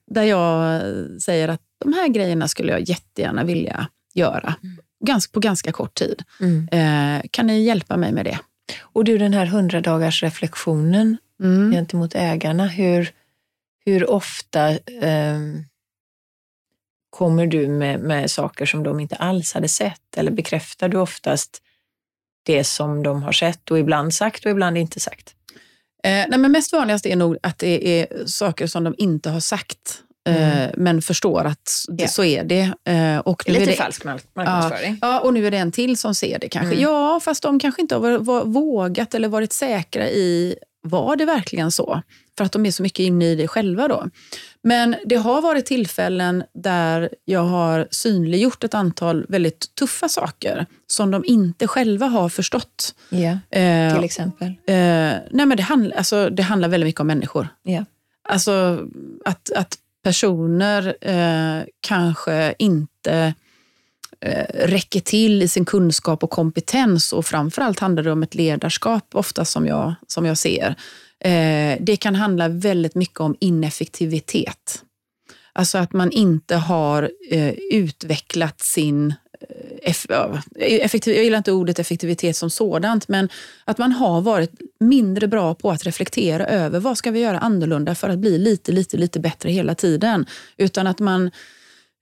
Där 0.07 0.23
jag 0.23 0.83
säger 1.23 1.49
att 1.49 1.61
de 1.85 1.93
här 1.93 2.09
grejerna 2.09 2.49
skulle 2.49 2.73
jag 2.73 2.81
jättegärna 2.81 3.45
vilja 3.45 3.89
göra 4.15 4.55
mm. 4.63 4.77
ganska, 5.05 5.33
på 5.33 5.41
ganska 5.41 5.73
kort 5.73 5.95
tid. 5.95 6.23
Mm. 6.41 6.69
Eh, 6.73 7.23
kan 7.31 7.47
ni 7.47 7.63
hjälpa 7.63 7.97
mig 7.97 8.13
med 8.13 8.25
det? 8.25 8.39
Och 8.81 9.05
du, 9.05 9.19
den 9.19 9.33
här 9.33 9.47
100 9.47 9.81
dagars 9.81 10.23
reflektionen 10.23 11.17
mm. 11.41 11.73
gentemot 11.73 12.15
ägarna, 12.15 12.67
hur, 12.67 13.13
hur 13.85 14.11
ofta 14.11 14.71
eh, 14.71 15.39
kommer 17.11 17.47
du 17.47 17.69
med, 17.69 18.01
med 18.01 18.31
saker 18.31 18.67
som 18.67 18.83
de 18.83 19.01
inte 19.01 19.17
alls 19.17 19.53
hade 19.53 19.69
sett? 19.69 20.17
Eller 20.17 20.31
bekräftar 20.31 20.89
du 20.89 20.99
oftast 20.99 21.63
det 22.43 22.65
som 22.65 23.03
de 23.03 23.23
har 23.23 23.33
sett 23.33 23.71
och 23.71 23.79
ibland 23.79 24.15
sagt 24.15 24.45
och 24.45 24.51
ibland 24.51 24.79
inte 24.79 25.01
sagt? 25.01 25.35
Eh, 26.05 26.25
nej, 26.29 26.39
men 26.39 26.53
mest 26.53 26.73
vanligast 26.73 27.07
är 27.07 27.17
nog 27.17 27.37
att 27.43 27.59
det 27.59 28.01
är 28.01 28.27
saker 28.27 28.67
som 28.67 28.85
de 28.85 28.95
inte 28.99 29.31
har 29.31 29.41
sagt. 29.41 30.03
Eh, 30.29 30.63
mm. 30.63 30.75
men 30.77 31.03
förstår 31.03 31.45
att 31.45 31.71
det, 31.89 32.09
så 32.09 32.25
är 32.25 32.45
det. 32.45 32.73
Eh, 32.85 33.19
och 33.19 33.43
nu 33.47 33.53
Lite 33.53 33.65
är 33.65 33.67
det, 33.67 33.73
falsk 33.73 34.05
marknadsföring. 34.05 34.99
Ja, 35.01 35.13
ja, 35.13 35.21
och 35.21 35.35
nu 35.35 35.47
är 35.47 35.51
det 35.51 35.57
en 35.57 35.73
till 35.73 35.97
som 35.97 36.15
ser 36.15 36.39
det 36.39 36.49
kanske. 36.49 36.73
Mm. 36.73 36.83
Ja, 36.83 37.21
fast 37.23 37.43
de 37.43 37.61
kanske 37.61 37.83
inte 37.83 37.95
har 37.95 38.45
vågat 38.45 39.15
eller 39.15 39.29
varit 39.29 39.53
säkra 39.53 40.09
i 40.09 40.57
var 40.83 41.17
det 41.17 41.25
verkligen 41.25 41.73
så? 41.73 42.03
För 42.39 42.45
att 42.45 42.53
de 42.53 42.67
är 42.67 42.71
så 42.71 42.83
mycket 42.83 42.99
inne 42.99 43.25
i 43.25 43.35
det 43.35 43.49
själva 43.49 43.89
då. 43.89 44.07
Men 44.63 44.97
det 45.05 45.17
har 45.17 45.43
varit 45.43 45.67
tillfällen 45.67 46.45
där 46.55 47.15
jag 47.25 47.45
har 47.45 47.89
synliggjort 47.91 48.65
ett 48.65 48.75
antal 48.75 49.27
väldigt 49.29 49.75
tuffa 49.75 50.09
saker 50.09 50.67
som 50.87 51.11
de 51.11 51.25
inte 51.27 51.67
själva 51.67 52.07
har 52.07 52.29
förstått. 52.29 52.95
Yeah. 53.11 53.37
Eh, 53.51 53.95
Till 53.95 54.05
exempel? 54.05 54.49
Eh, 54.49 54.55
nej 54.75 55.47
men 55.47 55.57
det, 55.57 55.63
handl 55.63 55.93
alltså, 55.97 56.31
det 56.31 56.43
handlar 56.43 56.69
väldigt 56.69 56.87
mycket 56.87 57.01
om 57.01 57.07
människor. 57.07 57.49
Yeah. 57.65 57.85
Alltså 58.29 58.87
att, 59.25 59.51
att 59.57 59.79
personer 60.03 60.97
eh, 61.01 61.65
kanske 61.81 62.55
inte 62.59 63.35
Eh, 64.27 64.67
räcker 64.69 65.01
till 65.01 65.43
i 65.43 65.49
sin 65.49 65.65
kunskap 65.65 66.25
och 66.25 66.31
kompetens 66.31 67.13
och 67.13 67.27
framförallt 67.27 67.81
handlar 67.81 68.03
det 68.03 68.13
om 68.13 68.23
ett 68.23 68.35
ledarskap 68.35 69.05
ofta 69.13 69.45
som 69.45 69.67
jag, 69.67 69.95
som 70.07 70.27
jag 70.27 70.39
ser. 70.39 70.75
Eh, 71.25 71.79
det 71.81 71.97
kan 72.01 72.15
handla 72.15 72.49
väldigt 72.49 72.95
mycket 72.95 73.21
om 73.21 73.37
ineffektivitet. 73.41 74.85
Alltså 75.53 75.79
att 75.79 75.93
man 75.93 76.11
inte 76.11 76.57
har 76.57 77.11
eh, 77.31 77.55
utvecklat 77.71 78.61
sin 78.61 79.15
effektiv, 80.59 81.15
jag 81.15 81.25
gillar 81.25 81.39
inte 81.39 81.53
ordet 81.53 81.79
effektivitet 81.79 82.37
som 82.37 82.51
sådant, 82.51 83.09
men 83.09 83.29
att 83.65 83.79
man 83.79 83.93
har 83.93 84.21
varit 84.21 84.51
mindre 84.81 85.29
bra 85.29 85.55
på 85.55 85.71
att 85.71 85.85
reflektera 85.85 86.47
över 86.47 86.81
vad 86.81 86.99
ska 86.99 87.11
vi 87.11 87.21
göra 87.21 87.39
annorlunda 87.39 87.95
för 87.95 88.09
att 88.09 88.19
bli 88.19 88.39
lite, 88.39 88.73
lite, 88.73 88.97
lite 88.97 89.21
bättre 89.21 89.51
hela 89.51 89.75
tiden. 89.75 90.27
Utan 90.57 90.87
att 90.87 90.99
man 90.99 91.31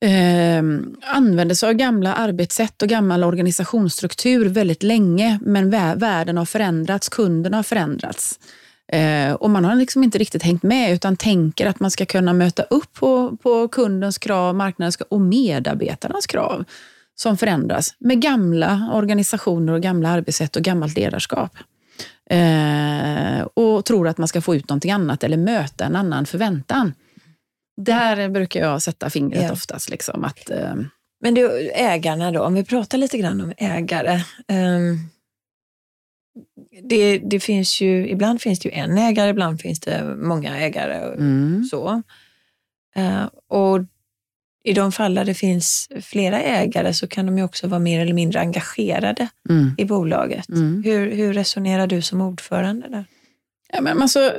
eh, 0.01 0.63
använder 1.03 1.55
sig 1.55 1.69
av 1.69 1.75
gamla 1.75 2.15
arbetssätt 2.15 2.83
och 2.83 2.89
gammal 2.89 3.25
organisationsstruktur 3.25 4.49
väldigt 4.49 4.83
länge, 4.83 5.39
men 5.43 5.71
världen 5.71 6.37
har 6.37 6.45
förändrats, 6.45 7.09
kunderna 7.09 7.57
har 7.57 7.63
förändrats. 7.63 8.39
Eh, 8.93 9.33
och 9.33 9.51
man 9.51 9.65
har 9.65 9.75
liksom 9.75 10.05
inte 10.05 10.19
riktigt 10.19 10.43
hängt 10.43 10.63
med 10.63 10.93
utan 10.93 11.17
tänker 11.17 11.67
att 11.67 11.81
man 11.81 11.91
ska 11.91 12.07
kunna 12.07 12.33
möta 12.33 12.63
upp 12.63 12.93
på, 12.93 13.37
på 13.43 13.69
kundens 13.69 14.19
krav, 14.19 14.55
marknadens 14.55 14.97
krav 14.97 15.07
och 15.11 15.21
medarbetarnas 15.21 16.27
krav 16.27 16.65
som 17.15 17.37
förändras 17.37 17.95
med 17.99 18.23
gamla 18.23 18.91
organisationer 18.93 19.73
och 19.73 19.81
gamla 19.81 20.09
arbetssätt 20.09 20.57
och 20.57 20.63
gammalt 20.63 20.97
ledarskap. 20.97 21.57
Eh, 22.31 23.41
och 23.55 23.85
tror 23.85 24.09
att 24.09 24.19
man 24.19 24.29
ska 24.29 24.41
få 24.41 24.55
ut 24.55 24.69
någonting 24.69 24.91
annat 24.91 25.25
eller 25.25 25.37
möta 25.37 25.85
en 25.85 25.97
annan 25.97 26.27
förväntan. 26.27 26.95
Där 27.85 28.29
brukar 28.29 28.61
jag 28.61 28.83
sätta 28.83 29.11
fingret 29.11 29.43
ja. 29.43 29.53
oftast. 29.53 29.91
Liksom, 29.91 30.25
att, 30.25 30.51
eh, 30.51 30.75
Men 31.21 31.35
du, 31.35 31.71
ägarna 31.75 32.33
då, 32.33 32.43
om 32.43 32.55
vi 32.55 32.65
pratar 32.65 32.99
lite 32.99 33.19
grann 33.19 33.41
om 33.41 33.53
ägare. 33.57 34.21
Um 34.49 35.11
det, 36.83 37.19
det 37.19 37.41
finns 37.41 37.81
ju, 37.81 38.09
ibland 38.09 38.41
finns 38.41 38.59
det 38.59 38.69
ju 38.69 38.75
en 38.75 38.99
ägare, 38.99 39.31
ibland 39.31 39.61
finns 39.61 39.81
det 39.81 40.17
många 40.17 40.59
ägare. 40.59 41.15
Mm. 41.15 41.65
så. 41.65 42.03
Uh, 42.99 43.25
och 43.49 43.81
i 44.65 44.73
de 44.73 44.93
fall 44.93 45.15
där 45.15 45.25
det 45.25 45.35
finns 45.35 45.89
flera 46.03 46.43
ägare 46.43 46.95
så 46.95 47.09
kan 47.09 47.27
de 47.27 47.39
ju 47.39 47.45
också 47.45 47.69
vara 47.69 47.81
mer 47.81 48.01
eller 48.01 48.13
mindre 48.13 48.41
engagerade 48.41 49.29
mm. 49.49 49.75
i 49.79 49.85
bolaget. 49.85 50.49
Mm. 50.49 50.83
Hur, 50.85 51.11
hur 51.11 51.33
resonerar 51.33 51.87
du 51.87 52.03
som 52.03 52.21
ordförande 52.21 52.89
där? 52.89 53.05
Ja, 53.73 53.81
men 53.81 54.03
alltså, 54.03 54.33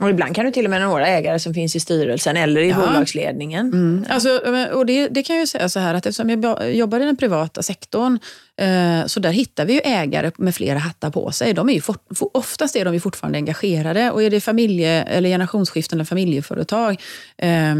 och 0.00 0.10
ibland 0.10 0.34
kan 0.34 0.44
du 0.44 0.50
till 0.50 0.64
och 0.64 0.70
med 0.70 0.82
några 0.82 1.06
ägare 1.06 1.38
som 1.38 1.54
finns 1.54 1.76
i 1.76 1.80
styrelsen 1.80 2.36
eller 2.36 2.60
i 2.60 2.70
ja. 2.70 2.76
bolagsledningen. 2.76 3.66
Mm. 3.66 4.04
Alltså, 4.08 4.28
och 4.72 4.86
det, 4.86 5.08
det, 5.08 5.22
kan 5.22 5.36
jag 5.36 5.48
säga 5.48 5.68
så 5.68 5.80
här 5.80 5.94
att 5.94 6.06
eftersom 6.06 6.30
jag 6.30 6.74
jobbar 6.74 7.00
i 7.00 7.04
den 7.04 7.16
privata 7.16 7.62
sektorn 7.62 8.18
eh, 8.56 9.06
så 9.06 9.20
där 9.20 9.30
hittar 9.30 9.64
vi 9.64 9.72
ju 9.72 9.80
ägare 9.84 10.30
med 10.36 10.54
flera 10.54 10.78
hattar 10.78 11.10
på 11.10 11.32
sig. 11.32 11.52
De 11.54 11.68
är 11.68 11.74
ju 11.74 11.80
for, 11.80 11.96
oftast 12.32 12.76
är 12.76 12.84
de 12.84 12.94
ju 12.94 13.00
fortfarande 13.00 13.38
engagerade 13.38 14.10
och 14.10 14.22
är 14.22 14.30
det 14.30 14.40
familje 14.40 15.02
eller 15.02 15.28
generationsskiften 15.28 15.96
eller 15.96 16.04
familjeföretag 16.04 17.00
eh, 17.36 17.74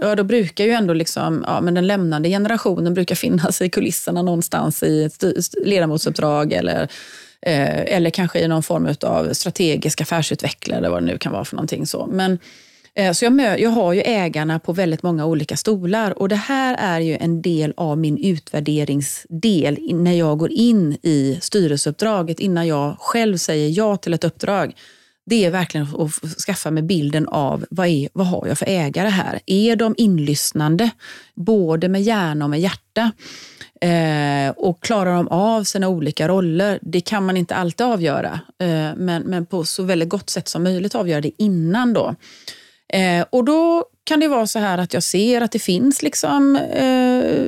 ja, 0.00 0.14
då 0.16 0.24
brukar 0.24 0.64
ju 0.64 0.70
ändå 0.70 0.94
liksom, 0.94 1.44
ja, 1.46 1.60
men 1.60 1.74
den 1.74 1.86
lämnande 1.86 2.28
generationen 2.28 2.94
brukar 2.94 3.14
finnas 3.20 3.62
i 3.62 3.68
kulisserna 3.70 4.22
någonstans 4.22 4.82
i 4.82 5.04
ett 5.04 5.24
ledamotsuppdrag 5.64 6.52
eller 6.52 6.88
Eh, 7.46 7.96
eller 7.96 8.10
kanske 8.10 8.40
i 8.40 8.48
någon 8.48 8.62
form 8.62 8.94
av 9.02 9.32
strategisk 9.32 10.00
affärsutvecklare 10.00 10.78
eller 10.78 10.90
vad 10.90 11.02
det 11.02 11.06
nu 11.06 11.18
kan 11.18 11.32
vara 11.32 11.44
för 11.44 11.56
någonting. 11.56 11.86
Så. 11.86 12.06
Men, 12.06 12.38
eh, 12.94 13.12
så 13.12 13.24
jag, 13.24 13.60
jag 13.60 13.70
har 13.70 13.92
ju 13.92 14.00
ägarna 14.00 14.58
på 14.58 14.72
väldigt 14.72 15.02
många 15.02 15.26
olika 15.26 15.56
stolar 15.56 16.18
och 16.18 16.28
det 16.28 16.36
här 16.36 16.76
är 16.78 17.00
ju 17.00 17.16
en 17.16 17.42
del 17.42 17.74
av 17.76 17.98
min 17.98 18.18
utvärderingsdel 18.18 19.78
när 19.92 20.12
jag 20.12 20.38
går 20.38 20.52
in 20.52 20.92
i 21.02 21.38
styrelseuppdraget, 21.40 22.40
innan 22.40 22.66
jag 22.66 22.96
själv 22.98 23.36
säger 23.36 23.78
ja 23.78 23.96
till 23.96 24.14
ett 24.14 24.24
uppdrag. 24.24 24.74
Det 25.26 25.44
är 25.44 25.50
verkligen 25.50 25.86
att 25.98 26.40
skaffa 26.46 26.70
mig 26.70 26.82
bilden 26.82 27.28
av 27.28 27.64
vad, 27.70 27.86
är, 27.86 28.08
vad 28.12 28.26
har 28.26 28.46
jag 28.46 28.58
för 28.58 28.68
ägare 28.68 29.08
här? 29.08 29.40
Är 29.46 29.76
de 29.76 29.94
inlyssnande, 29.98 30.90
både 31.34 31.88
med 31.88 32.02
hjärna 32.02 32.44
och 32.44 32.50
med 32.50 32.60
hjärta? 32.60 33.10
Eh, 33.82 34.50
och 34.56 34.82
klarar 34.82 35.14
de 35.14 35.28
av 35.28 35.64
sina 35.64 35.88
olika 35.88 36.28
roller? 36.28 36.78
Det 36.82 37.00
kan 37.00 37.26
man 37.26 37.36
inte 37.36 37.54
alltid 37.54 37.86
avgöra, 37.86 38.40
eh, 38.60 38.96
men, 38.96 39.22
men 39.22 39.46
på 39.46 39.64
så 39.64 39.82
väldigt 39.82 40.08
gott 40.08 40.30
sätt 40.30 40.48
som 40.48 40.62
möjligt 40.62 40.94
avgöra 40.94 41.20
det 41.20 41.42
innan. 41.42 41.92
då. 41.92 42.14
Eh, 42.92 43.24
och 43.30 43.44
då 43.44 43.84
kan 44.04 44.20
det 44.20 44.28
vara 44.28 44.46
så 44.46 44.58
här 44.58 44.78
att 44.78 44.94
jag 44.94 45.02
ser 45.02 45.40
att 45.40 45.52
det 45.52 45.58
finns 45.58 46.02
liksom, 46.02 46.56
eh, 46.56 47.44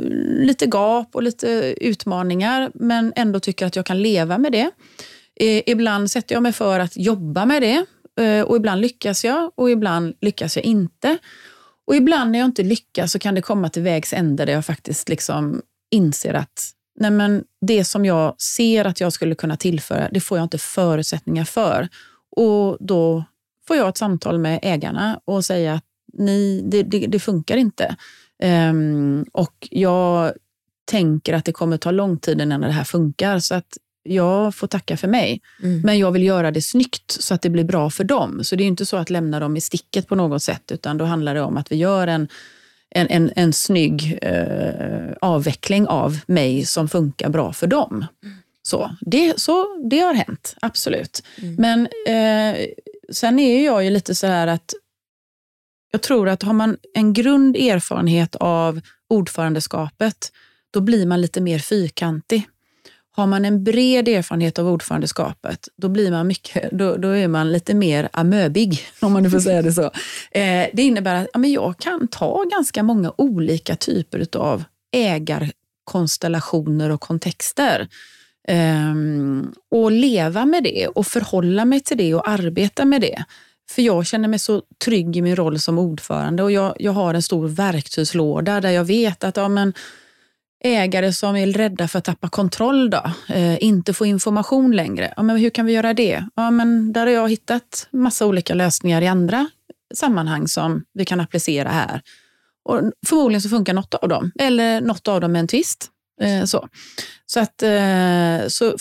lite 0.47 0.67
gap 0.67 1.15
och 1.15 1.23
lite 1.23 1.75
utmaningar, 1.81 2.71
men 2.75 3.13
ändå 3.17 3.41
tycker 3.41 3.67
att 3.67 3.77
jag 3.77 3.87
kan 3.87 4.03
leva 4.03 4.39
med 4.39 4.53
det. 4.53 4.71
Eh, 5.41 5.63
ibland 5.67 6.11
sätter 6.11 6.35
jag 6.35 6.43
mig 6.43 6.53
för 6.53 6.81
att 6.81 6.97
jobba 6.97 7.47
med 7.47 7.63
det 7.63 7.85
eh, 8.25 8.43
och 8.43 8.57
ibland 8.57 8.81
lyckas 8.81 9.25
jag 9.25 9.53
och 9.55 9.71
ibland 9.71 10.15
lyckas 10.21 10.57
jag 10.57 10.65
inte. 10.65 11.19
Och 11.87 11.97
ibland 11.97 12.31
när 12.31 12.39
jag 12.39 12.47
inte 12.47 12.63
lyckas 12.63 13.13
så 13.13 13.19
kan 13.19 13.35
det 13.35 13.43
komma 13.43 13.69
till 13.69 13.83
vägs 13.83 14.13
ände 14.13 14.45
där 14.45 14.53
jag 14.53 14.67
faktiskt 14.67 15.09
liksom 15.09 15.63
inser 15.93 16.35
att 16.35 16.73
nej 17.01 17.11
men, 17.11 17.45
det 17.61 17.85
som 17.85 18.05
jag 18.05 18.41
ser 18.41 18.85
att 18.85 19.01
jag 19.01 19.13
skulle 19.13 19.35
kunna 19.35 19.57
tillföra, 19.57 20.09
det 20.13 20.21
får 20.21 20.39
jag 20.39 20.45
inte 20.45 20.59
förutsättningar 20.59 21.45
för. 21.45 21.89
Och 22.37 22.77
då 22.81 23.25
får 23.67 23.77
jag 23.77 23.89
ett 23.89 23.99
samtal 23.99 24.39
med 24.39 24.59
ägarna 24.63 25.21
och 25.25 25.45
säga 25.45 25.75
att 25.75 25.85
ni, 26.13 26.63
det, 26.65 26.83
det, 26.83 27.07
det 27.07 27.19
funkar 27.19 27.57
inte. 27.57 27.97
Um, 28.43 29.25
och 29.33 29.69
jag 29.71 30.33
tänker 30.85 31.35
att 31.35 31.45
det 31.45 31.53
kommer 31.53 31.77
ta 31.77 31.91
lång 31.91 32.19
tid 32.19 32.41
innan 32.41 32.61
det 32.61 32.71
här 32.71 32.85
funkar. 32.85 33.39
Så 33.39 33.55
att 33.55 33.79
jag 34.03 34.55
får 34.55 34.67
tacka 34.67 34.97
för 34.97 35.09
mig. 35.09 35.41
Mm. 35.63 35.81
Men 35.81 35.99
jag 35.99 36.13
vill 36.13 36.23
göra 36.23 36.51
det 36.51 36.63
snyggt 36.63 37.11
så 37.11 37.35
att 37.35 37.43
det 37.43 37.51
blir 37.51 37.65
bra 37.65 37.91
för 37.91 38.05
dem. 38.05 38.45
Så 38.45 38.57
det 38.57 38.65
är 38.65 38.69
inte 38.69 38.87
så 38.87 38.97
att 38.97 39.11
lämna 39.11 39.41
dem 39.41 39.57
i 39.57 39.61
sticket 39.61 40.09
på 40.09 40.15
något 40.15 40.43
sätt, 40.43 40.73
utan 40.73 40.99
då 40.99 41.05
handlar 41.05 41.35
det 41.35 41.41
om 41.41 41.57
att 41.57 41.73
vi 41.73 41.77
gör 41.77 42.07
en 42.07 42.29
en, 42.95 43.07
en, 43.11 43.33
en 43.37 43.53
snygg 43.53 44.19
eh, 44.23 45.13
avveckling 45.21 45.87
av 45.87 46.21
mig 46.27 46.67
som 46.67 46.89
funkar 46.89 47.29
bra 47.29 47.53
för 47.53 47.67
dem. 47.67 48.07
Så 48.63 48.97
det, 49.01 49.41
så 49.41 49.87
det 49.91 50.01
har 50.01 50.15
hänt, 50.15 50.57
absolut. 50.61 51.23
Mm. 51.43 51.55
Men 51.55 51.81
eh, 52.07 52.61
sen 53.13 53.39
är 53.39 53.65
jag 53.65 53.85
ju 53.85 53.91
lite 53.91 54.15
så 54.15 54.27
här 54.27 54.47
att 54.47 54.75
jag 55.93 56.03
tror 56.03 56.29
att 56.29 56.43
har 56.43 56.53
man 56.53 56.77
en 56.95 57.13
grund 57.13 57.57
erfarenhet 57.57 58.35
av 58.35 58.81
ordförandeskapet, 59.09 60.33
då 60.71 60.81
blir 60.81 61.07
man 61.07 61.21
lite 61.21 61.41
mer 61.41 61.59
fyrkantig. 61.59 62.49
Har 63.15 63.27
man 63.27 63.45
en 63.45 63.65
bred 63.65 64.09
erfarenhet 64.09 64.59
av 64.59 64.69
ordförandeskapet, 64.69 65.69
då, 65.77 65.89
blir 65.89 66.11
man 66.11 66.27
mycket, 66.27 66.71
då, 66.71 66.97
då 66.97 67.09
är 67.09 67.29
man 67.29 67.53
lite 67.53 67.75
mer 67.75 68.09
amöbig, 68.13 68.81
om 69.01 69.13
man 69.13 69.23
nu 69.23 69.31
får 69.31 69.41
säga 69.41 69.63
det 69.63 69.73
så. 69.73 69.83
Eh, 70.35 70.67
det 70.73 70.83
innebär 70.83 71.15
att 71.15 71.29
ja, 71.33 71.39
men 71.39 71.53
jag 71.53 71.79
kan 71.79 72.09
ta 72.09 72.45
ganska 72.45 72.83
många 72.83 73.13
olika 73.17 73.77
typer 73.77 74.27
av 74.37 74.65
ägarkonstellationer 74.93 76.91
och 76.91 77.01
kontexter. 77.01 77.89
Eh, 78.49 78.95
och 79.71 79.93
leva 79.93 80.47
med 80.47 80.65
det 80.65 80.87
och 80.87 81.07
förhålla 81.07 81.65
mig 81.65 81.81
till 81.81 81.97
det 81.97 82.15
och 82.15 82.29
arbeta 82.29 82.85
med 82.85 83.01
det. 83.01 83.25
För 83.71 83.83
jag 83.83 84.07
känner 84.07 84.29
mig 84.29 84.39
så 84.39 84.63
trygg 84.85 85.17
i 85.17 85.23
min 85.23 85.37
roll 85.37 85.61
som 85.61 85.79
ordförande 85.79 86.43
och 86.43 86.53
jag, 86.53 86.77
jag 86.79 86.93
har 86.93 87.15
en 87.15 87.23
stor 87.23 87.49
verktygslåda 87.49 88.61
där 88.61 88.71
jag 88.71 88.85
vet 88.85 89.25
att 89.25 89.37
ja, 89.37 89.49
men, 89.49 89.73
ägare 90.65 91.13
som 91.13 91.37
är 91.37 91.47
rädda 91.47 91.89
för 91.89 91.99
att 91.99 92.05
tappa 92.05 92.29
kontroll, 92.29 92.91
då, 92.91 93.03
eh, 93.29 93.65
inte 93.65 93.93
få 93.93 94.07
information 94.07 94.77
längre. 94.77 95.15
Ja, 95.17 95.23
men 95.23 95.37
hur 95.37 95.51
kan 95.51 95.67
vi 95.67 95.73
göra 95.73 95.95
det? 95.95 96.25
Ja, 96.35 96.51
men 96.51 96.93
där 96.93 97.07
har 97.07 97.13
jag 97.13 97.29
hittat 97.29 97.89
massa 97.91 98.27
olika 98.27 98.55
lösningar 98.55 99.03
i 99.03 99.09
andra 99.09 99.47
sammanhang 99.95 100.49
som 100.49 100.85
vi 100.95 101.05
kan 101.05 101.21
applicera 101.21 101.69
här. 101.69 102.03
Och 102.65 102.81
förmodligen 103.07 103.43
så 103.43 103.49
funkar 103.49 103.75
något 103.75 103.95
av 103.95 104.09
dem, 104.09 104.33
eller 104.39 104.81
något 104.81 105.09
av 105.09 105.21
dem 105.21 105.33
med 105.33 105.41
en 105.41 105.49
twist. 105.49 105.89
Eh, 106.23 106.45
så 106.45 106.69
så, 107.27 107.41
att, 107.41 107.63
eh, 107.63 108.49
så 108.49 108.77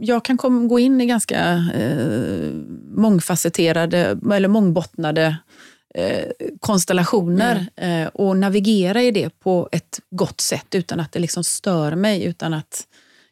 jag 0.00 0.24
kan 0.24 0.36
kom, 0.36 0.68
gå 0.68 0.78
in 0.78 1.00
i 1.00 1.06
ganska 1.06 1.38
eh, 1.74 2.52
mångfacetterade 2.96 4.18
eller 4.32 4.48
mångbottnade 4.48 5.36
eh, 5.94 6.24
konstellationer 6.60 7.66
mm. 7.76 8.02
eh, 8.02 8.08
och 8.08 8.36
navigera 8.36 9.02
i 9.02 9.10
det 9.10 9.38
på 9.40 9.68
ett 9.72 10.00
gott 10.10 10.40
sätt 10.40 10.74
utan 10.74 11.00
att 11.00 11.12
det 11.12 11.18
liksom 11.18 11.44
stör 11.44 11.94
mig, 11.94 12.24
utan 12.24 12.54
att 12.54 12.86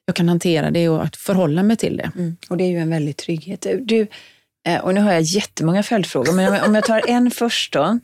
jag 0.04 0.16
kan 0.16 0.28
hantera 0.28 0.70
det 0.70 0.88
och 0.88 1.04
att 1.04 1.16
förhålla 1.16 1.62
mig 1.62 1.76
till 1.76 1.96
det. 1.96 2.12
Mm. 2.16 2.36
Och 2.48 2.56
det 2.56 2.64
är 2.64 2.68
ju 2.68 2.78
en 2.78 2.90
väldig 2.90 3.16
trygghet. 3.16 3.66
Du, 3.80 4.06
eh, 4.66 4.80
och 4.80 4.94
nu 4.94 5.00
har 5.00 5.12
jag 5.12 5.22
jättemånga 5.22 5.82
följdfrågor, 5.82 6.32
men 6.32 6.64
om 6.64 6.74
jag 6.74 6.84
tar 6.84 7.02
en 7.08 7.30
först 7.40 7.72
då. 7.72 7.98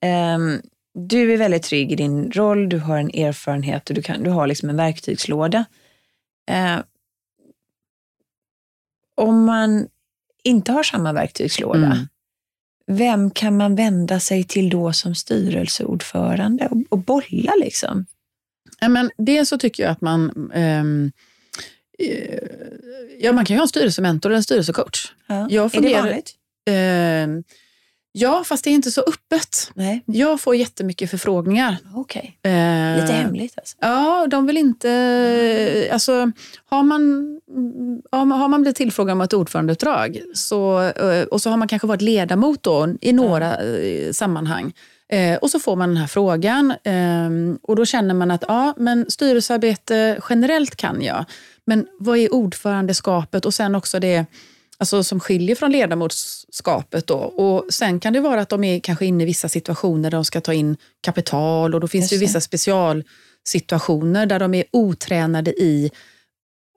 Ehm, 0.00 0.60
du 0.94 1.32
är 1.32 1.36
väldigt 1.36 1.62
trygg 1.62 1.92
i 1.92 1.96
din 1.96 2.32
roll, 2.32 2.68
du 2.68 2.78
har 2.78 2.98
en 2.98 3.10
erfarenhet 3.10 3.88
och 3.88 3.94
du, 3.94 4.02
kan, 4.02 4.22
du 4.22 4.30
har 4.30 4.46
liksom 4.46 4.70
en 4.70 4.76
verktygslåda. 4.76 5.64
Eh, 6.50 6.76
om 9.14 9.44
man 9.44 9.88
inte 10.44 10.72
har 10.72 10.82
samma 10.82 11.12
verktygslåda, 11.12 11.86
mm 11.86 12.08
vem 12.88 13.30
kan 13.30 13.56
man 13.56 13.74
vända 13.74 14.20
sig 14.20 14.44
till 14.44 14.70
då 14.70 14.92
som 14.92 15.14
styrelseordförande 15.14 16.68
och, 16.70 16.82
och 16.88 16.98
bolla 16.98 17.52
liksom? 17.60 18.06
Ja, 18.80 18.88
men 18.88 19.10
dels 19.18 19.48
så 19.48 19.58
tycker 19.58 19.82
jag 19.82 19.92
att 19.92 20.00
man 20.00 20.50
um, 20.54 21.12
Ja, 23.20 23.32
man 23.32 23.44
kan 23.44 23.54
ju 23.54 23.58
ha 23.58 23.62
en 23.62 23.68
styrelsementor 23.68 24.30
eller 24.30 24.36
en 24.36 24.42
styrelsecoach. 24.42 25.12
Ja. 25.26 25.50
Är 25.50 25.80
det 25.80 25.94
vanligt? 25.94 26.34
Uh, 26.70 27.42
Ja, 28.20 28.44
fast 28.44 28.64
det 28.64 28.70
är 28.70 28.74
inte 28.74 28.90
så 28.90 29.00
öppet. 29.00 29.70
Nej. 29.74 30.02
Jag 30.06 30.40
får 30.40 30.56
jättemycket 30.56 31.10
förfrågningar. 31.10 31.76
Okej. 31.94 32.38
Eh, 32.42 33.00
Lite 33.00 33.12
hemligt 33.12 33.58
alltså. 33.58 33.76
Ja, 33.80 34.26
de 34.30 34.46
vill 34.46 34.56
inte... 34.56 35.88
Alltså, 35.92 36.32
har, 36.64 36.82
man, 36.82 37.40
har 38.10 38.48
man 38.48 38.60
blivit 38.60 38.76
tillfrågad 38.76 39.12
om 39.12 39.20
ett 39.20 39.32
ordförandeuppdrag 39.32 40.20
så, 40.34 40.82
eh, 40.82 41.22
och 41.22 41.42
så 41.42 41.50
har 41.50 41.56
man 41.56 41.68
kanske 41.68 41.88
varit 41.88 42.02
ledamot 42.02 42.62
då, 42.62 42.88
i 43.00 43.12
några 43.12 43.56
mm. 43.56 44.12
sammanhang 44.14 44.72
och 45.40 45.50
så 45.50 45.60
får 45.60 45.76
man 45.76 45.88
den 45.88 45.96
här 45.96 46.06
frågan 46.06 46.74
ehm, 46.84 47.58
och 47.62 47.76
då 47.76 47.84
känner 47.84 48.14
man 48.14 48.30
att 48.30 48.44
ja, 48.48 48.74
men 48.76 49.10
styrelsearbete 49.10 50.20
generellt 50.30 50.76
kan 50.76 51.02
jag. 51.02 51.24
Men 51.64 51.86
vad 51.98 52.18
är 52.18 52.34
ordförandeskapet 52.34 53.44
och 53.44 53.54
sen 53.54 53.74
också 53.74 54.00
det 54.00 54.26
alltså 54.78 55.04
som 55.04 55.20
skiljer 55.20 55.56
från 55.56 55.72
ledamotskapet. 55.72 57.06
Då. 57.06 57.16
Och 57.16 57.64
sen 57.70 58.00
kan 58.00 58.12
det 58.12 58.20
vara 58.20 58.40
att 58.40 58.48
de 58.48 58.64
är 58.64 58.80
kanske 58.80 59.06
inne 59.06 59.22
i 59.22 59.26
vissa 59.26 59.48
situationer 59.48 60.10
där 60.10 60.18
de 60.18 60.24
ska 60.24 60.40
ta 60.40 60.54
in 60.54 60.76
kapital 61.00 61.74
och 61.74 61.80
då 61.80 61.88
finns 61.88 62.10
det, 62.10 62.16
det 62.16 62.20
vissa 62.20 62.40
specialsituationer 62.40 64.26
där 64.26 64.38
de 64.38 64.54
är 64.54 64.64
otränade 64.72 65.50
i 65.50 65.90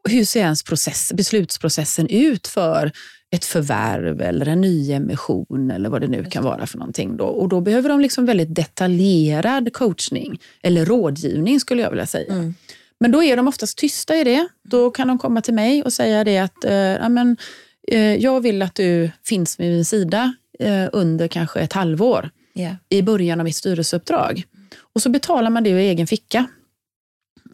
hur 0.10 0.26
ser 0.26 0.41
ens 0.41 0.64
process, 0.64 1.14
beslutsprocessen 1.14 2.08
ut 2.08 2.47
för 2.47 2.91
ett 3.36 3.45
förvärv 3.45 4.22
eller 4.22 4.47
en 4.47 4.62
nyemission 4.62 5.72
eller 5.72 5.89
vad 5.89 6.02
det 6.02 6.08
nu 6.08 6.24
kan 6.24 6.43
vara 6.43 6.68
för 6.68 6.78
någonting. 6.78 7.18
Då. 7.18 7.26
Och 7.26 7.49
då 7.49 7.62
behöver 7.62 7.89
de 7.89 8.02
liksom 8.02 8.26
väldigt 8.26 8.56
detaljerad 8.56 9.74
coachning 9.74 10.39
eller 10.64 10.86
rådgivning 10.86 11.60
skulle 11.60 11.82
jag 11.82 11.89
vilja 11.89 12.06
säga. 12.06 12.34
Mm. 12.34 12.54
Men 12.99 13.12
då 13.12 13.24
är 13.24 13.38
de 13.38 13.47
oftast 13.47 13.78
tysta 13.78 14.16
i 14.16 14.24
det. 14.24 14.47
Då 14.64 14.91
kan 14.91 15.08
de 15.08 15.20
komma 15.20 15.41
till 15.41 15.54
mig 15.54 15.84
och 15.84 15.93
säga 15.93 16.24
det 16.24 16.38
att 16.38 16.66
eh, 16.66 16.74
ja, 16.74 17.10
men, 17.10 17.38
Eh, 17.38 17.38
jag 18.19 18.41
vill 18.41 18.61
att 18.61 18.75
du 18.75 19.11
finns 19.23 19.59
vid 19.59 19.71
min 19.71 19.86
sida 19.86 20.34
eh, 20.59 20.88
under 20.93 21.27
kanske 21.27 21.59
ett 21.59 21.73
halvår 21.73 22.29
yeah. 22.55 22.75
i 22.89 23.01
början 23.01 23.39
av 23.39 23.43
mitt 23.43 23.55
styrelseuppdrag. 23.55 24.43
Och 24.93 25.01
så 25.01 25.09
betalar 25.09 25.49
man 25.49 25.63
det 25.63 25.69
ur 25.69 25.77
egen 25.77 26.07
ficka. 26.07 26.47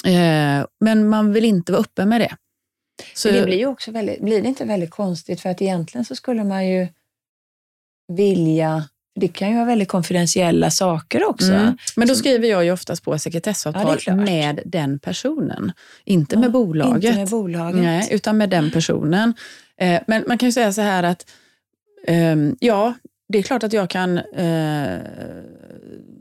Eh, 0.06 0.66
men 0.80 1.10
man 1.10 1.34
vill 1.34 1.46
inte 1.46 1.72
vara 1.72 1.82
uppe 1.82 2.06
med 2.06 2.22
det. 2.22 2.36
Så, 3.14 3.32
det 3.32 3.46
blir 3.46 3.58
ju 3.58 3.66
också 3.66 3.92
väldigt, 3.92 4.22
blir 4.22 4.42
det 4.42 4.48
inte 4.48 4.66
väldigt 4.66 4.92
konstigt? 4.92 5.42
För 5.42 5.50
att 5.50 5.62
egentligen 5.62 6.06
så 6.06 6.16
skulle 6.16 6.44
man 6.44 6.68
ju 6.68 6.88
vilja 8.14 8.84
det 9.20 9.28
kan 9.28 9.50
ju 9.50 9.56
vara 9.56 9.66
väldigt 9.66 9.88
konfidentiella 9.88 10.72
saker 10.72 11.24
också. 11.30 11.52
Mm. 11.52 11.78
Men 11.96 12.08
då 12.08 12.16
skriver 12.16 12.48
jag 12.48 12.66
ju 12.66 12.72
oftast 12.72 13.04
på 13.04 13.20
sekretessavtal 13.20 14.00
ja, 14.06 14.16
med 14.16 14.60
den 14.66 15.00
personen. 15.00 15.72
Inte 16.06 16.36
ja, 16.36 16.40
med 16.40 16.52
bolaget. 16.52 17.04
Inte 17.04 17.18
med 17.18 17.30
bolaget. 17.30 17.82
Nej, 17.82 18.08
utan 18.12 18.38
med 18.38 18.50
den 18.50 18.72
personen. 18.72 19.34
Eh, 19.82 20.02
men 20.08 20.24
man 20.28 20.38
kan 20.38 20.48
ju 20.48 20.54
säga 20.54 20.74
så 20.74 20.82
här 20.82 21.04
att, 21.04 21.26
eh, 22.08 22.36
ja, 22.60 22.94
det 23.30 23.38
är 23.38 23.44
klart 23.44 23.64
att 23.64 23.74
jag 23.74 23.90
kan 23.90 24.18
eh, 24.18 25.00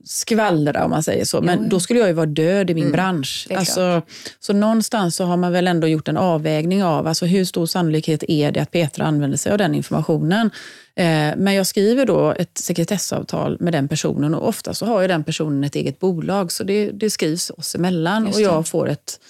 skvallra 0.05 0.85
om 0.85 0.91
man 0.91 1.03
säger 1.03 1.25
så, 1.25 1.41
men 1.41 1.59
jo. 1.63 1.69
då 1.69 1.81
skulle 1.81 2.01
jag 2.01 2.09
ju 2.09 2.15
vara 2.15 2.27
död 2.27 2.71
i 2.71 2.75
min 2.75 2.85
mm, 2.85 2.93
bransch. 2.93 3.49
Alltså, 3.55 4.03
så 4.41 4.53
någonstans 4.53 5.17
så 5.17 5.25
har 5.25 5.37
man 5.37 5.53
väl 5.53 5.67
ändå 5.67 5.89
gjort 5.89 6.09
en 6.09 6.17
avvägning 6.17 6.85
av 6.85 7.07
alltså 7.07 7.27
hur 7.27 7.45
stor 7.45 7.67
sannolikhet 7.67 8.25
är 8.29 8.53
det 8.53 8.61
att 8.61 8.71
Petra 8.71 9.05
använder 9.05 9.37
sig 9.37 9.53
av 9.53 9.59
den 9.59 9.75
informationen. 9.75 10.51
Eh, 10.95 11.37
men 11.37 11.55
jag 11.55 11.67
skriver 11.67 12.07
då 12.07 12.35
ett 12.39 12.59
sekretessavtal 12.59 13.57
med 13.61 13.73
den 13.73 13.89
personen 13.89 14.35
och 14.35 14.49
ofta 14.49 14.75
så 14.75 14.87
har 14.87 15.03
ju 15.03 15.09
den 15.09 15.25
personen 15.25 15.65
ett 15.65 15.77
eget 15.77 15.99
bolag 15.99 16.53
så 16.53 16.65
det, 16.65 16.91
det 16.91 17.11
skrivs 17.11 17.51
oss 17.51 17.75
emellan 17.75 18.27
och 18.27 18.41
jag 18.41 18.69
får 18.69 18.89
ett 18.89 19.21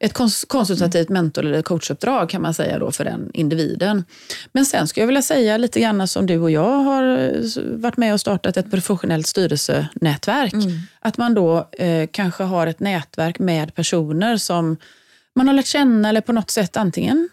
ett 0.00 0.12
konsultativt 0.48 1.08
mentor 1.08 1.44
eller 1.44 1.62
coachuppdrag 1.62 2.30
kan 2.30 2.42
man 2.42 2.54
säga 2.54 2.78
då 2.78 2.92
för 2.92 3.04
den 3.04 3.30
individen. 3.34 4.04
Men 4.52 4.66
sen 4.66 4.88
skulle 4.88 5.02
jag 5.02 5.06
vilja 5.06 5.22
säga 5.22 5.56
lite 5.56 5.80
grann 5.80 6.08
som 6.08 6.26
du 6.26 6.38
och 6.38 6.50
jag 6.50 6.78
har 6.78 7.02
varit 7.76 7.96
med 7.96 8.14
och 8.14 8.20
startat 8.20 8.56
ett 8.56 8.70
professionellt 8.70 9.26
styrelsenätverk. 9.26 10.52
Mm. 10.52 10.70
Att 11.00 11.18
man 11.18 11.34
då 11.34 11.68
eh, 11.72 12.08
kanske 12.12 12.42
har 12.42 12.66
ett 12.66 12.80
nätverk 12.80 13.38
med 13.38 13.74
personer 13.74 14.36
som 14.36 14.76
man 15.34 15.48
har 15.48 15.54
lärt 15.54 15.66
känna 15.66 16.08
eller 16.08 16.20
på 16.20 16.32
något 16.32 16.50
sätt 16.50 16.76
antingen 16.76 17.28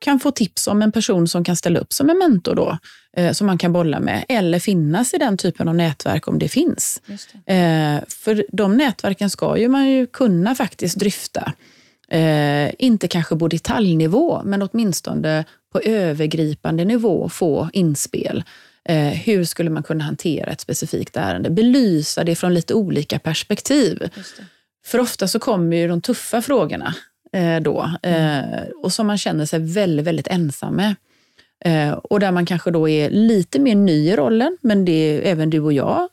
kan 0.00 0.20
få 0.20 0.30
tips 0.30 0.66
om 0.66 0.82
en 0.82 0.92
person 0.92 1.28
som 1.28 1.44
kan 1.44 1.56
ställa 1.56 1.80
upp 1.80 1.92
som 1.92 2.10
en 2.10 2.18
mentor 2.18 2.54
då, 2.54 2.78
eh, 3.16 3.32
som 3.32 3.46
man 3.46 3.58
kan 3.58 3.72
bolla 3.72 4.00
med, 4.00 4.24
eller 4.28 4.58
finnas 4.58 5.14
i 5.14 5.18
den 5.18 5.36
typen 5.36 5.68
av 5.68 5.74
nätverk 5.74 6.28
om 6.28 6.38
det 6.38 6.48
finns. 6.48 7.02
Det. 7.46 7.54
Eh, 7.54 8.00
för 8.08 8.46
de 8.52 8.76
nätverken 8.76 9.30
ska 9.30 9.58
ju 9.58 9.68
man 9.68 9.88
ju 9.88 10.06
kunna 10.06 10.54
faktiskt 10.54 10.98
dryfta. 10.98 11.52
Eh, 12.08 12.70
inte 12.78 13.08
kanske 13.08 13.36
på 13.36 13.48
detaljnivå, 13.48 14.42
men 14.44 14.62
åtminstone 14.62 15.44
på 15.72 15.80
övergripande 15.80 16.84
nivå 16.84 17.28
få 17.28 17.70
inspel. 17.72 18.44
Eh, 18.88 19.08
hur 19.08 19.44
skulle 19.44 19.70
man 19.70 19.82
kunna 19.82 20.04
hantera 20.04 20.50
ett 20.50 20.60
specifikt 20.60 21.16
ärende? 21.16 21.50
Belysa 21.50 22.24
det 22.24 22.34
från 22.34 22.54
lite 22.54 22.74
olika 22.74 23.18
perspektiv. 23.18 24.08
För 24.86 24.98
ofta 24.98 25.28
så 25.28 25.38
kommer 25.38 25.76
ju 25.76 25.88
de 25.88 26.00
tuffa 26.00 26.42
frågorna 26.42 26.94
eh, 27.32 27.60
då 27.60 27.90
mm. 28.02 28.64
och 28.82 28.92
som 28.92 29.06
man 29.06 29.18
känner 29.18 29.44
sig 29.44 29.58
väldigt, 29.58 30.06
väldigt 30.06 30.28
ensam 30.28 30.74
med. 30.74 30.94
Eh, 31.64 31.92
och 31.92 32.20
där 32.20 32.32
man 32.32 32.46
kanske 32.46 32.70
då 32.70 32.88
är 32.88 33.10
lite 33.10 33.58
mer 33.58 33.74
ny 33.74 34.08
i 34.08 34.16
rollen, 34.16 34.56
men 34.60 34.84
det 34.84 34.92
är, 34.92 35.32
även 35.32 35.50
du 35.50 35.60
och 35.60 35.72
jag 35.72 36.08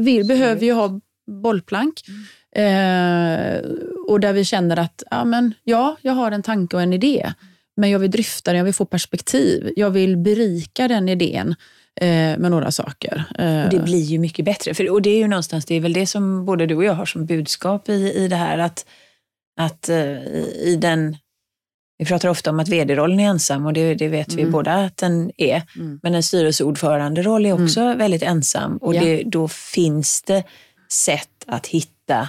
vill, 0.00 0.26
behöver 0.26 0.62
ju 0.62 0.72
ha 0.72 1.00
bollplank. 1.26 2.02
Mm. 2.08 2.24
Eh, 2.56 3.60
och 4.08 4.20
där 4.20 4.32
vi 4.32 4.44
känner 4.44 4.76
att 4.76 5.02
ja, 5.10 5.24
men, 5.24 5.54
ja, 5.64 5.96
jag 6.00 6.12
har 6.12 6.30
en 6.30 6.42
tanke 6.42 6.76
och 6.76 6.82
en 6.82 6.92
idé, 6.92 7.32
men 7.76 7.90
jag 7.90 7.98
vill 7.98 8.10
dryfta 8.10 8.50
den, 8.50 8.58
jag 8.58 8.64
vill 8.64 8.74
få 8.74 8.84
perspektiv. 8.84 9.72
Jag 9.76 9.90
vill 9.90 10.16
berika 10.16 10.88
den 10.88 11.08
idén 11.08 11.54
eh, 12.00 12.38
med 12.38 12.50
några 12.50 12.70
saker. 12.70 13.24
Eh. 13.38 13.64
Och 13.64 13.70
det 13.70 13.78
blir 13.84 14.02
ju 14.02 14.18
mycket 14.18 14.44
bättre. 14.44 14.74
För, 14.74 14.90
och 14.90 15.02
det 15.02 15.10
är 15.10 15.18
ju 15.18 15.28
någonstans, 15.28 15.64
det 15.64 15.74
är 15.74 15.80
väl 15.80 15.92
det 15.92 16.06
som 16.06 16.44
både 16.44 16.66
du 16.66 16.74
och 16.74 16.84
jag 16.84 16.94
har 16.94 17.06
som 17.06 17.26
budskap 17.26 17.88
i, 17.88 18.12
i 18.12 18.28
det 18.28 18.36
här, 18.36 18.58
att, 18.58 18.86
att 19.56 19.88
uh, 19.88 20.18
i 20.44 20.78
den 20.80 21.16
vi 21.98 22.04
pratar 22.04 22.28
ofta 22.28 22.50
om 22.50 22.60
att 22.60 22.68
vd-rollen 22.68 23.20
är 23.20 23.28
ensam 23.28 23.66
och 23.66 23.72
det, 23.72 23.94
det 23.94 24.08
vet 24.08 24.32
mm. 24.32 24.44
vi 24.44 24.50
båda 24.50 24.74
att 24.74 24.96
den 24.96 25.30
är. 25.36 25.62
Mm. 25.76 26.00
Men 26.02 26.14
en 26.14 26.22
styrelseordförande-roll 26.22 27.46
är 27.46 27.62
också 27.64 27.80
mm. 27.80 27.98
väldigt 27.98 28.22
ensam 28.22 28.76
och 28.76 28.94
ja. 28.94 29.00
det, 29.00 29.22
då 29.22 29.48
finns 29.48 30.22
det 30.22 30.44
sätt 30.92 31.44
att 31.46 31.66
hitta 31.66 32.28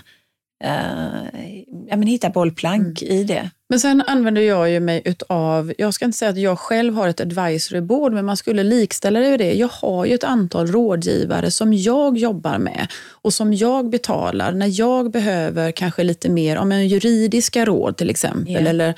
ja, 1.90 1.98
men 1.98 2.08
hitta 2.08 2.30
bollplank 2.30 3.02
mm. 3.02 3.16
i 3.16 3.24
det. 3.24 3.50
Men 3.70 3.80
sen 3.80 4.04
använder 4.08 4.42
jag 4.42 4.72
ju 4.72 4.80
mig 4.80 5.02
utav, 5.06 5.74
jag 5.78 5.94
ska 5.94 6.06
inte 6.06 6.18
säga 6.18 6.32
att 6.32 6.38
jag 6.38 6.60
själv 6.60 6.96
har 6.96 7.08
ett 7.08 7.22
advisory 7.22 7.82
board, 7.82 8.14
men 8.14 8.26
man 8.26 8.38
skulle 8.38 8.64
likställa 8.64 9.20
det 9.20 9.30
med 9.30 9.40
det. 9.40 9.54
Jag 9.54 9.68
har 9.68 10.06
ju 10.06 10.16
ett 10.16 10.24
antal 10.24 10.68
rådgivare 10.68 11.52
som 11.52 11.74
jag 11.74 12.18
jobbar 12.18 12.58
med 12.58 12.88
och 13.12 13.34
som 13.34 13.54
jag 13.54 13.90
betalar 13.90 14.52
när 14.52 14.80
jag 14.80 15.12
behöver 15.12 15.72
kanske 15.72 16.04
lite 16.04 16.30
mer 16.30 16.58
om 16.58 16.72
en 16.72 16.88
juridiska 16.88 17.66
råd 17.66 17.98
till 17.98 18.10
exempel, 18.10 18.52
yeah. 18.52 18.70
eller 18.70 18.96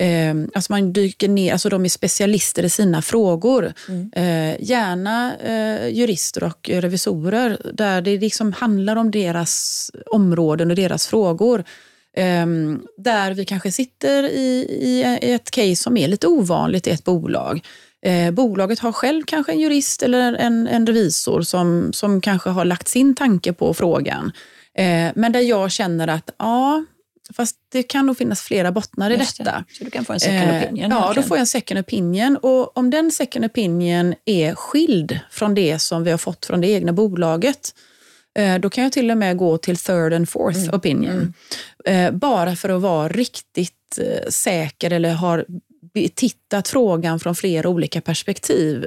Eh, 0.00 0.34
alltså 0.54 0.72
man 0.72 0.92
dyker 0.92 1.28
ner, 1.28 1.52
alltså 1.52 1.68
de 1.68 1.84
är 1.84 1.88
specialister 1.88 2.62
i 2.62 2.70
sina 2.70 3.02
frågor. 3.02 3.72
Mm. 3.88 4.10
Eh, 4.12 4.56
gärna 4.60 5.36
eh, 5.36 5.88
jurister 5.88 6.44
och 6.44 6.68
revisorer 6.68 7.72
där 7.74 8.02
det 8.02 8.18
liksom 8.18 8.52
handlar 8.52 8.96
om 8.96 9.10
deras 9.10 9.90
områden 10.06 10.70
och 10.70 10.76
deras 10.76 11.06
frågor. 11.06 11.64
Eh, 12.16 12.46
där 12.96 13.34
vi 13.34 13.44
kanske 13.44 13.72
sitter 13.72 14.22
i, 14.22 14.66
i, 14.80 15.02
ett 15.34 15.50
case 15.50 15.76
som 15.76 15.96
är 15.96 16.08
lite 16.08 16.26
ovanligt 16.26 16.86
i 16.86 16.90
ett 16.90 17.04
bolag. 17.04 17.60
Eh, 18.06 18.30
bolaget 18.30 18.78
har 18.78 18.92
själv 18.92 19.22
kanske 19.26 19.52
en 19.52 19.60
jurist 19.60 20.02
eller 20.02 20.34
en, 20.34 20.68
en 20.68 20.86
revisor 20.86 21.42
som, 21.42 21.92
som 21.92 22.20
kanske 22.20 22.50
har 22.50 22.64
lagt 22.64 22.88
sin 22.88 23.14
tanke 23.14 23.52
på 23.52 23.74
frågan. 23.74 24.32
Eh, 24.74 25.12
men 25.14 25.32
där 25.32 25.40
jag 25.40 25.70
känner 25.70 26.08
att 26.08 26.34
ja, 26.38 26.84
Fast 27.36 27.56
det 27.72 27.82
kan 27.82 28.06
nog 28.06 28.18
finnas 28.18 28.42
flera 28.42 28.72
bottnar 28.72 29.10
i 29.10 29.16
Just 29.16 29.38
detta. 29.38 29.64
Det. 29.68 29.74
Så 29.74 29.84
du 29.84 29.90
kan 29.90 30.04
få 30.04 30.12
en 30.12 30.20
second 30.20 30.50
eh, 30.50 30.62
opinion? 30.62 30.92
Eh, 30.92 30.98
ja, 30.98 31.12
då 31.16 31.22
får 31.22 31.36
jag 31.36 31.40
en 31.40 31.46
second 31.46 31.80
opinion. 31.80 32.36
Och 32.36 32.78
om 32.78 32.90
den 32.90 33.10
second 33.10 33.44
opinion 33.44 34.14
är 34.24 34.54
skild 34.54 35.18
från 35.30 35.54
det 35.54 35.78
som 35.78 36.04
vi 36.04 36.10
har 36.10 36.18
fått 36.18 36.46
från 36.46 36.60
det 36.60 36.68
egna 36.68 36.92
bolaget, 36.92 37.74
eh, 38.38 38.58
då 38.58 38.70
kan 38.70 38.84
jag 38.84 38.92
till 38.92 39.10
och 39.10 39.18
med 39.18 39.36
gå 39.36 39.58
till 39.58 39.76
third 39.76 40.12
and 40.12 40.28
fourth 40.28 40.58
mm. 40.58 40.74
opinion. 40.74 41.34
Mm. 41.86 42.06
Eh, 42.06 42.18
bara 42.18 42.56
för 42.56 42.68
att 42.68 42.80
vara 42.80 43.08
riktigt 43.08 43.98
eh, 43.98 44.28
säker 44.28 44.92
eller 44.92 45.12
har 45.12 45.44
tittat 46.14 46.68
frågan 46.68 47.20
från 47.20 47.34
flera 47.34 47.68
olika 47.68 48.00
perspektiv. 48.00 48.86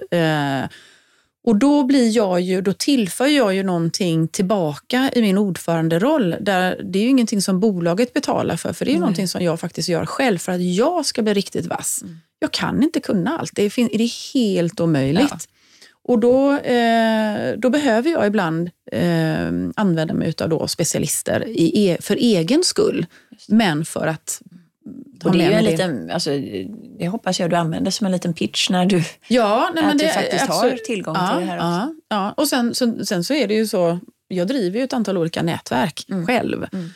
Och 1.44 1.56
då, 1.56 1.84
blir 1.84 2.16
jag 2.16 2.42
ju, 2.42 2.62
då 2.62 2.74
tillför 2.74 3.28
jag 3.28 3.56
ju 3.56 3.64
någonting 3.64 4.28
tillbaka 4.28 5.12
i 5.16 5.22
min 5.22 5.38
ordföranderoll. 5.38 6.36
Där 6.42 6.82
det 6.84 7.00
är 7.00 7.04
ju 7.04 7.10
ingenting 7.10 7.42
som 7.42 7.60
bolaget 7.60 8.14
betalar 8.14 8.56
för, 8.56 8.74
för 8.74 8.86
det 8.86 8.92
är 8.92 8.94
ju 8.94 9.00
någonting 9.00 9.28
som 9.28 9.42
jag 9.42 9.60
faktiskt 9.60 9.90
gör 9.90 10.06
själv 10.06 10.38
för 10.38 10.52
att 10.52 10.62
jag 10.62 11.06
ska 11.06 11.22
bli 11.22 11.34
riktigt 11.34 11.66
vass. 11.66 12.02
Mm. 12.02 12.18
Jag 12.40 12.52
kan 12.52 12.84
inte 12.84 13.00
kunna 13.00 13.38
allt, 13.40 13.52
det 13.56 13.64
är, 13.64 13.98
det 13.98 14.04
är 14.04 14.34
helt 14.34 14.80
omöjligt. 14.80 15.28
Ja. 15.30 15.38
Och 16.06 16.20
då, 16.20 16.58
eh, 16.58 17.54
då 17.58 17.70
behöver 17.70 18.12
jag 18.12 18.28
ibland 18.28 18.70
eh, 18.92 19.48
använda 19.76 20.14
mig 20.14 20.34
av 20.42 20.50
då 20.50 20.68
specialister 20.68 21.48
i, 21.48 21.88
e, 21.88 21.98
för 22.02 22.16
egen 22.16 22.64
skull, 22.64 23.06
men 23.48 23.86
för 23.86 24.08
att 24.08 24.42
och 25.24 25.32
det 25.32 25.44
är 25.44 25.50
ju 25.50 25.56
en 25.56 25.64
liten, 25.64 26.12
alltså, 26.12 26.30
det 27.00 27.08
hoppas 27.08 27.40
jag 27.40 27.50
du 27.50 27.56
använder 27.56 27.92
som 27.92 28.06
en 28.06 28.12
liten 28.12 28.34
pitch 28.34 28.70
när 28.70 28.86
du, 28.86 29.04
ja, 29.28 29.72
nej, 29.76 29.84
att 29.84 29.98
det, 29.98 30.06
du 30.06 30.12
faktiskt 30.12 30.44
absolut. 30.44 30.72
har 30.72 30.78
tillgång 30.78 31.16
ja, 31.16 31.38
till 31.38 31.48
det 31.48 31.52
här 31.52 31.58
också. 31.58 31.96
Ja, 32.10 32.16
ja. 32.18 32.34
och 32.38 32.48
sen, 32.48 32.76
sen, 32.76 33.06
sen 33.06 33.24
så 33.24 33.34
är 33.34 33.48
det 33.48 33.54
ju 33.54 33.68
så, 33.68 34.00
jag 34.28 34.48
driver 34.48 34.80
ju 34.80 34.84
ett 34.84 34.94
antal 34.94 35.18
olika 35.18 35.44
nätverk 35.44 36.06
mm. 36.10 36.28
själv. 36.28 36.68
Mm. 36.74 36.90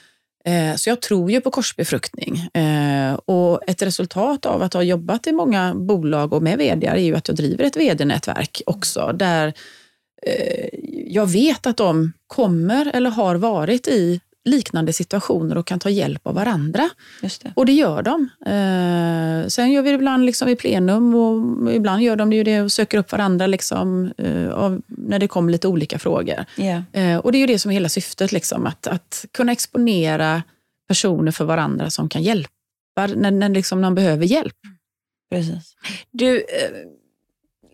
Eh, 0.47 0.75
så 0.75 0.89
jag 0.89 1.01
tror 1.01 1.31
ju 1.31 1.41
på 1.41 1.51
korsbefruktning. 1.51 2.37
Eh, 2.37 3.13
och 3.13 3.69
ett 3.69 3.81
resultat 3.81 4.45
av 4.45 4.61
att 4.61 4.73
ha 4.73 4.83
jobbat 4.83 5.27
i 5.27 5.31
många 5.31 5.75
bolag 5.75 6.33
och 6.33 6.43
med 6.43 6.57
vd 6.57 6.87
är 6.87 6.97
ju 6.97 7.15
att 7.15 7.27
jag 7.27 7.37
driver 7.37 7.63
ett 7.63 7.77
vd-nätverk 7.77 8.61
också, 8.65 9.11
där 9.15 9.53
eh, 10.25 10.69
jag 11.07 11.25
vet 11.25 11.67
att 11.67 11.77
de 11.77 12.13
kommer 12.27 12.91
eller 12.93 13.09
har 13.09 13.35
varit 13.35 13.87
i 13.87 14.19
liknande 14.47 14.93
situationer 14.93 15.57
och 15.57 15.67
kan 15.67 15.79
ta 15.79 15.89
hjälp 15.89 16.27
av 16.27 16.35
varandra. 16.35 16.89
Det. 17.21 17.51
Och 17.55 17.65
det 17.65 17.71
gör 17.71 18.03
de. 18.03 18.29
Eh, 18.45 19.47
sen 19.47 19.71
gör 19.71 19.81
vi 19.81 19.89
det 19.89 19.95
ibland 19.95 20.25
liksom 20.25 20.49
i 20.49 20.55
plenum 20.55 21.15
och 21.15 21.73
ibland 21.73 22.01
gör 22.01 22.15
de 22.15 22.29
det, 22.29 22.43
det 22.43 22.61
och 22.61 22.71
söker 22.71 22.97
upp 22.97 23.11
varandra 23.11 23.47
liksom, 23.47 24.11
eh, 24.17 24.49
av, 24.49 24.81
när 24.87 25.19
det 25.19 25.27
kommer 25.27 25.51
lite 25.51 25.67
olika 25.67 25.99
frågor. 25.99 26.45
Yeah. 26.57 26.83
Eh, 26.91 27.17
och 27.17 27.31
det 27.31 27.37
är 27.37 27.39
ju 27.39 27.47
det 27.47 27.59
som 27.59 27.71
är 27.71 27.73
hela 27.73 27.89
syftet, 27.89 28.31
liksom, 28.31 28.65
att, 28.65 28.87
att 28.87 29.25
kunna 29.31 29.51
exponera 29.51 30.43
personer 30.87 31.31
för 31.31 31.45
varandra 31.45 31.89
som 31.89 32.09
kan 32.09 32.23
hjälpa 32.23 32.51
när, 32.95 33.31
när 33.31 33.49
liksom 33.49 33.81
någon 33.81 33.95
behöver 33.95 34.25
hjälp. 34.25 34.55
Precis. 35.31 35.75
Du, 36.11 36.37
eh, 36.37 36.71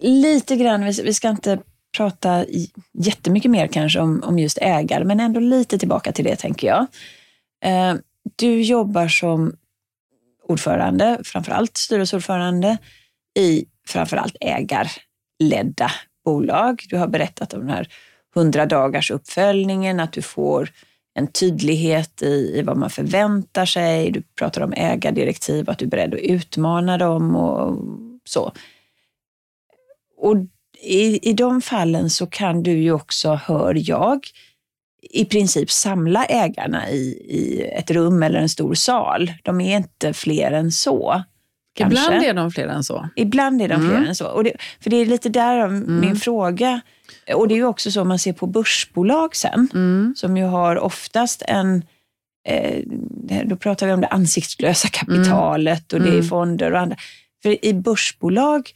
lite 0.01 0.55
grann, 0.55 0.85
vi, 0.85 1.01
vi 1.03 1.13
ska 1.13 1.29
inte 1.29 1.59
prata 1.97 2.45
jättemycket 2.93 3.51
mer 3.51 3.67
kanske 3.67 3.99
om, 3.99 4.23
om 4.23 4.39
just 4.39 4.57
ägare, 4.61 5.03
men 5.03 5.19
ändå 5.19 5.39
lite 5.39 5.77
tillbaka 5.77 6.11
till 6.11 6.25
det 6.25 6.35
tänker 6.35 6.67
jag. 6.67 6.87
Eh, 7.65 7.95
du 8.35 8.61
jobbar 8.61 9.07
som 9.07 9.55
ordförande, 10.47 11.19
framförallt 11.23 11.77
styrelseordförande, 11.77 12.77
i 13.39 13.65
framförallt 13.87 14.35
ägarledda 14.41 15.91
bolag. 16.25 16.83
Du 16.89 16.97
har 16.97 17.07
berättat 17.07 17.53
om 17.53 17.59
den 17.59 17.69
här 17.69 17.87
100 18.35 18.65
dagars 18.65 19.11
uppföljningen, 19.11 19.99
att 19.99 20.13
du 20.13 20.21
får 20.21 20.69
en 21.13 21.27
tydlighet 21.27 22.21
i, 22.21 22.59
i 22.59 22.61
vad 22.61 22.77
man 22.77 22.89
förväntar 22.89 23.65
sig. 23.65 24.11
Du 24.11 24.21
pratar 24.21 24.61
om 24.61 24.73
ägardirektiv, 24.73 25.69
att 25.69 25.77
du 25.77 25.85
är 25.85 25.89
beredd 25.89 26.13
att 26.13 26.19
utmana 26.19 26.97
dem 26.97 27.35
och 27.35 27.77
så. 28.25 28.51
Och 30.17 30.35
i, 30.83 31.29
i 31.29 31.33
de 31.33 31.61
fallen 31.61 32.09
så 32.09 32.27
kan 32.27 32.63
du 32.63 32.71
ju 32.71 32.91
också, 32.91 33.39
hör 33.45 33.89
jag, 33.89 34.19
i 35.01 35.25
princip 35.25 35.71
samla 35.71 36.25
ägarna 36.25 36.89
i, 36.89 37.01
i 37.29 37.61
ett 37.77 37.91
rum 37.91 38.23
eller 38.23 38.39
en 38.39 38.49
stor 38.49 38.73
sal. 38.73 39.33
De 39.43 39.61
är 39.61 39.77
inte 39.77 40.13
fler 40.13 40.51
än 40.51 40.71
så. 40.71 41.23
Kanske. 41.75 41.99
Ibland 41.99 42.25
är 42.25 42.33
de 42.33 42.51
fler 42.51 42.67
än 42.67 42.83
så. 42.83 43.09
Ibland 43.15 43.61
är 43.61 43.67
de 43.67 43.73
mm. 43.73 43.89
fler 43.89 44.07
än 44.07 44.15
så. 44.15 44.27
Och 44.27 44.43
det, 44.43 44.53
för 44.79 44.89
det 44.89 44.95
är 44.95 45.05
lite 45.05 45.29
där 45.29 45.59
mm. 45.59 45.99
min 45.99 46.15
fråga. 46.15 46.81
Och 47.35 47.47
det 47.47 47.53
är 47.53 47.57
ju 47.57 47.65
också 47.65 47.91
så 47.91 48.03
man 48.03 48.19
ser 48.19 48.33
på 48.33 48.47
börsbolag 48.47 49.35
sen, 49.35 49.69
mm. 49.73 50.13
som 50.17 50.37
ju 50.37 50.43
har 50.43 50.75
oftast 50.79 51.43
en 51.47 51.83
eh, 52.47 52.83
då 53.45 53.55
pratar 53.55 53.87
vi 53.87 53.93
om 53.93 54.01
det 54.01 54.07
ansiktslösa 54.07 54.87
kapitalet 54.87 55.93
och 55.93 55.99
det 55.99 56.09
är 56.09 56.13
mm. 56.13 56.25
fonder 56.25 56.71
och 56.71 56.79
andra. 56.79 56.97
För 57.43 57.65
i 57.65 57.73
börsbolag 57.73 58.71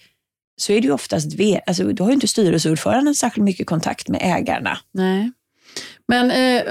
så 0.58 0.72
är 0.72 0.82
det 0.82 0.88
ju 0.88 0.93
oftast, 0.93 1.28
alltså, 1.68 1.84
då 1.84 2.03
har 2.03 2.10
ju 2.10 2.14
inte 2.14 2.28
styrelseordföranden 2.28 3.16
särskilt 3.16 3.43
mycket 3.43 3.68
kontakt 3.68 4.08
med 4.08 4.22
ägarna. 4.24 4.78
Nej. 4.91 5.32
Men 6.08 6.32
eh, 6.32 6.64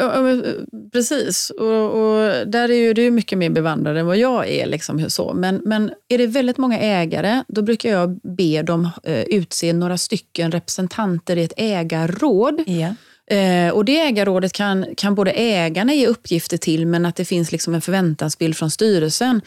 precis, 0.92 1.50
och, 1.50 1.84
och, 1.84 2.46
där 2.46 2.68
är 2.68 2.76
ju 2.76 2.92
du 2.92 3.10
mycket 3.10 3.38
mer 3.38 3.50
bevandrad 3.50 3.96
än 3.96 4.06
vad 4.06 4.16
jag 4.16 4.48
är. 4.48 4.66
Liksom, 4.66 5.10
så. 5.10 5.34
Men, 5.34 5.62
men 5.64 5.90
är 6.08 6.18
det 6.18 6.26
väldigt 6.26 6.58
många 6.58 6.78
ägare, 6.78 7.42
då 7.48 7.62
brukar 7.62 7.90
jag 7.90 8.20
be 8.36 8.62
dem 8.62 8.88
eh, 9.04 9.20
utse 9.20 9.72
några 9.72 9.98
stycken 9.98 10.52
representanter 10.52 11.36
i 11.36 11.44
ett 11.44 11.52
ägarråd. 11.56 12.62
Ja. 12.66 12.94
Eh, 13.30 13.70
och 13.70 13.84
det 13.84 14.00
ägarrådet 14.00 14.52
kan, 14.52 14.86
kan 14.96 15.14
både 15.14 15.30
ägarna 15.30 15.94
ge 15.94 16.06
uppgifter 16.06 16.56
till, 16.56 16.86
men 16.86 17.06
att 17.06 17.16
det 17.16 17.24
finns 17.24 17.52
liksom 17.52 17.74
en 17.74 17.80
förväntansbild 17.80 18.56
från 18.56 18.70
styrelsen, 18.70 19.40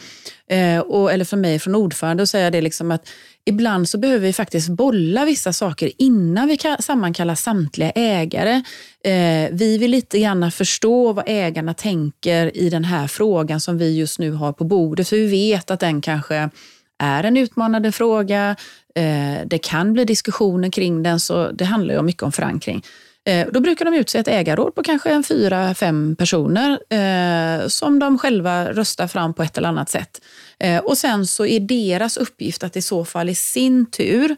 eh, 0.50 0.78
och, 0.78 1.12
eller 1.12 1.24
från 1.24 1.40
mig, 1.40 1.58
från 1.58 1.74
ordförande, 1.74 2.22
och 2.22 2.28
säga 2.28 2.50
det 2.50 2.60
liksom 2.60 2.90
att 2.90 3.08
ibland 3.44 3.88
så 3.88 3.98
behöver 3.98 4.26
vi 4.26 4.32
faktiskt 4.32 4.68
bolla 4.68 5.24
vissa 5.24 5.52
saker 5.52 5.92
innan 5.98 6.48
vi 6.48 6.58
sammankallar 6.80 7.34
samtliga 7.34 7.90
ägare. 7.90 8.62
Eh, 9.04 9.50
vi 9.52 9.78
vill 9.78 9.90
lite 9.90 10.18
grann 10.18 10.52
förstå 10.52 11.12
vad 11.12 11.24
ägarna 11.26 11.74
tänker 11.74 12.56
i 12.56 12.70
den 12.70 12.84
här 12.84 13.06
frågan 13.06 13.60
som 13.60 13.78
vi 13.78 13.98
just 13.98 14.18
nu 14.18 14.32
har 14.32 14.52
på 14.52 14.64
bordet, 14.64 15.08
för 15.08 15.16
vi 15.16 15.26
vet 15.26 15.70
att 15.70 15.80
den 15.80 16.00
kanske 16.00 16.50
är 16.98 17.24
en 17.24 17.36
utmanande 17.36 17.92
fråga. 17.92 18.56
Eh, 18.94 19.46
det 19.46 19.58
kan 19.58 19.92
bli 19.92 20.04
diskussioner 20.04 20.70
kring 20.70 21.02
den, 21.02 21.20
så 21.20 21.50
det 21.50 21.64
handlar 21.64 21.94
ju 21.94 22.02
mycket 22.02 22.22
om 22.22 22.32
förankring. 22.32 22.82
Eh, 23.26 23.48
då 23.52 23.60
brukar 23.60 23.84
de 23.84 23.94
utse 23.94 24.18
ett 24.18 24.28
ägarråd 24.28 24.74
på 24.74 24.82
kanske 24.82 25.10
en 25.10 25.22
fyra, 25.22 25.74
fem 25.74 26.16
personer 26.16 26.70
eh, 26.90 27.68
som 27.68 27.98
de 27.98 28.18
själva 28.18 28.72
röstar 28.72 29.06
fram 29.06 29.34
på 29.34 29.42
ett 29.42 29.58
eller 29.58 29.68
annat 29.68 29.88
sätt. 29.88 30.20
Eh, 30.58 30.78
och 30.78 30.98
sen 30.98 31.26
så 31.26 31.46
är 31.46 31.60
deras 31.60 32.16
uppgift 32.16 32.64
att 32.64 32.76
i 32.76 32.82
så 32.82 33.04
fall 33.04 33.28
i 33.28 33.34
sin 33.34 33.90
tur 33.90 34.36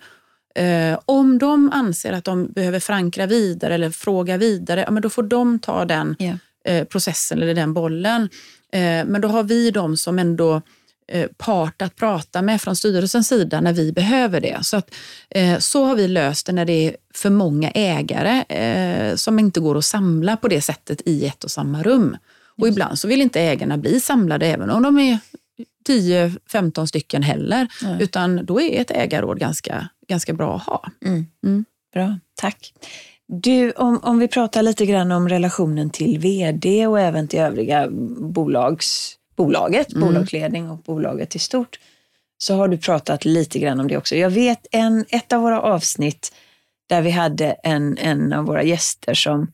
Eh, 0.55 0.99
om 1.07 1.39
de 1.39 1.71
anser 1.73 2.13
att 2.13 2.25
de 2.25 2.47
behöver 2.47 2.81
förankra 2.81 3.27
vidare 3.27 3.75
eller 3.75 3.91
fråga 3.91 4.37
vidare, 4.37 4.83
ja, 4.87 4.91
men 4.91 5.03
då 5.03 5.11
får 5.11 5.23
de 5.23 5.59
ta 5.59 5.85
den 5.85 6.17
yeah. 6.19 6.85
processen 6.85 7.43
eller 7.43 7.55
den 7.55 7.75
bollen. 7.75 8.29
Eh, 8.73 9.05
men 9.07 9.21
då 9.21 9.29
har 9.29 9.43
vi 9.43 9.71
de 9.71 9.97
som 9.97 10.19
ändå 10.19 10.63
part 11.37 11.83
att 11.83 11.97
prata 11.97 12.43
med 12.43 12.61
från 12.61 12.77
styrelsens 12.77 13.29
sida 13.29 13.61
när 13.61 13.73
vi 13.73 13.93
behöver 13.93 14.41
det. 14.41 14.59
Så, 14.63 14.77
att, 14.77 14.95
eh, 15.31 15.59
så 15.59 15.85
har 15.85 15.95
vi 15.95 16.09
löst 16.09 16.47
det 16.47 16.53
när 16.53 16.65
det 16.65 16.89
är 16.89 16.97
för 17.15 17.31
många 17.31 17.71
ägare 17.71 18.45
eh, 18.49 19.15
som 19.17 19.39
inte 19.39 19.61
går 19.61 19.79
att 19.79 19.85
samla 19.85 20.37
på 20.37 20.49
det 20.49 20.61
sättet 20.61 21.03
i 21.05 21.27
ett 21.27 21.45
och 21.45 21.51
samma 21.51 21.83
rum. 21.83 22.17
Och 22.59 22.69
ibland 22.69 22.99
så 22.99 23.09
vill 23.09 23.23
inte 23.23 23.41
ägarna 23.41 23.79
bli 23.79 24.01
samlade 24.01 24.47
även 24.47 24.71
om 24.71 24.83
de 24.83 24.99
är 24.99 25.19
10-15 25.89 26.87
stycken 26.87 27.23
heller. 27.23 27.69
Mm. 27.85 28.01
Utan 28.01 28.47
då 28.47 28.61
är 28.61 28.81
ett 28.81 28.91
ägarråd 28.91 29.39
ganska, 29.39 29.89
ganska 30.09 30.33
bra 30.33 30.57
att 30.57 30.63
ha. 30.63 30.91
Mm. 31.05 31.27
Mm. 31.45 31.65
Bra, 31.93 32.19
tack. 32.35 32.75
Du, 33.29 33.73
om, 33.73 34.01
om 34.03 34.19
vi 34.19 34.29
pratar 34.29 34.63
lite 34.63 34.87
grann 34.87 35.13
om 35.13 35.29
relationen 35.29 35.91
till 35.91 36.19
vd 36.19 36.87
och 36.87 37.01
även 37.01 37.29
till 37.29 37.39
övriga 37.39 37.89
bolags 38.19 39.17
bolaget, 39.37 39.93
mm. 39.93 40.09
bolagsledning 40.09 40.71
och 40.71 40.79
bolaget 40.79 41.37
i 41.37 41.39
stort, 41.39 41.79
så 42.39 42.55
har 42.55 42.69
du 42.69 42.79
pratat 42.79 43.25
lite 43.25 43.59
grann 43.59 43.81
om 43.81 43.89
det 43.89 43.97
också. 43.97 44.17
Jag 44.17 44.31
vet 44.31 44.67
en, 44.71 45.05
ett 45.09 45.33
av 45.33 45.43
våra 45.43 45.61
avsnitt 45.61 46.33
där 46.89 47.03
vi 47.03 47.11
hade 47.11 47.47
en, 47.63 47.99
en 47.99 48.33
av 48.33 48.45
våra 48.45 48.63
gäster 48.63 49.15
som, 49.15 49.53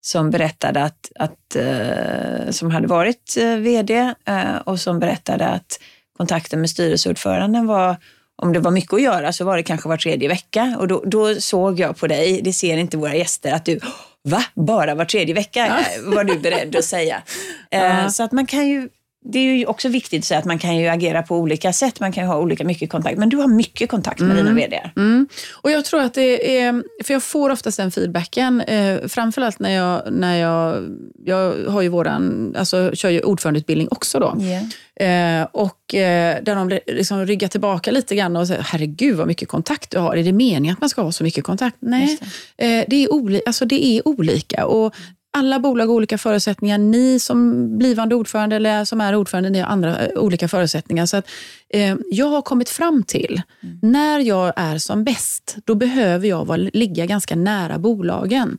som 0.00 0.30
berättade 0.30 0.82
att, 0.82 1.12
att 1.14 1.56
uh, 1.56 2.50
som 2.50 2.70
hade 2.70 2.86
varit 2.86 3.36
uh, 3.40 3.56
vd 3.56 4.14
uh, 4.28 4.56
och 4.56 4.80
som 4.80 4.98
berättade 4.98 5.46
att 5.46 5.80
kontakten 6.16 6.60
med 6.60 6.70
styrelseordföranden 6.70 7.66
var 7.66 7.96
om 8.36 8.52
det 8.52 8.60
var 8.60 8.70
mycket 8.70 8.92
att 8.92 9.02
göra 9.02 9.32
så 9.32 9.44
var 9.44 9.56
det 9.56 9.62
kanske 9.62 9.88
var 9.88 9.96
tredje 9.96 10.28
vecka 10.28 10.76
och 10.78 10.88
då, 10.88 11.02
då 11.06 11.34
såg 11.34 11.80
jag 11.80 11.96
på 11.96 12.06
dig, 12.06 12.40
det 12.44 12.52
ser 12.52 12.76
inte 12.76 12.96
våra 12.96 13.14
gäster, 13.14 13.52
att 13.52 13.64
du 13.64 13.80
Va? 14.24 14.44
Bara 14.54 14.94
var 14.94 15.04
tredje 15.04 15.34
vecka 15.34 15.66
ja. 15.66 16.02
var 16.04 16.24
du 16.24 16.38
beredd 16.38 16.76
att 16.76 16.84
säga. 16.84 17.22
Ja. 17.70 18.10
Så 18.10 18.22
att 18.22 18.32
man 18.32 18.46
kan 18.46 18.68
ju 18.68 18.88
det 19.24 19.38
är 19.38 19.54
ju 19.54 19.66
också 19.66 19.88
viktigt 19.88 20.18
att 20.20 20.24
säga 20.24 20.38
att 20.38 20.44
man 20.44 20.58
kan 20.58 20.76
ju 20.76 20.88
agera 20.88 21.22
på 21.22 21.36
olika 21.36 21.72
sätt. 21.72 22.00
Man 22.00 22.12
kan 22.12 22.26
ha 22.26 22.38
olika 22.38 22.64
mycket 22.64 22.90
kontakt. 22.90 23.18
Men 23.18 23.28
du 23.28 23.36
har 23.36 23.48
mycket 23.48 23.90
kontakt 23.90 24.20
med 24.20 24.30
mm. 24.30 24.44
dina 24.44 24.56
vd. 24.56 24.90
Mm. 24.96 25.28
Och 25.62 25.70
jag 25.70 25.84
tror 25.84 26.00
att 26.00 26.14
det 26.14 26.58
är, 26.58 26.82
för 27.04 27.14
jag 27.14 27.22
får 27.22 27.50
oftast 27.50 27.76
den 27.76 27.90
feedbacken. 27.90 28.60
Eh, 28.60 28.98
framförallt 29.08 29.58
när 29.58 29.70
jag, 29.70 30.12
när 30.12 30.36
jag, 30.36 30.96
jag 31.24 31.54
har 31.68 31.82
ju 31.82 31.88
våran, 31.88 32.54
alltså 32.58 32.90
kör 32.94 33.10
ju 33.10 33.20
ordförandeutbildning 33.20 33.88
också 33.90 34.18
då. 34.18 34.36
Yeah. 34.40 35.40
Eh, 35.42 35.46
och 35.52 35.94
eh, 35.94 36.42
där 36.42 36.54
de 36.54 36.80
liksom 36.86 37.26
ryggar 37.26 37.48
tillbaka 37.48 37.90
lite 37.90 38.16
grann 38.16 38.36
och 38.36 38.46
säger, 38.46 38.62
herregud 38.62 39.16
vad 39.16 39.26
mycket 39.26 39.48
kontakt 39.48 39.90
du 39.90 39.98
har. 39.98 40.16
Är 40.16 40.22
det 40.22 40.32
meningen 40.32 40.72
att 40.72 40.80
man 40.80 40.90
ska 40.90 41.02
ha 41.02 41.12
så 41.12 41.24
mycket 41.24 41.44
kontakt? 41.44 41.76
Nej, 41.80 42.18
det. 42.56 42.78
Eh, 42.78 42.84
det, 42.88 43.04
är 43.04 43.12
oli 43.12 43.42
alltså, 43.46 43.64
det 43.64 43.84
är 43.84 44.08
olika. 44.08 44.66
Och 44.66 44.94
alla 45.32 45.58
bolag 45.58 45.86
har 45.86 45.94
olika 45.94 46.18
förutsättningar. 46.18 46.78
Ni 46.78 47.20
som 47.20 47.68
blivande 47.78 48.14
ordförande 48.14 48.56
eller 48.56 48.84
som 48.84 49.00
är 49.00 49.14
ordförande, 49.14 49.50
ni 49.50 49.58
har 49.58 49.66
andra 49.66 49.98
eh, 49.98 50.18
olika 50.18 50.48
förutsättningar. 50.48 51.06
Så 51.06 51.16
att, 51.16 51.30
eh, 51.68 51.96
jag 52.10 52.26
har 52.26 52.42
kommit 52.42 52.68
fram 52.68 53.02
till, 53.02 53.42
mm. 53.62 53.78
när 53.82 54.20
jag 54.20 54.52
är 54.56 54.78
som 54.78 55.04
bäst, 55.04 55.56
då 55.64 55.74
behöver 55.74 56.28
jag 56.28 56.44
vara, 56.44 56.56
ligga 56.56 57.06
ganska 57.06 57.36
nära 57.36 57.78
bolagen. 57.78 58.58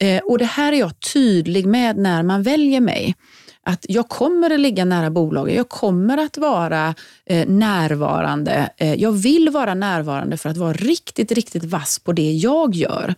Eh, 0.00 0.20
och 0.22 0.38
Det 0.38 0.44
här 0.44 0.72
är 0.72 0.76
jag 0.76 1.00
tydlig 1.12 1.66
med 1.66 1.96
när 1.96 2.22
man 2.22 2.42
väljer 2.42 2.80
mig. 2.80 3.14
Att 3.62 3.86
jag 3.88 4.08
kommer 4.08 4.50
att 4.50 4.60
ligga 4.60 4.84
nära 4.84 5.10
bolagen, 5.10 5.56
jag 5.56 5.68
kommer 5.68 6.18
att 6.18 6.38
vara 6.38 6.94
eh, 7.26 7.48
närvarande. 7.48 8.70
Eh, 8.76 8.94
jag 8.94 9.12
vill 9.12 9.48
vara 9.50 9.74
närvarande 9.74 10.36
för 10.36 10.48
att 10.48 10.56
vara 10.56 10.72
riktigt, 10.72 11.32
riktigt 11.32 11.64
vass 11.64 11.98
på 11.98 12.12
det 12.12 12.32
jag 12.32 12.74
gör. 12.74 13.14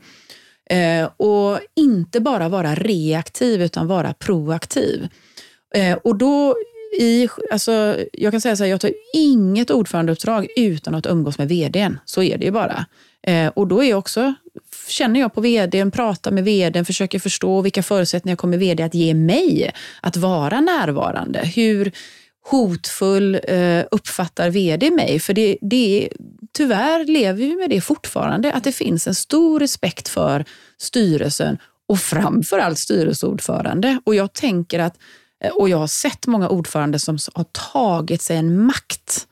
Eh, 0.70 1.08
och 1.16 1.60
inte 1.76 2.20
bara 2.20 2.48
vara 2.48 2.74
reaktiv 2.74 3.62
utan 3.62 3.86
vara 3.86 4.14
proaktiv. 4.14 5.08
Eh, 5.74 5.98
och 6.04 6.16
då 6.16 6.56
i, 7.00 7.28
alltså, 7.50 7.96
jag 8.12 8.32
kan 8.32 8.40
säga 8.40 8.56
så 8.56 8.64
här, 8.64 8.70
jag 8.70 8.80
tar 8.80 8.92
inget 9.14 9.70
ordförandeuppdrag 9.70 10.46
utan 10.56 10.94
att 10.94 11.06
umgås 11.06 11.38
med 11.38 11.48
vdn. 11.48 11.98
Så 12.04 12.22
är 12.22 12.38
det 12.38 12.44
ju 12.44 12.50
bara. 12.50 12.86
Eh, 13.22 13.48
och 13.48 13.66
då 13.66 13.84
är 13.84 13.94
också, 13.94 14.34
känner 14.88 15.20
jag 15.20 15.34
på 15.34 15.40
vdn, 15.40 15.90
pratar 15.90 16.30
med 16.30 16.44
vdn, 16.44 16.84
försöker 16.84 17.18
förstå 17.18 17.60
vilka 17.60 17.82
förutsättningar 17.82 18.36
kommer 18.36 18.58
vd 18.58 18.82
att 18.82 18.94
ge 18.94 19.14
mig 19.14 19.72
att 20.00 20.16
vara 20.16 20.60
närvarande. 20.60 21.38
Hur 21.38 21.92
hotfull 22.46 23.40
eh, 23.48 23.84
uppfattar 23.90 24.50
vd 24.50 24.90
mig? 24.90 25.20
För 25.20 25.34
det, 25.34 25.58
det, 25.60 26.08
tyvärr 26.52 27.04
lever 27.04 27.38
vi 27.38 27.56
med 27.56 27.70
det 27.70 27.80
fortfarande, 27.80 28.52
att 28.52 28.64
det 28.64 28.72
finns 28.72 29.06
en 29.06 29.14
stor 29.14 29.60
respekt 29.60 30.08
för 30.08 30.44
styrelsen 30.78 31.58
och 31.88 31.98
framförallt 31.98 32.78
styrelseordförande. 32.78 34.00
Och 34.04 34.14
jag 34.14 34.32
tänker 34.32 34.78
att, 34.78 34.98
eh, 35.44 35.50
och 35.50 35.68
jag 35.68 35.78
har 35.78 35.86
sett 35.86 36.26
många 36.26 36.48
ordförande 36.48 36.98
som 36.98 37.18
har 37.34 37.46
tagit 37.72 38.22
sig 38.22 38.36
en 38.36 38.66
makt 38.66 39.26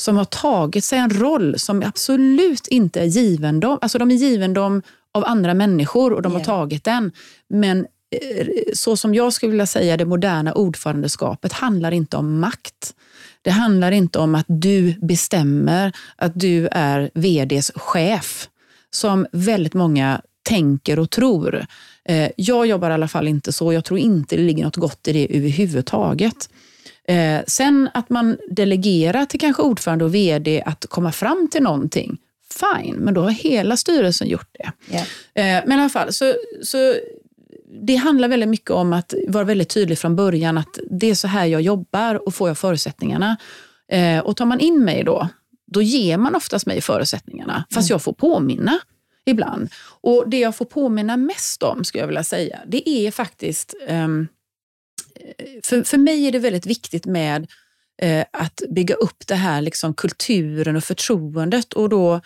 som 0.00 0.16
har 0.16 0.24
tagit 0.24 0.84
sig 0.84 0.98
en 0.98 1.10
roll 1.10 1.58
som 1.58 1.82
absolut 1.82 2.68
inte 2.68 3.00
är 3.00 3.04
given 3.04 3.60
dem. 3.60 3.78
Alltså 3.80 3.98
de 3.98 4.10
är 4.10 4.14
given 4.14 4.54
dem 4.54 4.82
av 5.12 5.24
andra 5.24 5.54
människor 5.54 6.12
och 6.12 6.22
de 6.22 6.32
yeah. 6.32 6.40
har 6.40 6.44
tagit 6.44 6.84
den. 6.84 7.12
Men 7.48 7.86
så 8.74 8.96
som 8.96 9.14
jag 9.14 9.32
skulle 9.32 9.50
vilja 9.50 9.66
säga 9.66 9.96
det 9.96 10.04
moderna 10.04 10.52
ordförandeskapet 10.52 11.52
handlar 11.52 11.92
inte 11.92 12.16
om 12.16 12.40
makt. 12.40 12.94
Det 13.42 13.50
handlar 13.50 13.92
inte 13.92 14.18
om 14.18 14.34
att 14.34 14.46
du 14.48 14.94
bestämmer, 15.02 15.92
att 16.16 16.32
du 16.34 16.68
är 16.72 17.10
VDs 17.14 17.72
chef, 17.74 18.48
som 18.90 19.26
väldigt 19.32 19.74
många 19.74 20.20
tänker 20.42 20.98
och 20.98 21.10
tror. 21.10 21.66
Eh, 22.04 22.30
jag 22.36 22.66
jobbar 22.66 22.90
i 22.90 22.94
alla 22.94 23.08
fall 23.08 23.28
inte 23.28 23.52
så. 23.52 23.72
Jag 23.72 23.84
tror 23.84 23.98
inte 23.98 24.36
det 24.36 24.42
ligger 24.42 24.64
något 24.64 24.76
gott 24.76 25.08
i 25.08 25.12
det 25.12 25.36
överhuvudtaget. 25.36 26.50
Eh, 27.04 27.40
sen 27.46 27.88
att 27.94 28.10
man 28.10 28.38
delegerar 28.50 29.24
till 29.24 29.40
kanske 29.40 29.62
ordförande 29.62 30.04
och 30.04 30.14
VD 30.14 30.62
att 30.66 30.86
komma 30.88 31.12
fram 31.12 31.48
till 31.50 31.62
någonting, 31.62 32.18
fine, 32.60 32.96
men 32.96 33.14
då 33.14 33.20
har 33.20 33.30
hela 33.30 33.76
styrelsen 33.76 34.28
gjort 34.28 34.48
det. 34.52 34.72
Yeah. 34.90 35.58
Eh, 35.58 35.64
men 35.66 35.78
i 35.78 35.80
alla 35.80 35.90
fall, 35.90 36.12
så, 36.12 36.34
så 36.62 36.94
det 37.86 37.96
handlar 37.96 38.28
väldigt 38.28 38.48
mycket 38.48 38.70
om 38.70 38.92
att 38.92 39.14
vara 39.28 39.44
väldigt 39.44 39.68
tydlig 39.68 39.98
från 39.98 40.16
början 40.16 40.58
att 40.58 40.78
det 40.90 41.10
är 41.10 41.14
så 41.14 41.28
här 41.28 41.46
jag 41.46 41.60
jobbar 41.60 42.26
och 42.26 42.34
får 42.34 42.48
jag 42.48 42.58
förutsättningarna. 42.58 43.36
Eh, 43.92 44.18
och 44.18 44.36
tar 44.36 44.46
man 44.46 44.60
in 44.60 44.84
mig 44.84 45.04
då, 45.04 45.28
då 45.66 45.82
ger 45.82 46.16
man 46.16 46.34
oftast 46.34 46.66
mig 46.66 46.80
förutsättningarna, 46.80 47.64
fast 47.70 47.90
mm. 47.90 47.94
jag 47.94 48.02
får 48.02 48.12
påminna 48.12 48.78
ibland. 49.26 49.70
Och 50.00 50.24
det 50.30 50.38
jag 50.38 50.56
får 50.56 50.64
påminna 50.64 51.16
mest 51.16 51.62
om, 51.62 51.84
skulle 51.84 52.02
jag 52.02 52.06
vilja 52.06 52.24
säga, 52.24 52.60
det 52.66 52.88
är 52.88 53.10
faktiskt 53.10 53.74
um, 53.88 54.28
för, 55.64 55.82
för 55.82 55.98
mig 55.98 56.26
är 56.26 56.32
det 56.32 56.38
väldigt 56.38 56.66
viktigt 56.66 57.06
med 57.06 57.46
eh, 58.02 58.24
att 58.32 58.62
bygga 58.68 58.94
upp 58.94 59.26
det 59.26 59.34
här 59.34 59.62
liksom, 59.62 59.94
kulturen 59.94 60.76
och 60.76 60.84
förtroendet 60.84 61.72
och 61.72 61.88
då 61.88 62.14
eh, 62.14 62.20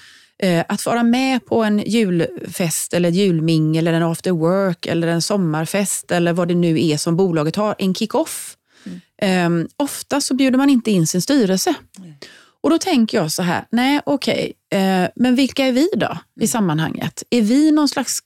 att 0.68 0.86
vara 0.86 1.02
med 1.02 1.46
på 1.46 1.64
en 1.64 1.78
julfest 1.78 2.94
eller 2.94 3.08
julmingel 3.08 3.86
eller 3.86 3.96
en 3.96 4.02
after 4.02 4.30
work 4.30 4.86
eller 4.86 5.08
en 5.08 5.22
sommarfest 5.22 6.10
eller 6.10 6.32
vad 6.32 6.48
det 6.48 6.54
nu 6.54 6.86
är 6.86 6.96
som 6.96 7.16
bolaget 7.16 7.56
har, 7.56 7.74
en 7.78 7.94
kick-off. 7.94 8.56
Mm. 8.86 9.60
Eh, 9.62 9.66
ofta 9.76 10.20
så 10.20 10.34
bjuder 10.34 10.58
man 10.58 10.70
inte 10.70 10.90
in 10.90 11.06
sin 11.06 11.22
styrelse. 11.22 11.74
Mm. 11.98 12.14
Och 12.62 12.70
då 12.70 12.78
tänker 12.78 13.18
jag 13.18 13.32
så 13.32 13.42
här, 13.42 13.64
nej 13.70 14.00
okej, 14.06 14.52
okay, 14.70 14.80
eh, 14.80 15.08
men 15.16 15.34
vilka 15.34 15.64
är 15.64 15.72
vi 15.72 15.88
då 15.96 16.06
mm. 16.06 16.18
i 16.40 16.46
sammanhanget? 16.46 17.22
Är 17.30 17.42
vi 17.42 17.70
någon 17.70 17.88
slags 17.88 18.18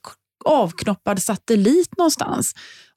avknoppad 0.44 1.22
satellit 1.22 1.98
någonstans? 1.98 2.54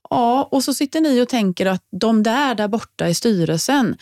Ja, 0.09 0.49
och 0.51 0.63
så 0.63 0.73
sitter 0.73 1.01
ni 1.01 1.21
och 1.21 1.29
tänker 1.29 1.65
att 1.65 1.83
de 1.91 2.23
där, 2.23 2.55
där 2.55 2.67
borta 2.67 3.09
i 3.09 3.13
styrelsen, 3.13 3.97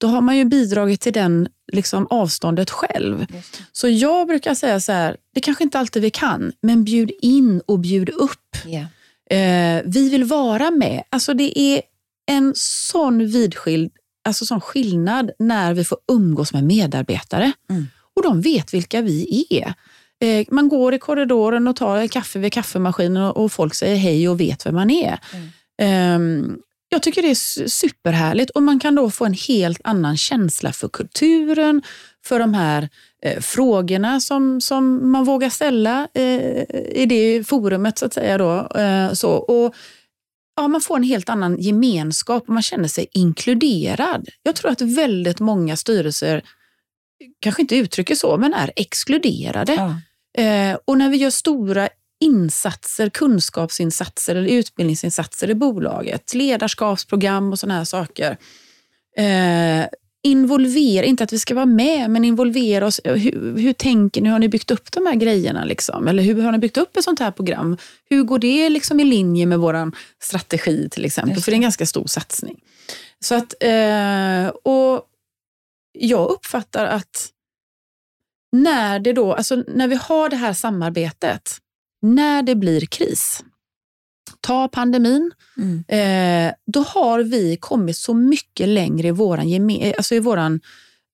då 0.00 0.06
har 0.06 0.20
man 0.20 0.36
ju 0.36 0.44
bidragit 0.44 1.00
till 1.00 1.12
den 1.12 1.48
liksom, 1.72 2.06
avståndet 2.10 2.70
själv. 2.70 3.26
Så 3.72 3.88
jag 3.88 4.26
brukar 4.26 4.54
säga 4.54 4.80
så 4.80 4.92
här, 4.92 5.16
det 5.34 5.40
kanske 5.40 5.64
inte 5.64 5.78
alltid 5.78 6.02
vi 6.02 6.10
kan, 6.10 6.52
men 6.62 6.84
bjud 6.84 7.10
in 7.20 7.60
och 7.66 7.78
bjud 7.78 8.10
upp. 8.10 8.56
Yeah. 8.66 8.86
Eh, 9.30 9.82
vi 9.84 10.10
vill 10.10 10.24
vara 10.24 10.70
med. 10.70 11.02
Alltså 11.10 11.34
det 11.34 11.58
är 11.58 11.82
en 12.30 12.52
sån 12.56 13.26
vidskild, 13.26 13.92
alltså 14.24 14.46
sån 14.46 14.60
skillnad 14.60 15.30
när 15.38 15.74
vi 15.74 15.84
får 15.84 15.98
umgås 16.12 16.52
med 16.52 16.64
medarbetare. 16.64 17.52
Mm. 17.70 17.86
Och 18.16 18.22
de 18.22 18.40
vet 18.40 18.74
vilka 18.74 19.02
vi 19.02 19.46
är. 19.50 19.74
Eh, 20.20 20.46
man 20.50 20.68
går 20.68 20.94
i 20.94 20.98
korridoren 20.98 21.68
och 21.68 21.76
tar 21.76 22.06
kaffe 22.06 22.38
vid 22.38 22.52
kaffemaskinen 22.52 23.22
och 23.22 23.52
folk 23.52 23.74
säger 23.74 23.96
hej 23.96 24.28
och 24.28 24.40
vet 24.40 24.66
vem 24.66 24.74
man 24.74 24.90
är. 24.90 25.18
Mm. 25.32 25.48
Ehm, 25.82 26.58
jag 26.92 27.02
tycker 27.02 27.22
det 27.22 27.30
är 27.30 27.68
superhärligt 27.68 28.50
och 28.50 28.62
man 28.62 28.80
kan 28.80 28.94
då 28.94 29.10
få 29.10 29.24
en 29.24 29.34
helt 29.34 29.80
annan 29.84 30.16
känsla 30.16 30.72
för 30.72 30.88
kulturen, 30.88 31.82
för 32.24 32.38
de 32.38 32.54
här 32.54 32.88
eh, 33.22 33.40
frågorna 33.40 34.20
som, 34.20 34.60
som 34.60 35.12
man 35.12 35.24
vågar 35.24 35.50
ställa 35.50 36.08
eh, 36.14 36.62
i 36.94 37.06
det 37.08 37.48
forumet. 37.48 37.98
så 37.98 38.06
att 38.06 38.14
säga. 38.14 38.38
Då, 38.38 38.68
så. 39.12 39.30
Och, 39.30 39.74
ja, 40.56 40.68
man 40.68 40.80
får 40.80 40.96
en 40.96 41.02
helt 41.02 41.28
annan 41.28 41.58
gemenskap 41.58 42.42
och 42.42 42.54
man 42.54 42.62
känner 42.62 42.88
sig 42.88 43.06
inkluderad. 43.12 44.28
Jag 44.42 44.56
tror 44.56 44.70
att 44.70 44.80
väldigt 44.80 45.40
många 45.40 45.76
styrelser 45.76 46.42
kanske 47.40 47.62
inte 47.62 47.76
uttrycker 47.76 48.14
så, 48.14 48.36
men 48.36 48.54
är 48.54 48.72
exkluderade. 48.76 49.74
Ja. 49.74 50.00
Eh, 50.42 50.78
och 50.84 50.98
när 50.98 51.10
vi 51.10 51.16
gör 51.16 51.30
stora 51.30 51.88
insatser, 52.20 53.08
kunskapsinsatser 53.08 54.34
eller 54.34 54.48
utbildningsinsatser 54.48 55.50
i 55.50 55.54
bolaget, 55.54 56.34
ledarskapsprogram 56.34 57.52
och 57.52 57.58
sådana 57.58 57.78
här 57.78 57.84
saker. 57.84 58.36
Eh, 59.16 59.86
involvera, 60.22 61.04
inte 61.04 61.24
att 61.24 61.32
vi 61.32 61.38
ska 61.38 61.54
vara 61.54 61.66
med, 61.66 62.10
men 62.10 62.24
involvera 62.24 62.86
oss. 62.86 63.00
Hur, 63.04 63.58
hur 63.58 63.72
tänker 63.72 64.20
ni? 64.20 64.28
Hur 64.28 64.32
har 64.32 64.38
ni 64.38 64.48
byggt 64.48 64.70
upp 64.70 64.92
de 64.92 65.06
här 65.06 65.14
grejerna? 65.14 65.64
Liksom? 65.64 66.08
Eller 66.08 66.22
hur 66.22 66.42
har 66.42 66.52
ni 66.52 66.58
byggt 66.58 66.76
upp 66.76 66.96
ett 66.96 67.04
sånt 67.04 67.20
här 67.20 67.30
program? 67.30 67.76
Hur 68.04 68.22
går 68.22 68.38
det 68.38 68.68
liksom 68.68 69.00
i 69.00 69.04
linje 69.04 69.46
med 69.46 69.58
vår 69.58 69.92
strategi 70.22 70.88
till 70.90 71.04
exempel? 71.04 71.34
Det. 71.34 71.42
För 71.42 71.50
det 71.50 71.54
är 71.54 71.56
en 71.56 71.62
ganska 71.62 71.86
stor 71.86 72.06
satsning. 72.06 72.60
Så 73.20 73.34
att, 73.34 73.54
eh, 73.60 74.46
och 74.48 75.06
jag 75.92 76.30
uppfattar 76.30 76.86
att 76.86 77.28
när, 78.52 78.98
det 78.98 79.12
då, 79.12 79.32
alltså 79.32 79.56
när 79.56 79.88
vi 79.88 79.94
har 79.94 80.28
det 80.28 80.36
här 80.36 80.52
samarbetet, 80.52 81.60
när 82.02 82.42
det 82.42 82.54
blir 82.54 82.86
kris, 82.86 83.44
ta 84.40 84.68
pandemin, 84.68 85.32
mm. 85.56 85.84
eh, 85.88 86.54
då 86.66 86.80
har 86.82 87.20
vi 87.20 87.56
kommit 87.56 87.96
så 87.96 88.14
mycket 88.14 88.68
längre 88.68 89.08
i, 89.08 89.10
våran, 89.10 89.46
alltså 89.96 90.14
i, 90.14 90.20
våran, 90.20 90.60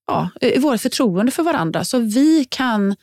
ja, 0.07 0.29
i 0.41 0.59
vårt 0.59 0.81
förtroende 0.81 1.31
för 1.31 1.43
varandra 1.43 1.85
så 1.85 1.99
vi 1.99 2.45
kan 2.49 2.95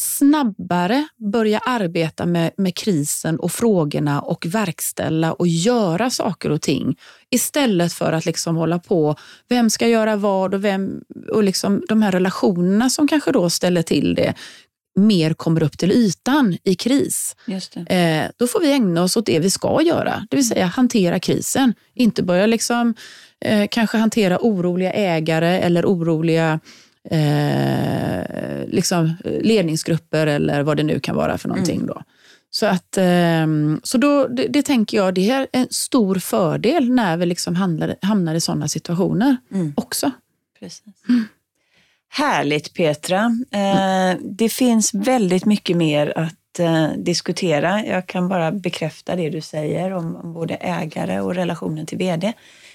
snabbare 0.00 1.08
börja 1.32 1.58
arbeta 1.58 2.26
med, 2.26 2.50
med 2.56 2.74
krisen 2.74 3.40
och 3.40 3.52
frågorna 3.52 4.20
och 4.20 4.46
verkställa 4.46 5.32
och 5.32 5.48
göra 5.48 6.10
saker 6.10 6.50
och 6.50 6.62
ting. 6.62 6.96
Istället 7.30 7.92
för 7.92 8.12
att 8.12 8.26
liksom 8.26 8.56
hålla 8.56 8.78
på, 8.78 9.16
vem 9.48 9.70
ska 9.70 9.88
göra 9.88 10.16
vad 10.16 10.54
och, 10.54 10.64
vem, 10.64 11.00
och 11.32 11.42
liksom 11.42 11.82
de 11.88 12.02
här 12.02 12.12
relationerna 12.12 12.90
som 12.90 13.08
kanske 13.08 13.32
då 13.32 13.50
ställer 13.50 13.82
till 13.82 14.14
det 14.14 14.34
mer 14.98 15.34
kommer 15.34 15.62
upp 15.62 15.78
till 15.78 15.92
ytan 15.92 16.56
i 16.64 16.74
kris. 16.74 17.36
Eh, 17.86 18.30
då 18.36 18.46
får 18.46 18.60
vi 18.60 18.72
ägna 18.72 19.02
oss 19.02 19.16
åt 19.16 19.26
det 19.26 19.38
vi 19.38 19.50
ska 19.50 19.82
göra, 19.82 20.26
det 20.30 20.36
vill 20.36 20.48
säga 20.48 20.66
hantera 20.66 21.18
krisen. 21.18 21.74
Inte 21.94 22.22
börja 22.22 22.46
liksom, 22.46 22.94
eh, 23.40 23.68
kanske 23.70 23.98
hantera 23.98 24.38
oroliga 24.40 24.92
ägare 24.92 25.58
eller 25.58 25.86
oroliga 25.86 26.60
eh, 27.10 28.66
liksom 28.66 29.16
ledningsgrupper 29.40 30.26
eller 30.26 30.62
vad 30.62 30.76
det 30.76 30.82
nu 30.82 31.00
kan 31.00 31.16
vara 31.16 31.38
för 31.38 31.48
någonting. 31.48 31.76
Mm. 31.76 31.86
Då. 31.86 32.02
Så, 32.50 32.66
att, 32.66 32.98
eh, 32.98 33.46
så 33.82 33.98
då, 33.98 34.26
det, 34.28 34.46
det, 34.48 34.62
tänker 34.62 34.96
jag, 34.96 35.14
det 35.14 35.30
är 35.30 35.46
en 35.52 35.66
stor 35.70 36.14
fördel 36.14 36.90
när 36.90 37.16
vi 37.16 37.26
liksom 37.26 37.56
hamnar, 37.56 37.96
hamnar 38.02 38.34
i 38.34 38.40
sådana 38.40 38.68
situationer 38.68 39.36
mm. 39.52 39.72
också. 39.76 40.10
Precis. 40.60 40.82
Mm. 41.08 41.24
Härligt 42.10 42.74
Petra. 42.74 43.36
Eh, 43.50 44.18
det 44.20 44.48
finns 44.48 44.94
väldigt 44.94 45.44
mycket 45.44 45.76
mer 45.76 46.12
att 46.18 46.58
eh, 46.58 46.88
diskutera. 46.96 47.86
Jag 47.86 48.06
kan 48.06 48.28
bara 48.28 48.52
bekräfta 48.52 49.16
det 49.16 49.30
du 49.30 49.40
säger 49.40 49.92
om, 49.92 50.32
både 50.34 50.54
ägare 50.54 51.20
och 51.20 51.34
relationen 51.34 51.86
till 51.86 51.98
VD. 51.98 52.32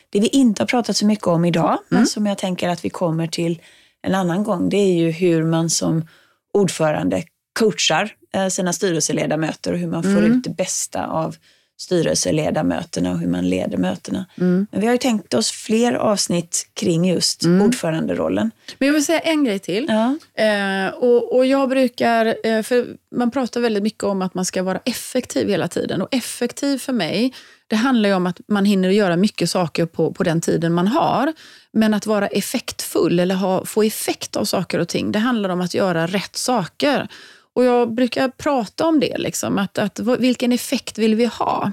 Det 0.10 0.20
vi 0.20 0.28
inte 0.28 0.62
har 0.62 0.68
pratat 0.68 0.98
så 0.98 1.06
mycket 1.06 1.28
om 1.28 1.46
idag, 1.46 1.70
mm. 1.70 1.80
men 1.90 2.08
som 2.08 2.26
jag 2.26 2.38
tänker 2.38 2.70
att 2.70 2.86
vi 2.86 2.90
kommer 2.90 3.28
till 3.28 3.62
en 4.02 4.16
annan 4.16 4.44
gång, 4.44 4.70
det 4.70 4.78
är 4.78 4.94
ju 4.94 5.12
hur 5.12 5.44
man 5.44 5.70
som 5.70 6.08
ordförande 6.54 7.24
coachar 7.60 8.16
eh, 8.34 8.48
sina 8.48 8.74
styrelseledamöter 8.74 9.74
och 9.74 9.80
hur 9.80 9.88
man 9.88 10.04
får 10.04 10.10
mm. 10.10 10.32
ut 10.32 10.44
det 10.44 10.50
bästa 10.50 11.08
av 11.08 11.36
styrelseledamöterna 11.84 13.12
och 13.12 13.20
hur 13.20 13.28
man 13.28 13.50
leder 13.50 13.78
mötena. 13.78 14.26
Mm. 14.38 14.68
Men 14.72 14.82
vi 14.82 14.88
har 14.88 14.94
ju 14.94 14.98
tänkt 14.98 15.34
oss 15.34 15.52
fler 15.52 15.94
avsnitt 15.94 16.68
kring 16.74 17.06
just 17.06 17.44
mm. 17.44 17.62
ordföranderollen. 17.62 18.52
Men 18.78 18.88
jag 18.88 18.94
vill 18.94 19.06
säga 19.06 19.20
en 19.20 19.44
grej 19.44 19.60
till. 19.60 19.86
Ja. 19.90 20.16
Eh, 20.44 20.94
och, 20.94 21.36
och 21.36 21.46
jag 21.46 21.70
brukar, 21.70 22.36
eh, 22.44 22.62
för 22.62 22.88
man 23.16 23.32
pratar 23.32 23.62
väldigt 23.62 23.84
mycket 23.84 24.04
om 24.04 24.22
att 24.22 24.34
man 24.34 24.46
ska 24.46 24.64
vara 24.64 24.80
effektiv 24.86 25.48
hela 25.48 25.68
tiden. 25.68 26.02
Och 26.02 26.08
effektiv 26.12 26.78
för 26.78 26.94
mig, 26.94 27.34
det 27.68 27.76
handlar 27.76 28.10
ju 28.10 28.16
om 28.16 28.28
att 28.28 28.40
man 28.48 28.66
hinner 28.66 28.90
göra 28.90 29.18
mycket 29.18 29.50
saker 29.50 29.86
på, 29.86 30.14
på 30.14 30.24
den 30.24 30.42
tiden 30.42 30.74
man 30.74 30.88
har. 30.88 31.34
Men 31.72 31.94
att 31.94 32.06
vara 32.06 32.28
effektfull 32.28 33.20
eller 33.20 33.36
ha, 33.36 33.66
få 33.66 33.84
effekt 33.84 34.36
av 34.36 34.46
saker 34.46 34.80
och 34.80 34.88
ting, 34.88 35.12
det 35.12 35.20
handlar 35.20 35.50
om 35.50 35.62
att 35.62 35.74
göra 35.74 36.08
rätt 36.08 36.36
saker. 36.36 37.08
Och 37.56 37.64
jag 37.64 37.93
brukar 37.93 38.30
prata 38.30 38.86
om 38.86 38.99
det, 38.99 39.18
liksom, 39.18 39.58
att, 39.58 39.78
att 39.78 39.99
vilken 39.99 40.51
effekt 40.51 40.97
vill 40.97 41.16
vi 41.16 41.26
ha? 41.26 41.72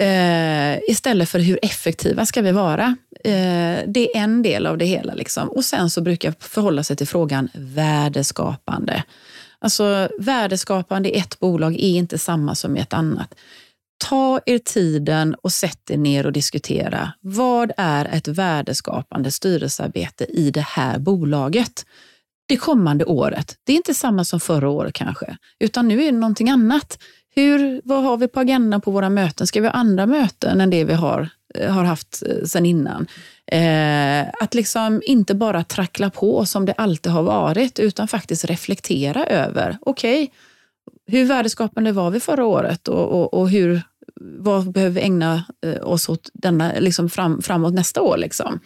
Eh, 0.00 0.78
istället 0.88 1.28
för 1.28 1.38
hur 1.38 1.58
effektiva 1.62 2.26
ska 2.26 2.42
vi 2.42 2.52
vara? 2.52 2.96
Eh, 3.24 3.78
det 3.86 4.16
är 4.16 4.20
en 4.20 4.42
del 4.42 4.66
av 4.66 4.78
det 4.78 4.84
hela. 4.84 5.14
Liksom. 5.14 5.48
Och 5.48 5.64
sen 5.64 5.90
så 5.90 6.00
brukar 6.00 6.28
jag 6.28 6.34
förhålla 6.40 6.82
sig 6.82 6.96
till 6.96 7.08
frågan 7.08 7.48
värdeskapande. 7.54 9.04
Alltså 9.58 10.08
värdeskapande 10.18 11.16
i 11.16 11.18
ett 11.18 11.38
bolag 11.38 11.74
är 11.74 11.96
inte 11.96 12.18
samma 12.18 12.54
som 12.54 12.76
i 12.76 12.80
ett 12.80 12.92
annat. 12.92 13.34
Ta 14.08 14.40
er 14.46 14.58
tiden 14.58 15.34
och 15.34 15.52
sätt 15.52 15.90
er 15.90 15.96
ner 15.96 16.26
och 16.26 16.32
diskutera. 16.32 17.12
Vad 17.20 17.72
är 17.76 18.04
ett 18.04 18.28
värdeskapande 18.28 19.30
styrelsearbete 19.30 20.24
i 20.24 20.50
det 20.50 20.66
här 20.68 20.98
bolaget? 20.98 21.84
Det 22.50 22.56
kommande 22.56 23.04
året. 23.04 23.56
Det 23.64 23.72
är 23.72 23.76
inte 23.76 23.94
samma 23.94 24.24
som 24.24 24.40
förra 24.40 24.68
året 24.68 24.94
kanske, 24.94 25.36
utan 25.60 25.88
nu 25.88 26.02
är 26.02 26.12
det 26.12 26.18
någonting 26.18 26.50
annat. 26.50 26.98
Hur, 27.34 27.80
vad 27.84 28.02
har 28.02 28.16
vi 28.16 28.28
på 28.28 28.40
agendan 28.40 28.80
på 28.80 28.90
våra 28.90 29.10
möten? 29.10 29.46
Ska 29.46 29.60
vi 29.60 29.66
ha 29.66 29.74
andra 29.74 30.06
möten 30.06 30.60
än 30.60 30.70
det 30.70 30.84
vi 30.84 30.94
har, 30.94 31.28
eh, 31.54 31.72
har 31.72 31.84
haft 31.84 32.22
eh, 32.26 32.44
sedan 32.44 32.66
innan? 32.66 33.06
Eh, 33.46 34.28
att 34.40 34.54
liksom 34.54 35.02
inte 35.04 35.34
bara 35.34 35.64
trackla 35.64 36.10
på 36.10 36.46
som 36.46 36.66
det 36.66 36.72
alltid 36.72 37.12
har 37.12 37.22
varit, 37.22 37.78
utan 37.78 38.08
faktiskt 38.08 38.44
reflektera 38.44 39.26
över, 39.26 39.78
okej, 39.80 40.22
okay, 40.22 40.34
hur 41.06 41.24
värdeskapande 41.24 41.92
var 41.92 42.10
vi 42.10 42.20
förra 42.20 42.44
året 42.44 42.88
och, 42.88 43.08
och, 43.08 43.34
och 43.34 43.50
hur, 43.50 43.82
vad 44.38 44.72
behöver 44.72 44.94
vi 44.94 45.00
ägna 45.00 45.44
eh, 45.66 45.82
oss 45.82 46.08
åt 46.08 46.30
denna, 46.32 46.72
liksom 46.78 47.10
fram, 47.10 47.42
framåt 47.42 47.74
nästa 47.74 48.02
år? 48.02 48.16
Liksom? 48.16 48.60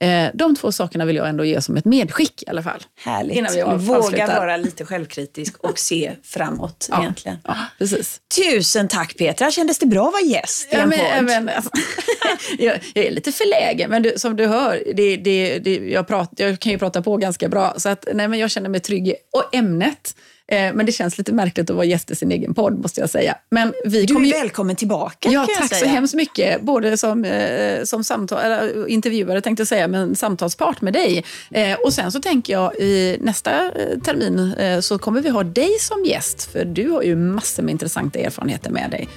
Eh, 0.00 0.30
de 0.34 0.56
två 0.56 0.72
sakerna 0.72 1.04
vill 1.04 1.16
jag 1.16 1.28
ändå 1.28 1.44
ge 1.44 1.60
som 1.60 1.76
ett 1.76 1.84
medskick 1.84 2.42
i 2.42 2.50
alla 2.50 2.62
fall. 2.62 2.82
Härligt. 3.00 3.36
Innan 3.36 3.52
vi 3.54 3.86
Våga 3.86 4.26
vara 4.26 4.56
lite 4.56 4.84
självkritisk 4.84 5.56
och 5.56 5.78
se 5.78 6.12
framåt 6.22 6.88
ja, 6.90 7.00
egentligen. 7.00 7.38
Ja, 7.44 7.56
precis. 7.78 8.20
Tusen 8.36 8.88
tack 8.88 9.16
Petra, 9.16 9.50
kändes 9.50 9.78
det 9.78 9.86
bra 9.86 10.06
att 10.06 10.12
vara 10.12 10.22
gäst 10.22 10.72
i 10.72 10.76
ja, 10.76 10.82
en 10.82 10.88
men, 10.88 11.24
men, 11.44 11.48
alltså, 11.48 11.70
jag, 12.58 12.78
jag, 12.94 13.04
är 13.04 13.10
lite 13.10 13.32
förlägen, 13.32 13.90
men 13.90 14.02
du, 14.02 14.12
som 14.16 14.36
du 14.36 14.46
hör, 14.46 14.82
det, 14.94 15.16
det, 15.16 15.58
det, 15.58 15.76
jag, 15.76 16.06
prat, 16.06 16.30
jag 16.36 16.60
kan 16.60 16.72
ju 16.72 16.78
prata 16.78 17.02
på 17.02 17.16
ganska 17.16 17.48
bra. 17.48 17.74
Så 17.76 17.88
att, 17.88 18.08
nej, 18.14 18.28
men 18.28 18.38
jag 18.38 18.50
känner 18.50 18.68
mig 18.68 18.80
trygg. 18.80 19.14
Och 19.32 19.54
ämnet, 19.54 20.16
men 20.50 20.86
det 20.86 20.92
känns 20.92 21.18
lite 21.18 21.32
märkligt 21.32 21.70
att 21.70 21.76
vara 21.76 21.86
gäst 21.86 22.10
i 22.10 22.14
sin 22.14 22.32
egen 22.32 22.54
podd, 22.54 22.78
måste 22.78 23.00
jag 23.00 23.10
säga. 23.10 23.36
Men 23.50 23.72
vi 23.84 24.04
du 24.04 24.16
är 24.16 24.20
ju... 24.20 24.32
välkommen 24.32 24.76
tillbaka, 24.76 25.28
Ja, 25.30 25.46
tack 25.58 25.74
så 25.74 25.86
hemskt 25.86 26.14
mycket. 26.14 26.62
Både 26.62 26.96
som, 26.96 27.24
eh, 27.24 27.84
som 27.84 28.04
samtal, 28.04 28.38
eller, 28.38 28.88
intervjuare, 28.88 29.40
tänkte 29.40 29.60
jag 29.60 29.68
säga, 29.68 29.88
men 29.88 30.16
samtalspart 30.16 30.80
med 30.80 30.92
dig. 30.92 31.24
Eh, 31.50 31.78
och 31.84 31.92
sen 31.92 32.12
så 32.12 32.20
tänker 32.20 32.52
jag 32.52 32.74
i 32.74 33.18
nästa 33.20 33.70
termin 34.04 34.54
så 34.82 34.98
kommer 34.98 35.20
vi 35.20 35.28
ha 35.28 35.42
dig 35.42 35.76
som 35.80 36.04
gäst, 36.04 36.52
för 36.52 36.64
du 36.64 36.90
har 36.90 37.02
ju 37.02 37.16
massor 37.16 37.62
med 37.62 37.72
intressanta 37.72 38.18
erfarenheter 38.18 38.70
med 38.70 38.90
dig. 38.90 39.08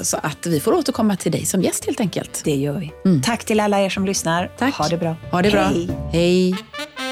Så 0.00 0.16
att 0.16 0.46
vi 0.46 0.60
får 0.60 0.74
återkomma 0.74 1.16
till 1.16 1.32
dig 1.32 1.46
som 1.46 1.62
gäst 1.62 1.84
helt 1.84 2.00
enkelt. 2.00 2.42
Det 2.44 2.56
gör 2.56 2.78
vi. 2.78 2.92
Mm. 3.04 3.22
Tack 3.22 3.44
till 3.44 3.60
alla 3.60 3.80
er 3.80 3.88
som 3.88 4.06
lyssnar. 4.06 4.50
Tack. 4.58 4.74
Ha 4.74 4.88
det 4.88 4.98
bra. 4.98 5.16
Ha 5.30 5.42
det 5.42 5.50
bra. 5.50 5.62
Hej. 5.62 5.88
Hej. 6.12 7.11